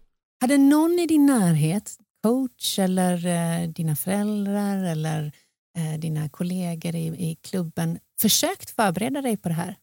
Hade 0.42 0.58
någon 0.58 0.92
i 1.00 1.08
din 1.08 1.26
närhet, 1.26 1.98
coach 2.24 2.80
eller 2.80 3.26
eh, 3.26 3.70
dina 3.70 3.96
föräldrar 3.96 4.84
eller 4.84 5.32
eh, 5.78 6.00
dina 6.00 6.30
kollegor 6.30 6.96
i, 6.96 7.08
i 7.08 7.36
klubben 7.42 8.00
försökt 8.22 8.70
förbereda 8.70 9.22
dig 9.22 9.38
på 9.38 9.50
det 9.50 9.56
här? 9.56 9.76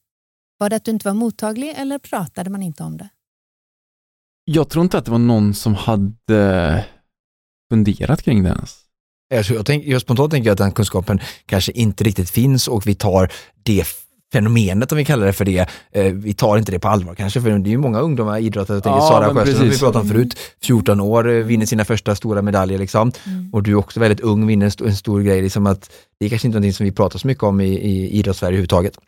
Var 0.59 0.71
det 0.71 0.77
att 0.77 0.85
du 0.85 0.91
inte 0.91 1.09
var 1.09 1.15
mottaglig 1.15 1.75
eller 1.77 1.99
pratade 1.99 2.51
man 2.51 2.63
inte 2.63 2.83
om 2.83 2.97
det? 2.97 3.09
Jag 4.45 4.69
tror 4.69 4.85
inte 4.85 4.99
att 4.99 5.05
det 5.05 5.11
var 5.11 5.19
någon 5.19 5.55
som 5.55 5.75
hade 5.75 6.85
funderat 7.71 8.23
kring 8.23 8.43
det 8.43 8.49
ens. 8.49 8.87
Jag, 9.51 9.67
tänk, 9.67 9.85
jag 9.85 10.01
spontant 10.01 10.31
tänker 10.31 10.49
jag 10.49 10.53
att 10.53 10.59
den 10.59 10.73
kunskapen 10.73 11.21
kanske 11.47 11.73
inte 11.73 12.05
riktigt 12.05 12.31
finns 12.31 12.69
och 12.69 12.87
vi 12.87 12.95
tar 12.95 13.33
det 13.63 13.85
fenomenet, 14.33 14.93
om 14.93 14.99
vi 14.99 15.05
kallar 15.05 15.27
det 15.27 15.33
för 15.33 15.45
det, 15.45 15.59
eh, 15.93 16.05
vi 16.13 16.35
tar 16.35 16.59
inte 16.59 16.73
det 16.73 16.79
på 16.79 16.89
allvar 16.89 17.15
kanske, 17.15 17.41
för 17.41 17.51
det 17.51 17.69
är 17.69 17.71
ju 17.71 17.79
många 17.79 18.01
ungdomar 18.01 18.39
idrottare, 18.39 18.77
jag 18.77 18.85
tänker 18.85 18.99
Ja, 18.99 19.09
Sara 19.09 19.35
Sjöström 19.35 19.55
som 19.57 19.69
vi 19.71 19.79
pratade 19.79 19.99
om 20.03 20.09
förut, 20.09 20.39
14 20.63 21.01
år, 21.01 21.29
eh, 21.29 21.35
vinner 21.45 21.67
sina 21.67 21.85
första 21.85 22.15
stora 22.15 22.43
medaljer 22.43 22.79
liksom, 22.79 23.13
och 23.53 23.63
du 23.63 23.71
är 23.71 23.75
också 23.75 24.01
väldigt 24.01 24.21
ung, 24.21 24.47
vinner 24.47 24.67
en, 24.67 24.69
st- 24.69 24.85
en 24.85 24.97
stor 24.97 25.21
grej, 25.23 25.43
liksom 25.43 25.67
att 25.67 25.91
det 26.21 26.27
är 26.27 26.31
kanske 26.31 26.49
inte 26.49 26.57
någonting 26.59 26.73
som 26.73 26.85
vi 26.87 26.93
pratar 26.93 27.19
så 27.19 27.27
mycket 27.27 27.43
om 27.43 27.61
i, 27.61 27.67
i 27.75 28.11
idrottssverige 28.19 28.51
överhuvudtaget. 28.51 28.99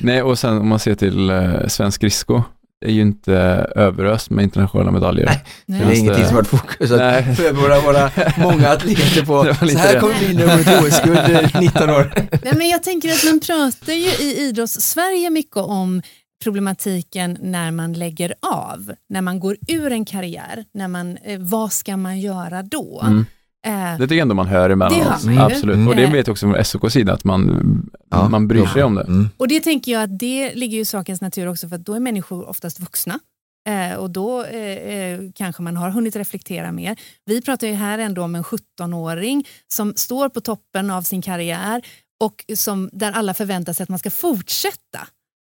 Nej, 0.00 0.22
och 0.22 0.38
sen 0.38 0.58
om 0.58 0.68
man 0.68 0.78
ser 0.78 0.94
till 0.94 1.30
eh, 1.30 1.66
svensk 1.68 2.04
det 2.04 2.44
är 2.84 2.92
ju 2.92 3.00
inte 3.00 3.34
överöst 3.76 4.30
med 4.30 4.42
internationella 4.42 4.90
medaljer. 4.90 5.26
Nej, 5.26 5.42
Nej. 5.66 5.80
Det 5.80 5.92
är 5.94 5.98
ingenting 5.98 6.24
som 6.26 6.34
varit 6.36 6.46
fokus 6.46 6.90
Nej. 6.90 7.34
för 7.34 7.52
våra, 7.52 7.80
våra 7.80 8.10
många 8.38 8.68
atleter 8.68 9.24
på, 9.24 9.44
så 9.68 9.78
här 9.78 9.94
det. 9.94 10.00
kommer 10.00 10.14
vi 10.20 10.26
vinna 10.26 10.42
över 10.42 10.60
ett 10.60 10.82
OS-guld, 10.82 11.18
eh, 11.54 11.60
19 11.60 11.90
år. 11.90 12.12
Nej, 12.42 12.52
men 12.56 12.68
jag 12.68 12.82
tänker 12.82 13.08
att 13.12 13.24
man 13.24 13.40
pratar 13.40 13.92
ju 13.92 14.08
i 14.26 14.36
idrotts-Sverige 14.48 15.30
mycket 15.30 15.56
om 15.56 16.02
problematiken 16.44 17.38
när 17.40 17.70
man 17.70 17.92
lägger 17.92 18.34
av, 18.52 18.92
när 19.08 19.20
man 19.20 19.40
går 19.40 19.56
ur 19.68 19.92
en 19.92 20.04
karriär, 20.04 20.64
när 20.74 20.88
man, 20.88 21.16
eh, 21.24 21.38
vad 21.40 21.72
ska 21.72 21.96
man 21.96 22.20
göra 22.20 22.62
då? 22.62 23.02
Mm. 23.06 23.26
Eh, 23.66 23.72
Det 23.98 24.04
tycker 24.04 24.14
jag 24.14 24.22
ändå 24.22 24.34
man 24.34 24.46
hör 24.46 24.70
emellanåt. 24.70 24.98
Det 25.04 25.10
hör 25.10 25.24
man 25.24 25.34
ju. 25.34 25.40
Absolut. 25.54 25.74
Mm. 25.76 25.88
Och 25.88 25.96
det 25.96 26.06
vet 26.06 26.26
jag 26.26 26.32
också 26.32 26.46
från 26.52 26.64
SOKs 26.64 26.92
sida, 26.92 27.12
att 27.12 27.24
man, 27.24 27.90
Ja. 28.14 28.28
man 28.28 28.48
bryr 28.48 28.66
sig 28.66 28.82
om 28.82 28.94
det. 28.94 29.02
Mm. 29.02 29.28
Och 29.36 29.48
det 29.48 29.60
tänker 29.60 29.92
jag 29.92 30.02
att 30.02 30.18
det 30.18 30.54
ligger 30.54 30.74
ju 30.74 30.80
i 30.80 30.84
sakens 30.84 31.20
natur 31.20 31.48
också 31.48 31.68
för 31.68 31.76
att 31.76 31.86
då 31.86 31.94
är 31.94 32.00
människor 32.00 32.48
oftast 32.48 32.80
vuxna. 32.80 33.20
Eh, 33.68 33.94
och 33.94 34.10
då 34.10 34.44
eh, 34.44 34.94
eh, 34.94 35.20
kanske 35.34 35.62
man 35.62 35.76
har 35.76 35.90
hunnit 35.90 36.16
reflektera 36.16 36.72
mer. 36.72 36.96
Vi 37.24 37.42
pratar 37.42 37.66
ju 37.66 37.72
här 37.72 37.98
ändå 37.98 38.22
om 38.22 38.34
en 38.34 38.44
17-åring 38.44 39.48
som 39.68 39.94
står 39.96 40.28
på 40.28 40.40
toppen 40.40 40.90
av 40.90 41.02
sin 41.02 41.22
karriär 41.22 41.82
och 42.20 42.44
som, 42.56 42.90
där 42.92 43.12
alla 43.12 43.34
förväntar 43.34 43.72
sig 43.72 43.82
att 43.82 43.88
man 43.88 43.98
ska 43.98 44.10
fortsätta. 44.10 45.08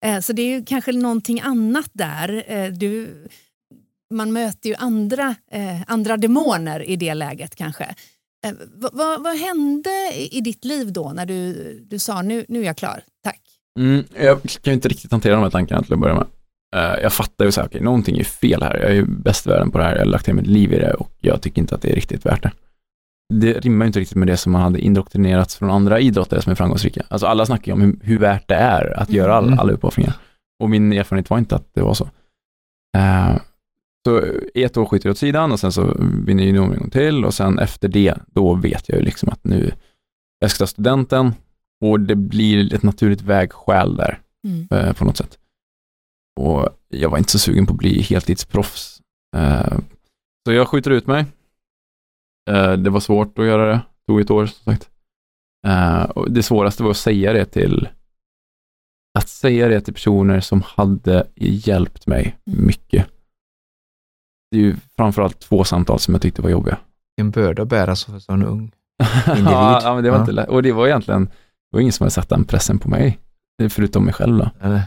Eh, 0.05 0.19
så 0.19 0.33
det 0.33 0.41
är 0.41 0.47
ju 0.47 0.65
kanske 0.65 0.91
någonting 0.91 1.41
annat 1.41 1.89
där. 1.93 2.43
Eh, 2.47 2.71
du, 2.71 3.27
man 4.13 4.33
möter 4.33 4.69
ju 4.69 4.75
andra, 4.75 5.35
eh, 5.51 5.81
andra 5.87 6.17
demoner 6.17 6.83
i 6.83 6.95
det 6.95 7.13
läget 7.13 7.55
kanske. 7.55 7.95
Eh, 8.45 8.53
vad, 8.75 8.93
vad, 8.93 9.23
vad 9.23 9.37
hände 9.37 9.89
i, 10.31 10.41
ditt 10.41 10.65
liv 10.65 10.93
då 10.93 11.11
när 11.13 11.25
du, 11.25 11.53
du 11.89 11.99
sa 11.99 12.21
nu, 12.21 12.45
nu 12.47 12.61
är 12.61 12.65
jag 12.65 12.77
klar, 12.77 13.03
tack? 13.23 13.41
Mm, 13.79 14.03
jag 14.19 14.41
kan 14.41 14.71
ju 14.71 14.73
inte 14.73 14.87
riktigt 14.89 15.11
hantera 15.11 15.33
de 15.35 15.43
här 15.43 15.49
tankarna 15.49 15.83
till 15.83 15.93
att 15.93 15.99
börja 15.99 16.15
med. 16.15 16.25
Eh, 16.75 17.01
jag 17.03 17.13
fattar 17.13 17.45
ju 17.45 17.51
så 17.51 17.61
här, 17.61 17.67
okej, 17.67 17.81
någonting 17.81 18.17
är 18.19 18.23
fel 18.23 18.63
här. 18.63 18.75
Jag 18.77 18.89
är 18.89 18.93
ju 18.93 19.05
bäst 19.05 19.45
i 19.45 19.49
världen 19.49 19.71
på 19.71 19.77
det 19.77 19.83
här. 19.83 19.91
Jag 19.91 19.99
har 19.99 20.05
lagt 20.05 20.27
ner 20.27 20.33
mitt 20.33 20.47
liv 20.47 20.73
i 20.73 20.77
det 20.79 20.93
och 20.93 21.11
jag 21.21 21.41
tycker 21.41 21.61
inte 21.61 21.75
att 21.75 21.81
det 21.81 21.91
är 21.91 21.95
riktigt 21.95 22.25
värt 22.25 22.43
det. 22.43 22.51
Det 23.33 23.53
rimmar 23.59 23.85
ju 23.85 23.87
inte 23.87 23.99
riktigt 23.99 24.17
med 24.17 24.27
det 24.27 24.37
som 24.37 24.51
man 24.51 24.61
hade 24.61 24.79
indoktrinerats 24.79 25.55
från 25.55 25.71
andra 25.71 25.99
idrottare 25.99 26.41
som 26.41 26.51
är 26.51 26.55
framgångsrika. 26.55 27.03
Alltså 27.07 27.27
alla 27.27 27.45
snackar 27.45 27.67
ju 27.67 27.73
om 27.73 27.81
hur, 27.81 27.99
hur 28.03 28.19
värt 28.19 28.47
det 28.47 28.55
är 28.55 28.99
att 28.99 29.09
göra 29.09 29.33
all, 29.35 29.47
Mm. 29.47 29.59
alla 29.59 29.71
uppoffringar. 29.73 30.13
Och 30.63 30.69
min 30.69 30.93
erfarenhet 30.93 31.29
var 31.29 31.37
inte 31.37 31.55
att 31.55 31.73
det 31.73 31.81
var 31.81 31.93
så. 31.93 32.09
Eh, 32.97 33.35
så 34.07 34.21
ett 34.53 34.77
år 34.77 34.85
skjuter 34.85 35.09
jag 35.09 35.11
åt 35.11 35.17
sidan 35.17 35.51
och 35.51 35.59
sen 35.59 35.71
så 35.71 35.95
vinner 36.25 36.43
junior 36.43 36.73
en 36.73 36.79
gång 36.79 36.89
till 36.89 37.25
och 37.25 37.33
sen 37.33 37.59
efter 37.59 37.87
det, 37.87 38.17
då 38.27 38.53
vet 38.55 38.89
jag 38.89 38.97
ju 38.99 39.05
liksom 39.05 39.29
att 39.29 39.43
nu, 39.43 39.71
jag 40.39 40.51
ska 40.51 40.57
ta 40.63 40.67
studenten 40.67 41.33
och 41.81 41.99
det 41.99 42.15
blir 42.15 42.73
ett 42.73 42.83
naturligt 42.83 43.21
vägskäl 43.21 43.95
där 43.95 44.19
Mm. 44.47 44.67
eh, 44.71 44.93
på 44.93 45.05
något 45.05 45.17
sätt. 45.17 45.39
Och 46.39 46.69
jag 46.89 47.09
var 47.09 47.17
inte 47.17 47.31
så 47.31 47.39
sugen 47.39 47.65
på 47.65 47.73
att 47.73 47.77
bli 47.79 48.01
heltidsproffs. 48.01 49.01
Eh, 49.37 49.79
så 50.45 50.53
jag 50.53 50.67
skjuter 50.67 50.91
ut 50.91 51.07
mig. 51.07 51.25
Eh, 52.49 52.73
det 52.73 52.89
var 52.89 52.99
svårt 52.99 53.39
att 53.39 53.45
göra 53.45 53.71
det, 53.71 53.81
tog 54.07 54.21
ett 54.21 54.31
år 54.31 54.45
som 54.45 54.73
sagt. 54.73 54.89
Eh, 55.67 56.03
och 56.03 56.31
det 56.31 56.43
svåraste 56.43 56.83
var 56.83 56.91
att 56.91 56.97
säga 56.97 57.33
det 57.33 57.45
till 57.45 57.89
att 59.19 59.29
säga 59.29 59.67
det 59.67 59.81
till 59.81 59.93
personer 59.93 60.39
som 60.39 60.61
hade 60.61 61.27
hjälpt 61.35 62.07
mig 62.07 62.37
Mm. 62.47 62.65
mycket. 62.65 63.07
Det 64.51 64.57
är 64.57 64.61
ju 64.61 64.75
framförallt 64.97 65.39
två 65.39 65.63
samtal 65.63 65.99
som 65.99 66.13
jag 66.13 66.21
tyckte 66.21 66.41
var 66.41 66.49
jobbiga. 66.49 66.77
En 67.15 67.31
börda 67.31 67.61
att 67.61 67.67
bära 67.67 67.95
som 67.95 68.19
en 68.27 68.43
ung. 68.43 68.71
ja, 69.27 69.79
ja, 69.83 69.95
men 69.95 70.03
det 70.03 70.09
var 70.09 70.17
Ja. 70.17 70.21
inte 70.21 70.31
lätt. 70.31 70.49
Och 70.49 70.63
det 70.63 70.71
var 70.71 70.87
egentligen, 70.87 71.25
det 71.25 71.31
var 71.71 71.79
ingen 71.79 71.93
som 71.93 72.03
hade 72.03 72.11
satt 72.11 72.29
den 72.29 72.43
pressen 72.45 72.79
på 72.79 72.89
mig. 72.89 73.19
Förutom 73.69 74.05
mig 74.05 74.13
själv 74.13 74.37
då. 74.37 74.49
Eller? 74.61 74.83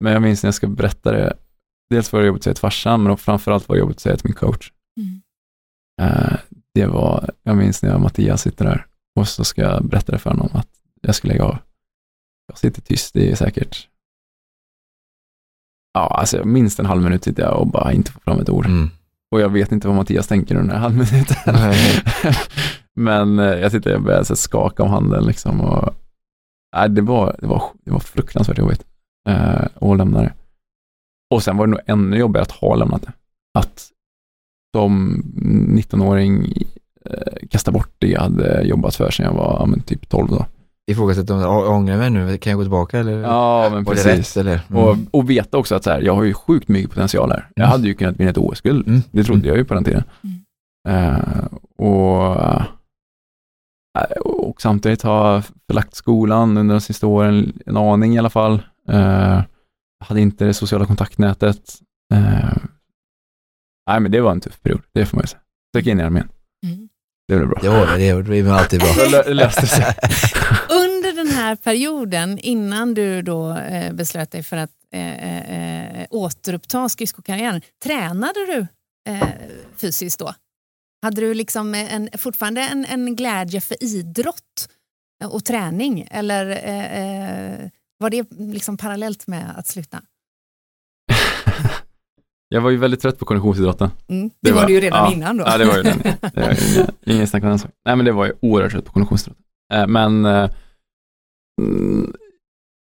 Men 0.00 0.12
jag 0.12 0.22
minns 0.22 0.42
när 0.42 0.48
jag 0.48 0.54
ska 0.54 0.66
berätta 0.66 1.12
det, 1.12 1.36
dels 1.90 2.12
var 2.12 2.20
det 2.20 2.26
jobbigt 2.26 2.40
att 2.40 2.44
säga 2.44 2.54
till 2.54 2.60
farsan, 2.60 3.02
men 3.02 3.16
framförallt 3.16 3.68
var 3.68 3.76
det 3.76 3.80
jobbigt 3.80 3.96
att 3.96 4.00
säga 4.00 4.16
till 4.16 4.26
min 4.26 4.34
coach. 4.34 4.72
Mm. 5.00 5.22
Eh, 6.02 6.36
det 6.74 6.86
var, 6.86 7.30
jag 7.42 7.56
minns 7.56 7.82
när 7.82 7.88
jag 7.90 7.96
och 7.96 8.02
Mattias 8.02 8.42
sitter 8.42 8.64
där 8.64 8.86
och 9.16 9.28
så 9.28 9.44
ska 9.44 9.62
jag 9.62 9.84
berätta 9.84 10.12
det 10.12 10.18
för 10.18 10.30
honom 10.30 10.48
att 10.52 10.68
jag 11.00 11.14
ska 11.14 11.28
lägga 11.28 11.44
av. 11.44 11.58
Jag 12.46 12.58
sitter 12.58 12.82
tyst, 12.82 13.14
det 13.14 13.30
är 13.30 13.34
säkert, 13.34 13.88
ja, 15.94 16.06
alltså 16.06 16.44
minst 16.44 16.78
en 16.78 16.86
halv 16.86 17.02
minut 17.02 17.24
sitter 17.24 17.42
jag 17.42 17.60
och 17.60 17.66
bara 17.66 17.92
inte 17.92 18.12
får 18.12 18.20
fram 18.20 18.40
ett 18.40 18.48
ord. 18.48 18.66
Mm. 18.66 18.90
Och 19.30 19.40
jag 19.40 19.48
vet 19.48 19.72
inte 19.72 19.88
vad 19.88 19.96
Mattias 19.96 20.26
tänker 20.26 20.54
under 20.54 20.72
den 20.72 20.82
här 20.82 20.88
halvminuten. 20.88 21.36
Men 22.94 23.38
eh, 23.38 23.44
jag 23.44 23.72
sitter 23.72 23.94
och 23.94 24.02
börjar 24.02 24.24
skaka 24.24 24.82
om 24.82 24.90
handen 24.90 25.24
liksom 25.24 25.60
och 25.60 25.94
nej, 26.76 26.88
det, 26.88 27.02
var, 27.02 27.36
det, 27.40 27.46
var, 27.46 27.62
det 27.84 27.90
var 27.90 28.00
fruktansvärt 28.00 28.58
jobbigt 28.58 28.84
eh, 29.28 29.64
att 29.80 29.96
lämna 29.96 30.20
det. 30.20 30.32
Och 31.30 31.42
sen 31.42 31.56
var 31.56 31.66
det 31.66 31.70
nog 31.70 31.80
ännu 31.86 32.16
jobbigare 32.18 32.42
att 32.42 32.50
ha 32.50 32.74
lämnat 32.74 33.02
det. 33.02 33.12
Att 33.58 33.88
som 34.76 35.22
19-åring 35.76 36.52
eh, 37.04 37.48
kasta 37.50 37.70
bort 37.70 37.94
det 37.98 38.08
jag 38.08 38.20
hade 38.20 38.62
jobbat 38.62 38.96
för 38.96 39.10
sedan 39.10 39.26
jag 39.26 39.32
var 39.32 39.66
men 39.66 39.80
typ 39.80 40.08
12 40.08 40.28
då. 40.28 40.46
Ifrågasätta 40.90 41.34
om 41.34 41.40
jag 41.40 41.70
ångrar 41.70 41.96
mig 41.96 42.10
nu, 42.10 42.38
kan 42.38 42.50
jag 42.50 42.58
gå 42.58 42.64
tillbaka 42.64 42.98
eller 42.98 43.12
Ja, 43.18 43.68
men 43.72 43.84
precis. 43.84 44.36
rätt 44.36 44.40
eller? 44.40 44.60
Mm. 44.70 44.82
Och, 44.82 44.96
och 45.10 45.30
veta 45.30 45.58
också 45.58 45.74
att 45.74 45.84
så 45.84 45.90
här, 45.90 46.00
jag 46.00 46.14
har 46.14 46.22
ju 46.22 46.34
sjukt 46.34 46.68
mycket 46.68 46.90
potential 46.90 47.30
här. 47.30 47.48
Jag 47.54 47.64
Mm. 47.64 47.70
hade 47.70 47.86
ju 47.88 47.94
kunnat 47.94 48.16
vinna 48.20 48.30
ett 48.30 48.38
OS-guld. 48.38 48.88
Mm. 48.88 49.00
Det 49.10 49.24
trodde 49.24 49.48
jag 49.48 49.56
ju 49.56 49.64
på 49.64 49.74
den 49.74 49.84
tiden. 49.84 50.02
Eh, 50.88 51.44
och, 51.78 52.36
eh, 52.42 54.10
och 54.24 54.62
samtidigt 54.62 55.02
ha 55.02 55.42
förlagt 55.66 55.94
skolan 55.94 56.56
under 56.56 56.74
de 56.74 56.80
sista 56.80 57.06
åren, 57.06 57.52
en 57.66 57.76
aning 57.76 58.14
i 58.14 58.18
alla 58.18 58.30
fall. 58.30 58.62
Uh, 58.92 59.40
hade 60.04 60.20
inte 60.20 60.44
det 60.44 60.54
sociala 60.54 60.86
kontaktnätet. 60.86 61.60
Eh, 62.14 62.56
nej, 63.90 64.00
men 64.00 64.10
det 64.12 64.20
var 64.20 64.30
en 64.32 64.40
tuff 64.40 64.60
period, 64.62 64.80
det 64.94 65.06
får 65.06 65.16
man 65.16 65.22
ju 65.22 65.26
säga. 65.26 65.40
Söka 65.76 65.90
in 65.90 66.00
i 66.00 66.02
armén, 66.02 66.22
Mm. 66.22 66.34
Det 67.30 67.36
blev 67.36 67.48
bra. 67.48 67.60
Det 67.62 67.68
var 67.68 68.22
det, 68.22 68.42
var 68.42 68.58
alltid 68.58 68.80
bra. 68.80 68.88
Det 69.24 69.34
löste 69.34 69.66
sig. 69.66 69.84
Under 70.70 71.12
den 71.16 71.28
här 71.28 71.56
perioden, 71.56 72.38
innan 72.38 72.94
du 72.94 73.22
då 73.22 73.56
eh, 73.56 73.92
beslöt 73.92 74.30
dig 74.30 74.42
för 74.42 74.56
att 74.56 74.70
eh, 74.94 76.00
eh, 76.00 76.06
återuppta 76.10 76.88
skridskokarriären, 76.88 77.60
tränade 77.84 78.46
du 78.46 78.66
eh, 79.12 79.28
fysiskt 79.76 80.18
då? 80.18 80.34
Hade 81.02 81.20
du 81.20 81.34
liksom 81.34 81.74
en, 81.74 82.08
fortfarande 82.18 82.60
en, 82.60 82.84
en 82.84 83.16
glädje 83.16 83.60
för 83.60 83.84
idrott 83.84 84.68
och 85.24 85.44
träning 85.44 86.08
eller 86.10 86.50
eh, 86.50 87.02
eh, 87.02 87.70
var 87.98 88.10
det 88.10 88.26
liksom 88.38 88.76
parallellt 88.76 89.26
med 89.26 89.54
att 89.56 89.66
sluta? 89.66 90.02
Jag 92.52 92.60
var 92.60 92.70
ju 92.70 92.76
väldigt 92.76 93.00
trött 93.00 93.18
på 93.18 93.24
konditionsidrotten. 93.24 93.90
Mm. 94.08 94.30
Det, 94.40 94.52
var, 94.52 94.66
du 94.66 94.72
ju 94.72 94.80
redan 94.80 95.04
ja, 95.04 95.12
innan 95.12 95.36
då. 95.36 95.44
Ja, 95.46 95.58
det 95.58 95.64
var 95.64 95.76
ju. 95.76 95.82
Det 95.82 96.20
var 96.34 96.76
inga, 96.78 96.86
ingen 97.06 97.26
snack 97.26 97.42
om 97.42 97.48
den 97.48 97.58
saken. 97.58 97.76
Nej, 97.84 97.96
men 97.96 98.04
det 98.04 98.12
var 98.12 98.26
ju 98.26 98.32
oerhört 98.40 98.72
trött 98.72 98.84
på 98.84 98.92
konditionsidrotten. 98.92 99.44
Eh, 99.72 99.86
men 99.86 100.24
eh, 100.24 100.50
mm, 101.60 102.12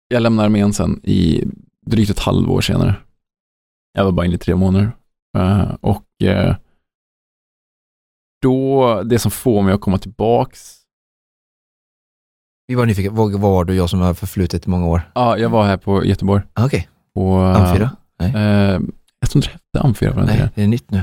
jag 0.09 0.23
lämnade 0.23 0.47
armén 0.47 0.73
sen 0.73 1.01
i 1.05 1.45
drygt 1.87 2.11
ett 2.11 2.19
halvår 2.19 2.61
senare. 2.61 2.95
Jag 3.93 4.05
var 4.05 4.13
bara 4.13 4.27
inne 4.27 4.35
i 4.35 4.39
tre 4.39 4.55
månader. 4.55 4.93
Eh, 5.39 5.75
och 5.81 6.05
då, 8.43 9.03
det 9.03 9.19
som 9.19 9.31
får 9.31 9.63
mig 9.63 9.75
att 9.75 9.81
komma 9.81 9.99
tillbaks, 9.99 10.79
Vi 12.69 12.75
var 12.75 12.87
nyfikna, 12.87 13.13
vad, 13.13 13.33
var 13.33 13.65
du 13.65 13.75
jag 13.75 13.91
som 13.91 14.01
har 14.01 14.15
förflutit 14.15 14.67
i 14.67 14.71
många 14.71 14.87
år? 14.87 15.03
ja, 15.15 15.39
jag 15.39 15.49
var 15.49 15.65
här 15.65 15.77
på 15.77 16.05
Göteborg. 16.05 16.43
Ah, 16.55 16.67
Okej, 16.67 16.89
På, 17.15 17.37
Amfyra? 17.37 17.91
Eh, 18.23 18.81
jag 19.35 19.45
tror 19.45 19.87
inte 19.89 20.05
det 20.05 20.09
hette 20.09 20.21
den 20.21 20.27
Nej, 20.27 20.51
det 20.55 20.63
är 20.63 20.67
nytt 20.67 20.91
nu. 20.91 21.03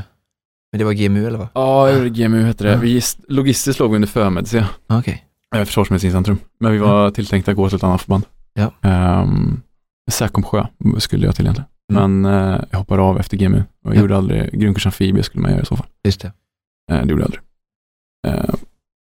Men 0.72 0.80
det 0.80 0.86
var 0.86 0.94
GMU 0.94 1.28
eller 1.28 1.38
vad? 1.38 1.48
Ja, 1.54 1.92
gjorde 1.92 2.10
GMU 2.10 2.44
hette 2.44 2.64
det. 2.64 2.78
Vi, 2.78 3.02
logistiskt 3.28 3.80
låg 3.80 3.96
under 3.96 4.08
förmedicin. 4.08 4.64
Ah, 4.88 5.00
Okej. 5.00 5.26
Eh, 5.56 5.64
Försvarsmedicinskt 5.66 6.16
centrum. 6.16 6.38
Men 6.60 6.72
vi 6.72 6.78
var 6.78 7.12
tilltänkta 7.12 7.52
att 7.52 7.58
gå 7.58 7.70
till 7.70 7.76
ett 7.76 7.84
annat 7.84 8.02
förband. 8.02 8.24
Ja. 8.54 8.74
Um, 9.22 9.62
Säkomsjö 10.12 10.66
skulle 10.98 11.26
jag 11.26 11.36
till 11.36 11.46
egentligen. 11.46 11.70
Mm. 11.94 12.22
Men 12.22 12.34
eh, 12.54 12.62
jag 12.72 12.80
hoppade 12.80 13.02
av 13.02 13.20
efter 13.20 13.38
GMU 13.38 13.64
och 13.86 13.96
Ja. 13.96 14.00
gjorde 14.00 14.18
aldrig, 14.18 14.52
grundkurs 14.60 14.86
amfibie 14.86 15.24
skulle 15.24 15.42
man 15.42 15.52
göra 15.52 15.62
i 15.62 15.66
så 15.66 15.76
fall. 15.76 15.88
Just 16.04 16.22
det. 16.22 16.32
Eh, 16.92 17.02
det 17.06 17.10
gjorde 17.10 17.22
jag 17.22 17.26
aldrig. 17.26 17.42
Eh, 18.28 18.56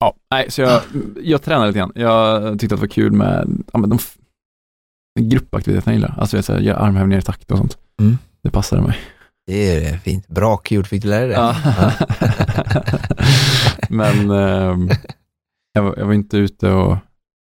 ja, 0.00 0.14
nej, 0.30 0.50
så 0.50 0.60
jag, 0.60 0.82
jag 1.22 1.42
tränade 1.42 1.66
lite 1.66 1.78
grann. 1.78 1.92
Jag 1.94 2.60
tyckte 2.60 2.74
att 2.74 2.80
det 2.80 2.86
var 2.86 2.92
kul 2.92 3.12
med 3.12 3.64
ja, 3.72 3.78
men 3.78 3.90
de 3.90 3.98
gruppaktiviteterna 5.20 5.92
jag 5.92 5.96
gillar. 5.98 6.14
Alltså 6.18 6.36
jag 6.36 6.44
säger, 6.44 6.60
göra 6.60 6.76
armhävningar 6.78 7.18
i 7.18 7.22
takt 7.22 7.50
och 7.50 7.58
sånt. 7.58 7.78
Mm. 8.00 8.18
Det 8.42 8.50
passade 8.50 8.82
mig. 8.82 8.98
Det 9.46 9.86
är 9.86 9.98
fint. 9.98 10.28
Bra 10.28 10.56
kul, 10.56 10.84
fick 10.84 11.02
du 11.02 11.08
lära 11.08 11.20
dig 11.20 11.28
det? 11.28 11.34
Ja. 11.34 11.56
men 13.90 14.30
ehm, 14.30 14.90
jag, 15.72 15.82
var, 15.82 15.94
jag 15.96 16.06
var 16.06 16.14
inte 16.14 16.36
ute 16.36 16.70
och 16.70 16.96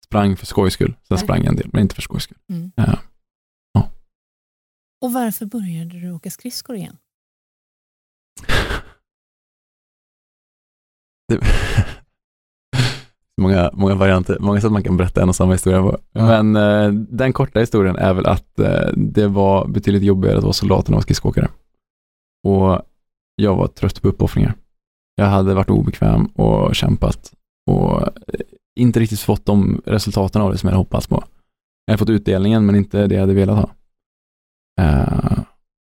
sprang 0.05 0.37
för 0.37 0.47
skojs 0.47 0.75
skull. 0.75 0.93
Sen 0.93 0.99
Nej. 1.11 1.19
sprang 1.19 1.39
jag 1.39 1.49
en 1.49 1.57
del, 1.57 1.71
men 1.73 1.83
inte 1.83 1.95
för 1.95 2.03
skojs 2.03 2.23
skull. 2.23 2.39
Mm. 2.51 2.73
Ja. 2.75 2.99
Och 5.01 5.13
varför 5.13 5.47
började 5.47 6.01
du 6.01 6.13
åka 6.13 6.31
skridskor 6.31 6.77
igen? 6.77 6.97
Det, 11.29 11.41
många, 13.39 13.71
många 13.73 13.95
varianter, 13.95 14.37
många 14.41 14.61
sätt 14.61 14.73
man 14.73 14.83
kan 14.83 14.97
berätta 14.97 15.23
en 15.23 15.29
och 15.29 15.37
samma 15.37 15.53
historia 15.53 15.83
på. 15.83 15.99
Ja. 16.13 16.43
Men 16.43 16.57
eh, 16.57 16.93
den 17.11 17.33
korta 17.33 17.61
historien 17.61 17.97
är 17.97 18.15
väl 18.15 18.27
att 18.27 18.59
eh, 18.59 18.89
det 18.97 19.27
var 19.27 19.67
betydligt 19.69 20.03
jobbigare 20.03 20.37
att 20.37 20.43
vara 20.43 20.53
soldat 20.53 20.79
än 20.89 20.93
att 20.95 20.97
vara 20.97 21.03
skridskoåkare. 21.03 21.49
Och 22.49 22.83
jag 23.37 23.57
var 23.57 23.67
trött 23.67 24.03
på 24.03 24.09
uppoffringar. 24.09 24.55
Jag 25.17 25.27
hade 25.27 25.55
varit 25.55 25.71
obekväm 25.71 26.27
och 26.27 26.75
kämpat 26.75 27.33
och 27.71 28.03
eh, 28.03 28.09
inte 28.81 29.01
riktigt 29.01 29.21
fått 29.21 29.47
de 29.47 29.83
resultaten 29.87 30.43
av 30.43 30.53
det 30.53 30.59
som 30.59 30.67
jag 30.69 30.73
hade 30.73 30.81
hoppats 30.81 31.07
på. 31.07 31.25
Jag 31.87 31.93
hade 31.93 31.99
fått 31.99 32.11
utdelningen 32.11 32.67
men 32.67 32.75
inte 32.75 33.07
det 33.07 33.15
jag 33.15 33.21
hade 33.23 33.35
velat 33.35 33.57
ha. 33.57 33.71
Eh, 34.81 35.39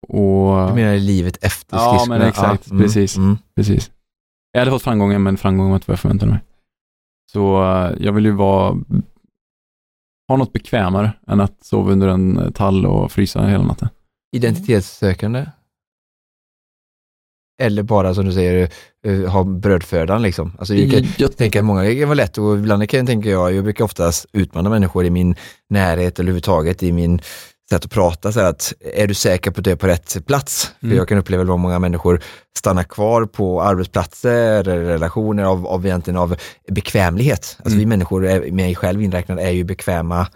och 0.08 0.68
Du 0.68 0.74
menar 0.76 0.98
livet 0.98 1.38
efter 1.42 1.78
Ja, 1.78 1.90
skridskorna? 1.90 2.20
men 2.20 2.28
exakt, 2.28 2.70
mm, 2.72 2.84
precis. 2.84 3.18
Mm. 3.18 3.38
Precis. 3.56 3.92
Jag 4.52 4.62
hade 4.62 4.72
fått 4.72 4.82
framgången, 4.82 5.24
men 5.24 5.38
framgången 5.38 5.70
var 5.70 5.76
inte 5.78 5.86
vad 5.88 5.94
jag 5.94 6.00
förväntade 6.00 6.32
mig. 6.32 6.40
Så 7.32 7.64
eh, 7.64 7.92
jag 8.00 8.14
vill 8.14 8.26
ju 8.26 8.32
vara, 8.32 8.78
ha 10.28 10.38
något 10.38 10.54
bekvämare 10.54 11.14
än 11.28 11.40
att 11.40 11.64
sova 11.64 11.92
under 11.92 12.08
en 12.08 12.38
eh, 12.38 12.52
tall 12.52 12.86
och 12.86 13.12
frysa 13.12 13.46
hela 13.46 13.64
natten. 13.64 13.90
Identitetssökande? 14.36 15.46
Eller 17.62 17.84
bara 17.84 18.14
som 18.14 18.26
du 18.26 18.34
säger, 18.34 18.70
eh, 19.06 19.32
ha 19.32 19.44
brödfödan 19.44 20.22
liksom. 20.22 20.52
Alltså, 20.60 20.76
jag 20.76 20.92
kan 20.92 21.12
Jag, 21.18 21.38
tänka 21.38 21.60
att 21.60 21.66
många, 21.66 21.82
det 21.82 22.06
vara 22.06 22.14
lätt 22.14 22.38
och 22.38 22.58
ibland 22.58 22.90
kan 22.90 22.98
jag 22.98 23.08
tänka 23.08 23.30
jag, 23.30 23.54
jag 23.54 23.64
brukar 23.64 23.86
oftast 23.86 24.26
utmana 24.34 24.70
människor 24.70 25.06
i 25.06 25.10
min 25.10 25.36
närhet 25.70 26.20
eller 26.20 26.28
överhuvudtaget 26.28 26.84
i 26.84 26.92
min 26.92 27.22
sätt 27.70 27.86
att 27.86 27.92
prata 27.92 28.32
så 28.32 28.40
att 28.40 28.74
är 28.94 29.08
du 29.08 29.14
säker 29.14 29.52
på 29.52 29.60
att 29.60 29.64
du 29.64 29.72
är 29.72 29.76
på 29.76 29.88
rätt 29.88 30.26
plats? 30.28 30.72
Mm. 30.84 30.92
För 30.92 30.98
jag 30.98 31.08
kan 31.08 31.18
uppleva 31.18 31.54
att 31.54 31.60
många 31.60 31.80
människor 31.80 32.22
stannar 32.58 32.84
kvar 32.84 33.26
på 33.26 33.62
arbetsplatser 33.62 34.60
eller 34.70 34.78
relationer 34.84 35.44
av, 35.44 35.68
av 35.68 35.86
egentligen 35.86 36.18
av 36.18 36.36
bekvämlighet. 36.72 37.56
Alltså 37.58 37.70
Mm. 37.70 37.80
vi 37.80 37.86
människor, 37.86 38.26
är- 38.28 38.52
mig 38.52 38.76
själv 38.76 39.02
inräknad, 39.02 39.40
är 39.40 39.50
ju 39.50 39.64
bekväma 39.64 40.28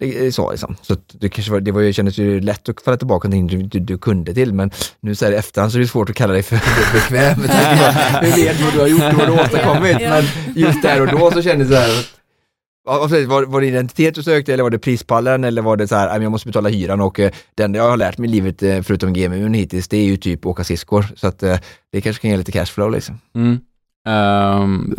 det 0.00 0.26
är 0.26 0.30
så 0.30 0.50
liksom. 0.50 0.76
Så 0.82 0.96
det 1.12 1.28
kanske 1.28 1.52
var, 1.52 1.60
det 1.60 1.72
var 1.72 1.80
ju, 1.80 1.92
kändes 1.92 2.18
ju 2.18 2.40
lätt 2.40 2.68
att 2.68 2.82
falla 2.82 2.96
tillbaka 2.96 3.28
till 3.28 3.46
du, 3.46 3.62
du, 3.62 3.78
du 3.80 3.98
kunde 3.98 4.34
till, 4.34 4.52
men 4.54 4.70
nu 5.00 5.14
så 5.14 5.24
här 5.24 5.32
i 5.32 5.36
efterhand 5.36 5.72
så 5.72 5.78
är 5.78 5.82
det 5.82 5.88
svårt 5.88 6.10
att 6.10 6.16
kalla 6.16 6.32
dig 6.32 6.42
för 6.42 6.56
bekväm. 6.92 7.34
hur 8.22 8.36
vet 8.44 8.60
vad 8.60 8.72
du 8.72 8.80
har 8.80 8.86
gjort 8.86 9.02
och 9.02 9.14
vad 9.18 9.28
du 9.28 9.32
har 9.32 9.40
åstadkommit. 9.44 9.96
Men 10.00 10.24
just 10.54 10.82
där 10.82 11.00
och 11.00 11.06
då 11.18 11.30
så 11.30 11.42
kändes 11.42 11.68
det 11.68 11.74
så 11.74 11.80
här, 11.80 11.88
Ja, 11.88 11.94
vad 11.94 12.00
säger 12.02 12.06
du, 12.06 12.71
var, 12.84 13.46
var 13.46 13.60
det 13.60 13.66
identitet 13.66 14.14
du 14.14 14.22
sökte 14.22 14.52
eller 14.52 14.62
var 14.62 14.70
det 14.70 14.78
prispallen 14.78 15.44
eller 15.44 15.62
var 15.62 15.76
det 15.76 15.88
så 15.88 15.94
här, 15.94 16.06
"Nej, 16.06 16.14
men 16.14 16.22
jag 16.22 16.32
måste 16.32 16.48
betala 16.48 16.68
hyran 16.68 17.00
och 17.00 17.20
eh, 17.20 17.32
det 17.54 17.62
enda 17.62 17.78
jag 17.78 17.90
har 17.90 17.96
lärt 17.96 18.18
mig 18.18 18.30
i 18.30 18.32
livet 18.32 18.62
eh, 18.62 18.82
förutom 18.82 19.12
GMU 19.12 19.54
hittills 19.54 19.88
det 19.88 19.96
är 19.96 20.04
ju 20.04 20.16
typ 20.16 20.46
åka 20.46 20.64
skridskor. 20.64 21.06
Så 21.16 21.26
att 21.26 21.42
eh, 21.42 21.58
det 21.92 22.00
kanske 22.00 22.22
kan 22.22 22.30
ge 22.30 22.36
lite 22.36 22.52
cashflow 22.52 22.90
liksom. 22.92 23.18
mm. 23.34 23.58
Ehm, 24.06 24.94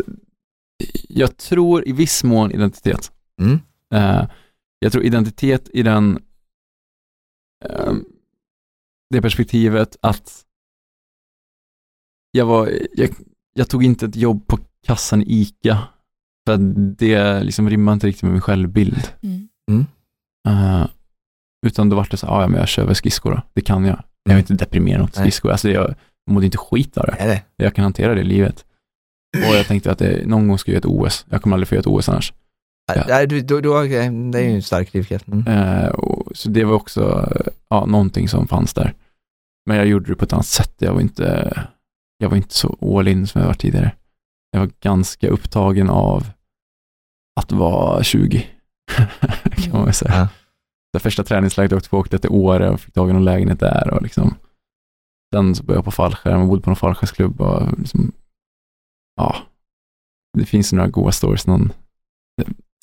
jag 1.08 1.36
tror 1.36 1.88
i 1.88 1.92
viss 1.92 2.24
mån 2.24 2.52
identitet. 2.52 3.12
Mm. 3.40 3.58
Eh, 3.94 4.26
jag 4.78 4.92
tror 4.92 5.04
identitet 5.04 5.68
i 5.72 5.82
den 5.82 6.22
ehm, 7.64 8.04
det 9.10 9.22
perspektivet 9.22 9.96
att 10.00 10.44
jag 12.30 12.46
var, 12.46 12.70
jag, 12.92 13.10
jag 13.54 13.68
tog 13.68 13.84
inte 13.84 14.06
ett 14.06 14.16
jobb 14.16 14.46
på 14.46 14.58
kassan 14.86 15.22
i 15.22 15.40
ICA 15.40 15.78
för 16.46 16.54
att 16.54 16.98
det 16.98 17.42
liksom 17.42 17.70
rimmar 17.70 17.92
inte 17.92 18.06
riktigt 18.06 18.22
med 18.22 18.32
min 18.32 18.40
självbild. 18.40 19.08
Mm. 19.22 19.86
Eh, 20.48 20.86
utan 21.66 21.88
då 21.88 21.96
var 21.96 22.08
det 22.10 22.16
så 22.16 22.26
här, 22.26 22.34
"Ah, 22.34 22.40
ja 22.42 22.48
men 22.48 22.58
jag 22.60 22.68
kör 22.68 22.84
väl 22.86 22.94
skridskor 22.94 23.30
då, 23.30 23.42
det 23.54 23.60
kan 23.60 23.84
jag. 23.84 24.02
Jag 24.24 24.34
är 24.34 24.38
inte 24.38 24.54
deprimerad 24.54 25.02
åt 25.02 25.16
Nej. 25.16 25.22
skridskor, 25.22 25.50
alltså 25.50 25.70
jag 25.70 25.94
mådde 26.30 26.46
inte 26.46 26.58
skit 26.58 26.98
av 26.98 27.06
det. 27.06 27.12
Är 27.12 27.28
det? 27.28 27.42
Jag 27.56 27.74
kan 27.74 27.82
hantera 27.82 28.14
det 28.14 28.20
i 28.20 28.24
livet. 28.24 28.64
Och 29.48 29.54
jag 29.56 29.66
tänkte 29.66 29.90
att 29.92 29.98
det, 29.98 30.26
någon 30.26 30.48
gång 30.48 30.58
ska 30.58 30.70
jag 30.70 30.74
göra 30.74 30.78
ett 30.78 31.00
OS, 31.06 31.26
jag 31.30 31.42
kommer 31.42 31.56
aldrig 31.56 31.68
få 31.68 31.74
göra 31.74 31.80
ett 31.80 31.86
OS 31.86 32.08
annars. 32.08 32.32
Ja. 32.94 33.04
Nej, 33.08 33.26
du, 33.26 33.40
då, 33.40 33.78
okej, 33.78 34.10
det 34.32 34.38
är 34.38 34.42
ju 34.42 34.54
en 34.54 34.62
stark 34.62 34.92
drivkraft. 34.92 35.28
Mm. 35.28 35.46
Eh, 35.46 35.88
och, 35.88 36.36
så 36.36 36.48
det 36.50 36.64
var 36.64 36.74
också 36.74 37.32
ja, 37.68 37.86
någonting 37.86 38.28
som 38.28 38.48
fanns 38.48 38.74
där. 38.74 38.94
Men 39.66 39.76
jag 39.76 39.86
gjorde 39.86 40.08
det 40.10 40.16
på 40.16 40.24
ett 40.24 40.32
annat 40.32 40.46
sätt. 40.46 40.74
Jag 40.78 40.94
var 40.94 41.00
inte, 41.00 41.52
jag 42.18 42.28
var 42.28 42.36
inte 42.36 42.54
så 42.54 42.98
all 42.98 43.08
in 43.08 43.26
som 43.26 43.40
jag 43.40 43.48
var 43.48 43.54
tidigare. 43.54 43.92
Jag 44.54 44.60
var 44.60 44.70
ganska 44.80 45.28
upptagen 45.28 45.90
av 45.90 46.26
att 47.40 47.52
vara 47.52 48.02
20, 48.02 48.46
kan 49.56 49.72
man 49.72 49.84
väl 49.84 49.94
säga. 49.94 50.14
Ja. 50.14 50.28
Det 50.92 50.98
första 50.98 51.24
träningsläget 51.24 51.70
jag 51.70 51.76
åkte 51.78 51.88
på 51.90 51.98
åkte 51.98 52.18
till 52.18 52.30
Åre 52.30 52.70
och 52.70 52.80
fick 52.80 52.94
tag 52.94 53.10
i 53.10 53.12
någon 53.12 53.24
lägenhet 53.24 53.60
där 53.60 53.94
och 53.94 54.02
liksom 54.02 54.34
Sen 55.34 55.54
så 55.54 55.62
började 55.62 55.78
jag 55.78 55.84
på 55.84 55.90
fallskärm 55.90 56.40
och 56.40 56.48
bodde 56.48 56.62
på 56.62 56.70
någon 56.70 56.76
fallskärmsklubb 56.76 57.40
och 57.40 57.78
liksom, 57.78 58.12
ja, 59.16 59.36
det 60.38 60.44
finns 60.44 60.72
några 60.72 60.88
goda 60.88 61.12
stories. 61.12 61.46
Någon 61.46 61.72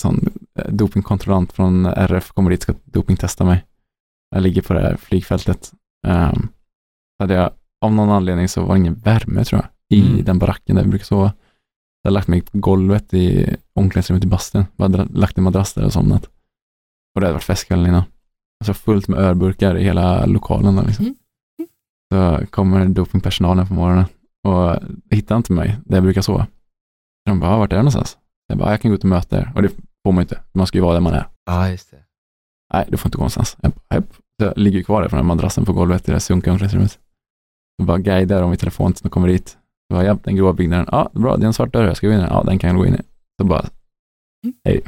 sån 0.01 0.30
eh, 0.59 0.72
dopingkontrollant 0.72 1.53
från 1.53 1.86
RF 1.86 2.32
kommer 2.32 2.49
dit 2.49 2.59
och 2.59 2.63
ska 2.63 2.74
dopingtesta 2.86 3.43
mig. 3.45 3.65
Jag 4.36 4.43
ligger 4.43 4.61
på 4.61 4.74
det 4.74 4.82
här 4.82 4.97
flygfältet. 4.97 5.72
Um, 6.07 6.49
hade 7.19 7.34
jag, 7.34 7.51
av 7.82 7.93
någon 7.93 8.09
anledning 8.09 8.47
så 8.47 8.61
var 8.65 8.74
det 8.74 8.80
ingen 8.80 8.95
värme 8.95 9.43
tror 9.43 9.61
jag 9.61 9.97
i 9.99 10.11
Mm. 10.11 10.26
den 10.26 10.39
baracken 10.39 10.76
där 10.76 10.84
jag 10.84 10.89
brukar 10.89 11.05
sova. 11.05 11.34
Jag 12.02 12.10
hade 12.10 12.14
lagt 12.14 12.28
mig 12.28 12.41
på 12.41 12.58
golvet 12.58 13.14
i 13.14 13.56
omklädningsrummet 13.74 14.24
i 14.24 14.28
bastun. 14.28 14.66
Jag 14.76 14.84
hade 14.89 15.06
lagt 15.14 15.38
en 15.38 15.43
madrass 15.43 15.74
där 15.74 15.86
och 15.86 15.93
somnat. 15.93 16.26
Och 17.16 17.22
det 17.22 17.28
hade 17.28 17.34
varit 17.34 17.43
festkvällen 17.43 17.88
innan. 17.88 18.04
Alltså 18.64 18.74
fullt 18.74 19.08
med 19.08 19.20
ölburkar 19.20 19.78
i 19.78 19.84
hela 19.84 20.26
lokalen. 20.26 20.76
Där, 20.76 20.86
liksom. 20.86 21.06
Mm. 21.06 21.16
Så 22.14 22.45
kommer 22.47 22.86
dopingpersonalen 22.86 23.68
på 23.68 23.74
morgonen 23.74 24.06
och 24.47 24.76
hittar 25.10 25.38
inte 25.38 25.54
mig 25.54 25.78
där 25.86 25.97
jag 25.97 26.04
brukar 26.04 26.22
sova. 26.22 26.47
De 27.26 27.39
bara, 27.39 27.52
"Ah, 27.52 27.58
vart 27.58 27.72
är 27.74 27.76
du 27.78 27.82
någonstans? 27.82 28.18
Jag 28.47 28.58
bara, 28.58 28.68
"Ah, 28.68 28.72
jag 28.72 28.82
kan 28.82 28.91
gå 28.91 28.95
ut 28.95 29.04
och 29.04 29.10
möta 29.10 29.38
er. 29.39 29.52
Och 29.56 29.62
det 29.62 29.70
får 30.04 30.12
man 30.12 30.22
inte. 30.22 30.39
Man 30.54 30.68
ska 30.68 30.78
ju 30.78 30.82
vara 30.82 30.93
där 30.93 31.02
man 31.02 31.14
är. 31.14 31.28
Ja, 31.45 31.70
just 31.70 31.91
det. 31.91 31.97
Nej, 32.74 32.86
du 32.89 32.97
får 32.97 33.08
inte 33.08 33.18
gå 33.18 33.22
någonstans. 33.22 33.58
Jag, 33.62 33.72
bara, 33.72 33.95
"Hepp." 33.95 34.14
Så 34.14 34.45
jag 34.45 34.58
ligger 34.58 34.84
kvar 34.84 35.02
där 35.02 35.10
på 35.10 35.16
den 35.16 35.26
här 35.26 35.36
madrassen 35.36 35.66
på 35.66 35.74
golvet 35.74 36.02
i 36.02 36.06
det 36.06 36.12
här 36.12 36.20
sunkiga 36.20 36.52
omklädningsrummet. 36.54 36.91
Så 37.80 37.86
bara 37.86 37.97
guidar 37.97 38.41
dem 38.41 38.54
i 38.54 38.58
telefon 38.58 38.93
tills 38.93 39.02
de 39.02 39.10
kommer 39.10 39.28
dit. 39.28 39.58
Så 39.91 39.95
bara, 39.95 40.05
ja, 40.05 40.17
den 40.23 40.35
grova 40.35 40.53
byggnaden. 40.53 40.85
Ja, 40.91 41.09
bra, 41.13 41.37
det 41.37 41.43
är 41.43 41.47
en 41.47 41.53
svart 41.53 41.73
dörr, 41.73 41.93
ska 41.93 42.07
gå 42.07 42.13
in 42.13 42.19
i 42.19 42.21
den. 42.21 42.31
Ja, 42.31 42.43
den 42.43 42.59
kan 42.59 42.69
jag 42.69 42.77
gå 42.77 42.85
in 42.85 42.95
i. 42.95 43.01
Så 43.41 43.47
bara, 43.47 43.65
hej. 44.65 44.81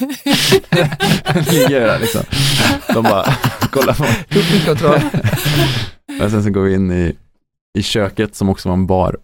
ligger 1.50 1.80
där 1.80 1.98
liksom. 2.00 2.22
De 2.94 3.02
bara, 3.02 3.24
kollar 3.70 3.94
på 3.94 4.02
mig. 4.02 4.26
Sen 6.30 6.42
så 6.42 6.50
går 6.50 6.62
vi 6.62 6.74
in 6.74 6.90
i, 6.90 7.16
i 7.78 7.82
köket 7.82 8.34
som 8.34 8.48
också 8.48 8.68
var 8.68 8.74
en 8.74 8.86
bar 8.86 9.16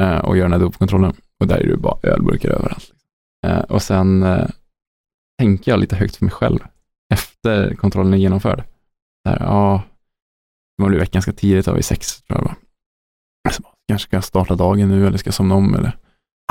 eh, 0.00 0.18
och 0.18 0.36
gör 0.36 0.44
den 0.44 0.52
här 0.52 0.58
dopkontrollen. 0.58 1.12
Och 1.40 1.46
där 1.46 1.56
är 1.56 1.66
det 1.66 1.76
bara 1.76 1.98
ölburkar 2.02 2.50
överallt. 2.50 2.92
Eh, 3.46 3.58
och 3.58 3.82
sen 3.82 4.22
eh, 4.22 4.48
tänker 5.38 5.72
jag 5.72 5.80
lite 5.80 5.96
högt 5.96 6.16
för 6.16 6.24
mig 6.24 6.32
själv 6.32 6.58
efter 7.12 7.74
kontrollen 7.74 8.14
är 8.14 8.18
genomförd. 8.18 8.64
Där, 9.24 9.36
ja, 9.40 9.82
Man 10.78 10.88
blev 10.88 11.00
väckt 11.00 11.12
ganska 11.12 11.32
tidigt, 11.32 11.68
vid 11.68 11.84
sex 11.84 12.22
tror 12.22 12.38
jag 12.38 12.44
var. 12.44 12.54
Så, 13.52 13.62
kanske 13.88 14.06
ska 14.06 14.16
jag 14.16 14.24
starta 14.24 14.54
dagen 14.54 14.88
nu 14.88 15.06
eller 15.06 15.18
ska 15.18 15.32
somna 15.32 15.54
om 15.54 15.74
eller 15.74 15.96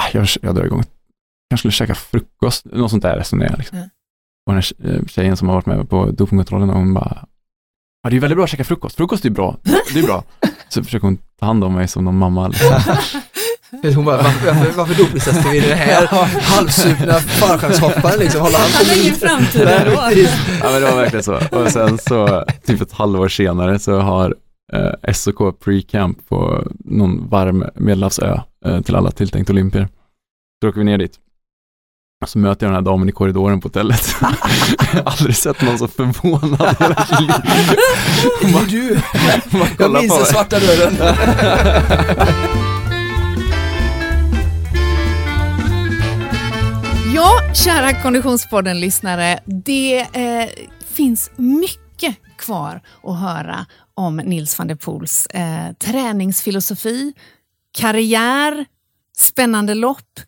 ah, 0.02 0.10
jag, 0.14 0.28
jag 0.42 0.56
drar 0.56 0.66
igång. 0.66 0.84
Kanske 1.50 1.62
skulle 1.62 1.72
käka 1.72 1.96
frukost, 1.96 2.66
något 2.66 2.92
sånt 2.92 3.04
där 3.04 3.18
resonerar 3.18 3.50
jag. 3.50 3.58
Liksom. 3.58 3.78
Mm. 3.78 3.90
Och 4.48 4.54
den 4.54 4.64
här 4.64 4.96
eh, 4.96 5.06
tjejen 5.06 5.38
som 5.38 5.48
har 5.48 5.56
varit 5.56 5.66
med 5.66 5.90
på 5.90 6.12
dopingkontrollen, 6.12 6.70
hon 6.70 6.94
bara, 6.94 7.26
ja 8.04 8.10
det 8.10 8.16
är 8.16 8.20
väldigt 8.20 8.38
bra 8.38 8.44
att 8.44 8.50
käka 8.50 8.64
frukost, 8.64 8.96
frukost 8.96 9.26
är 9.26 9.30
bra, 9.30 9.58
det 9.94 10.00
är 10.00 10.04
bra. 10.04 10.24
Så 10.70 10.84
försöker 10.84 11.08
hon 11.08 11.18
ta 11.40 11.46
hand 11.46 11.64
om 11.64 11.74
mig 11.74 11.88
som 11.88 12.06
någon 12.06 12.18
mamma. 12.18 12.48
Liksom. 12.48 12.82
Hon 13.96 14.06
bara, 14.06 14.18
varför, 14.18 14.72
varför, 14.72 14.96
dopningstestar 14.96 15.52
vi 15.52 15.60
den 15.60 15.78
här 15.78 16.06
halvsupna 16.42 17.14
fallskärmshopparen 17.14 18.20
liksom? 18.20 18.42
Håller 18.42 18.58
han 18.58 18.72
på 18.72 18.78
Han 18.78 18.86
har 18.86 19.02
ingen 19.02 19.16
framtid 19.16 19.62
ändå. 19.62 19.92
Ja 20.62 20.72
men 20.72 20.82
det 20.82 20.92
var 20.92 20.96
verkligen 20.96 21.24
så. 21.24 21.40
Och 21.52 21.72
sen 21.72 21.98
så, 21.98 22.46
typ 22.66 22.82
ett 22.82 22.92
halvår 22.92 23.28
senare 23.28 23.80
så 23.80 24.00
har 24.00 24.36
eh, 24.74 25.14
SOK 25.14 25.60
pre-camp 25.60 26.28
på 26.28 26.68
någon 26.80 27.30
varm 27.30 27.64
medelhavsö 27.76 28.40
eh, 28.66 28.82
till 28.82 28.96
alla 28.96 29.12
tilltänkt 29.12 29.50
olympier. 29.50 29.88
Så 30.62 30.70
åker 30.70 30.80
vi 30.80 30.86
ner 30.86 30.98
dit. 30.98 31.20
Och 32.22 32.30
så 32.30 32.40
möter 32.40 32.66
jag 32.66 32.72
den 32.72 32.76
här 32.76 32.92
damen 32.92 33.10
i 33.10 33.12
korridoren 33.12 33.62
på 33.62 33.68
hotellet. 33.68 34.16
jag 34.94 35.04
har 35.04 35.12
aldrig 35.12 35.36
sett 35.36 35.62
någon 35.62 35.78
så 35.78 35.88
förvånad 35.88 36.76
i 36.80 36.84
hela 36.84 37.06
sitt 37.06 37.20
liv. 37.20 37.32
Det 38.42 38.48
är 38.48 38.66
du! 38.70 39.02
Man 39.58 39.68
Jag 39.80 39.92
minns 39.92 40.18
den 40.18 40.26
svarta 40.26 40.60
dörren. 40.60 40.94
Ja, 47.18 47.54
kära 47.54 47.94
Konditionspodden-lyssnare. 47.94 49.40
Det 49.46 50.00
eh, 50.00 50.50
finns 50.86 51.32
mycket 51.36 52.16
kvar 52.38 52.82
att 53.04 53.20
höra 53.20 53.66
om 53.98 54.18
Nils 54.18 54.60
van 54.60 54.68
der 54.68 54.76
Poels 54.76 55.28
eh, 55.28 55.74
träningsfilosofi, 55.74 57.14
karriär, 57.78 58.66
spännande 59.18 59.74
lopp. 59.74 60.20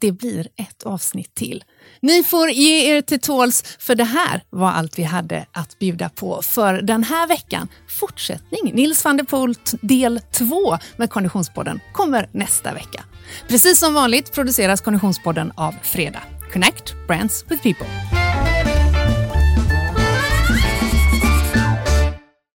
Det 0.00 0.12
blir 0.12 0.48
ett 0.56 0.82
avsnitt 0.82 1.34
till. 1.34 1.64
Ni 2.00 2.22
får 2.22 2.50
ge 2.50 2.96
er 2.96 3.02
till 3.02 3.20
tåls, 3.20 3.64
för 3.78 3.94
det 3.94 4.04
här 4.04 4.42
var 4.50 4.70
allt 4.70 4.98
vi 4.98 5.02
hade 5.02 5.46
att 5.52 5.78
bjuda 5.78 6.08
på 6.08 6.42
för 6.42 6.82
den 6.82 7.04
här 7.04 7.26
veckan. 7.28 7.68
Fortsättning, 7.88 8.74
Nils 8.74 9.04
van 9.04 9.16
der 9.16 9.24
Poel 9.24 9.54
del 9.80 10.20
2 10.20 10.78
med 10.96 11.10
Konditionspodden 11.10 11.80
kommer 11.92 12.28
nästa 12.32 12.74
vecka. 12.74 13.04
Precis 13.48 13.78
som 13.78 13.94
vanligt 13.94 14.32
produceras 14.32 14.80
Konditionspodden 14.80 15.52
av 15.56 15.74
Fredag. 15.82 16.22
Connect 16.52 16.94
Brands 17.06 17.44
with 17.48 17.62
People. 17.62 17.86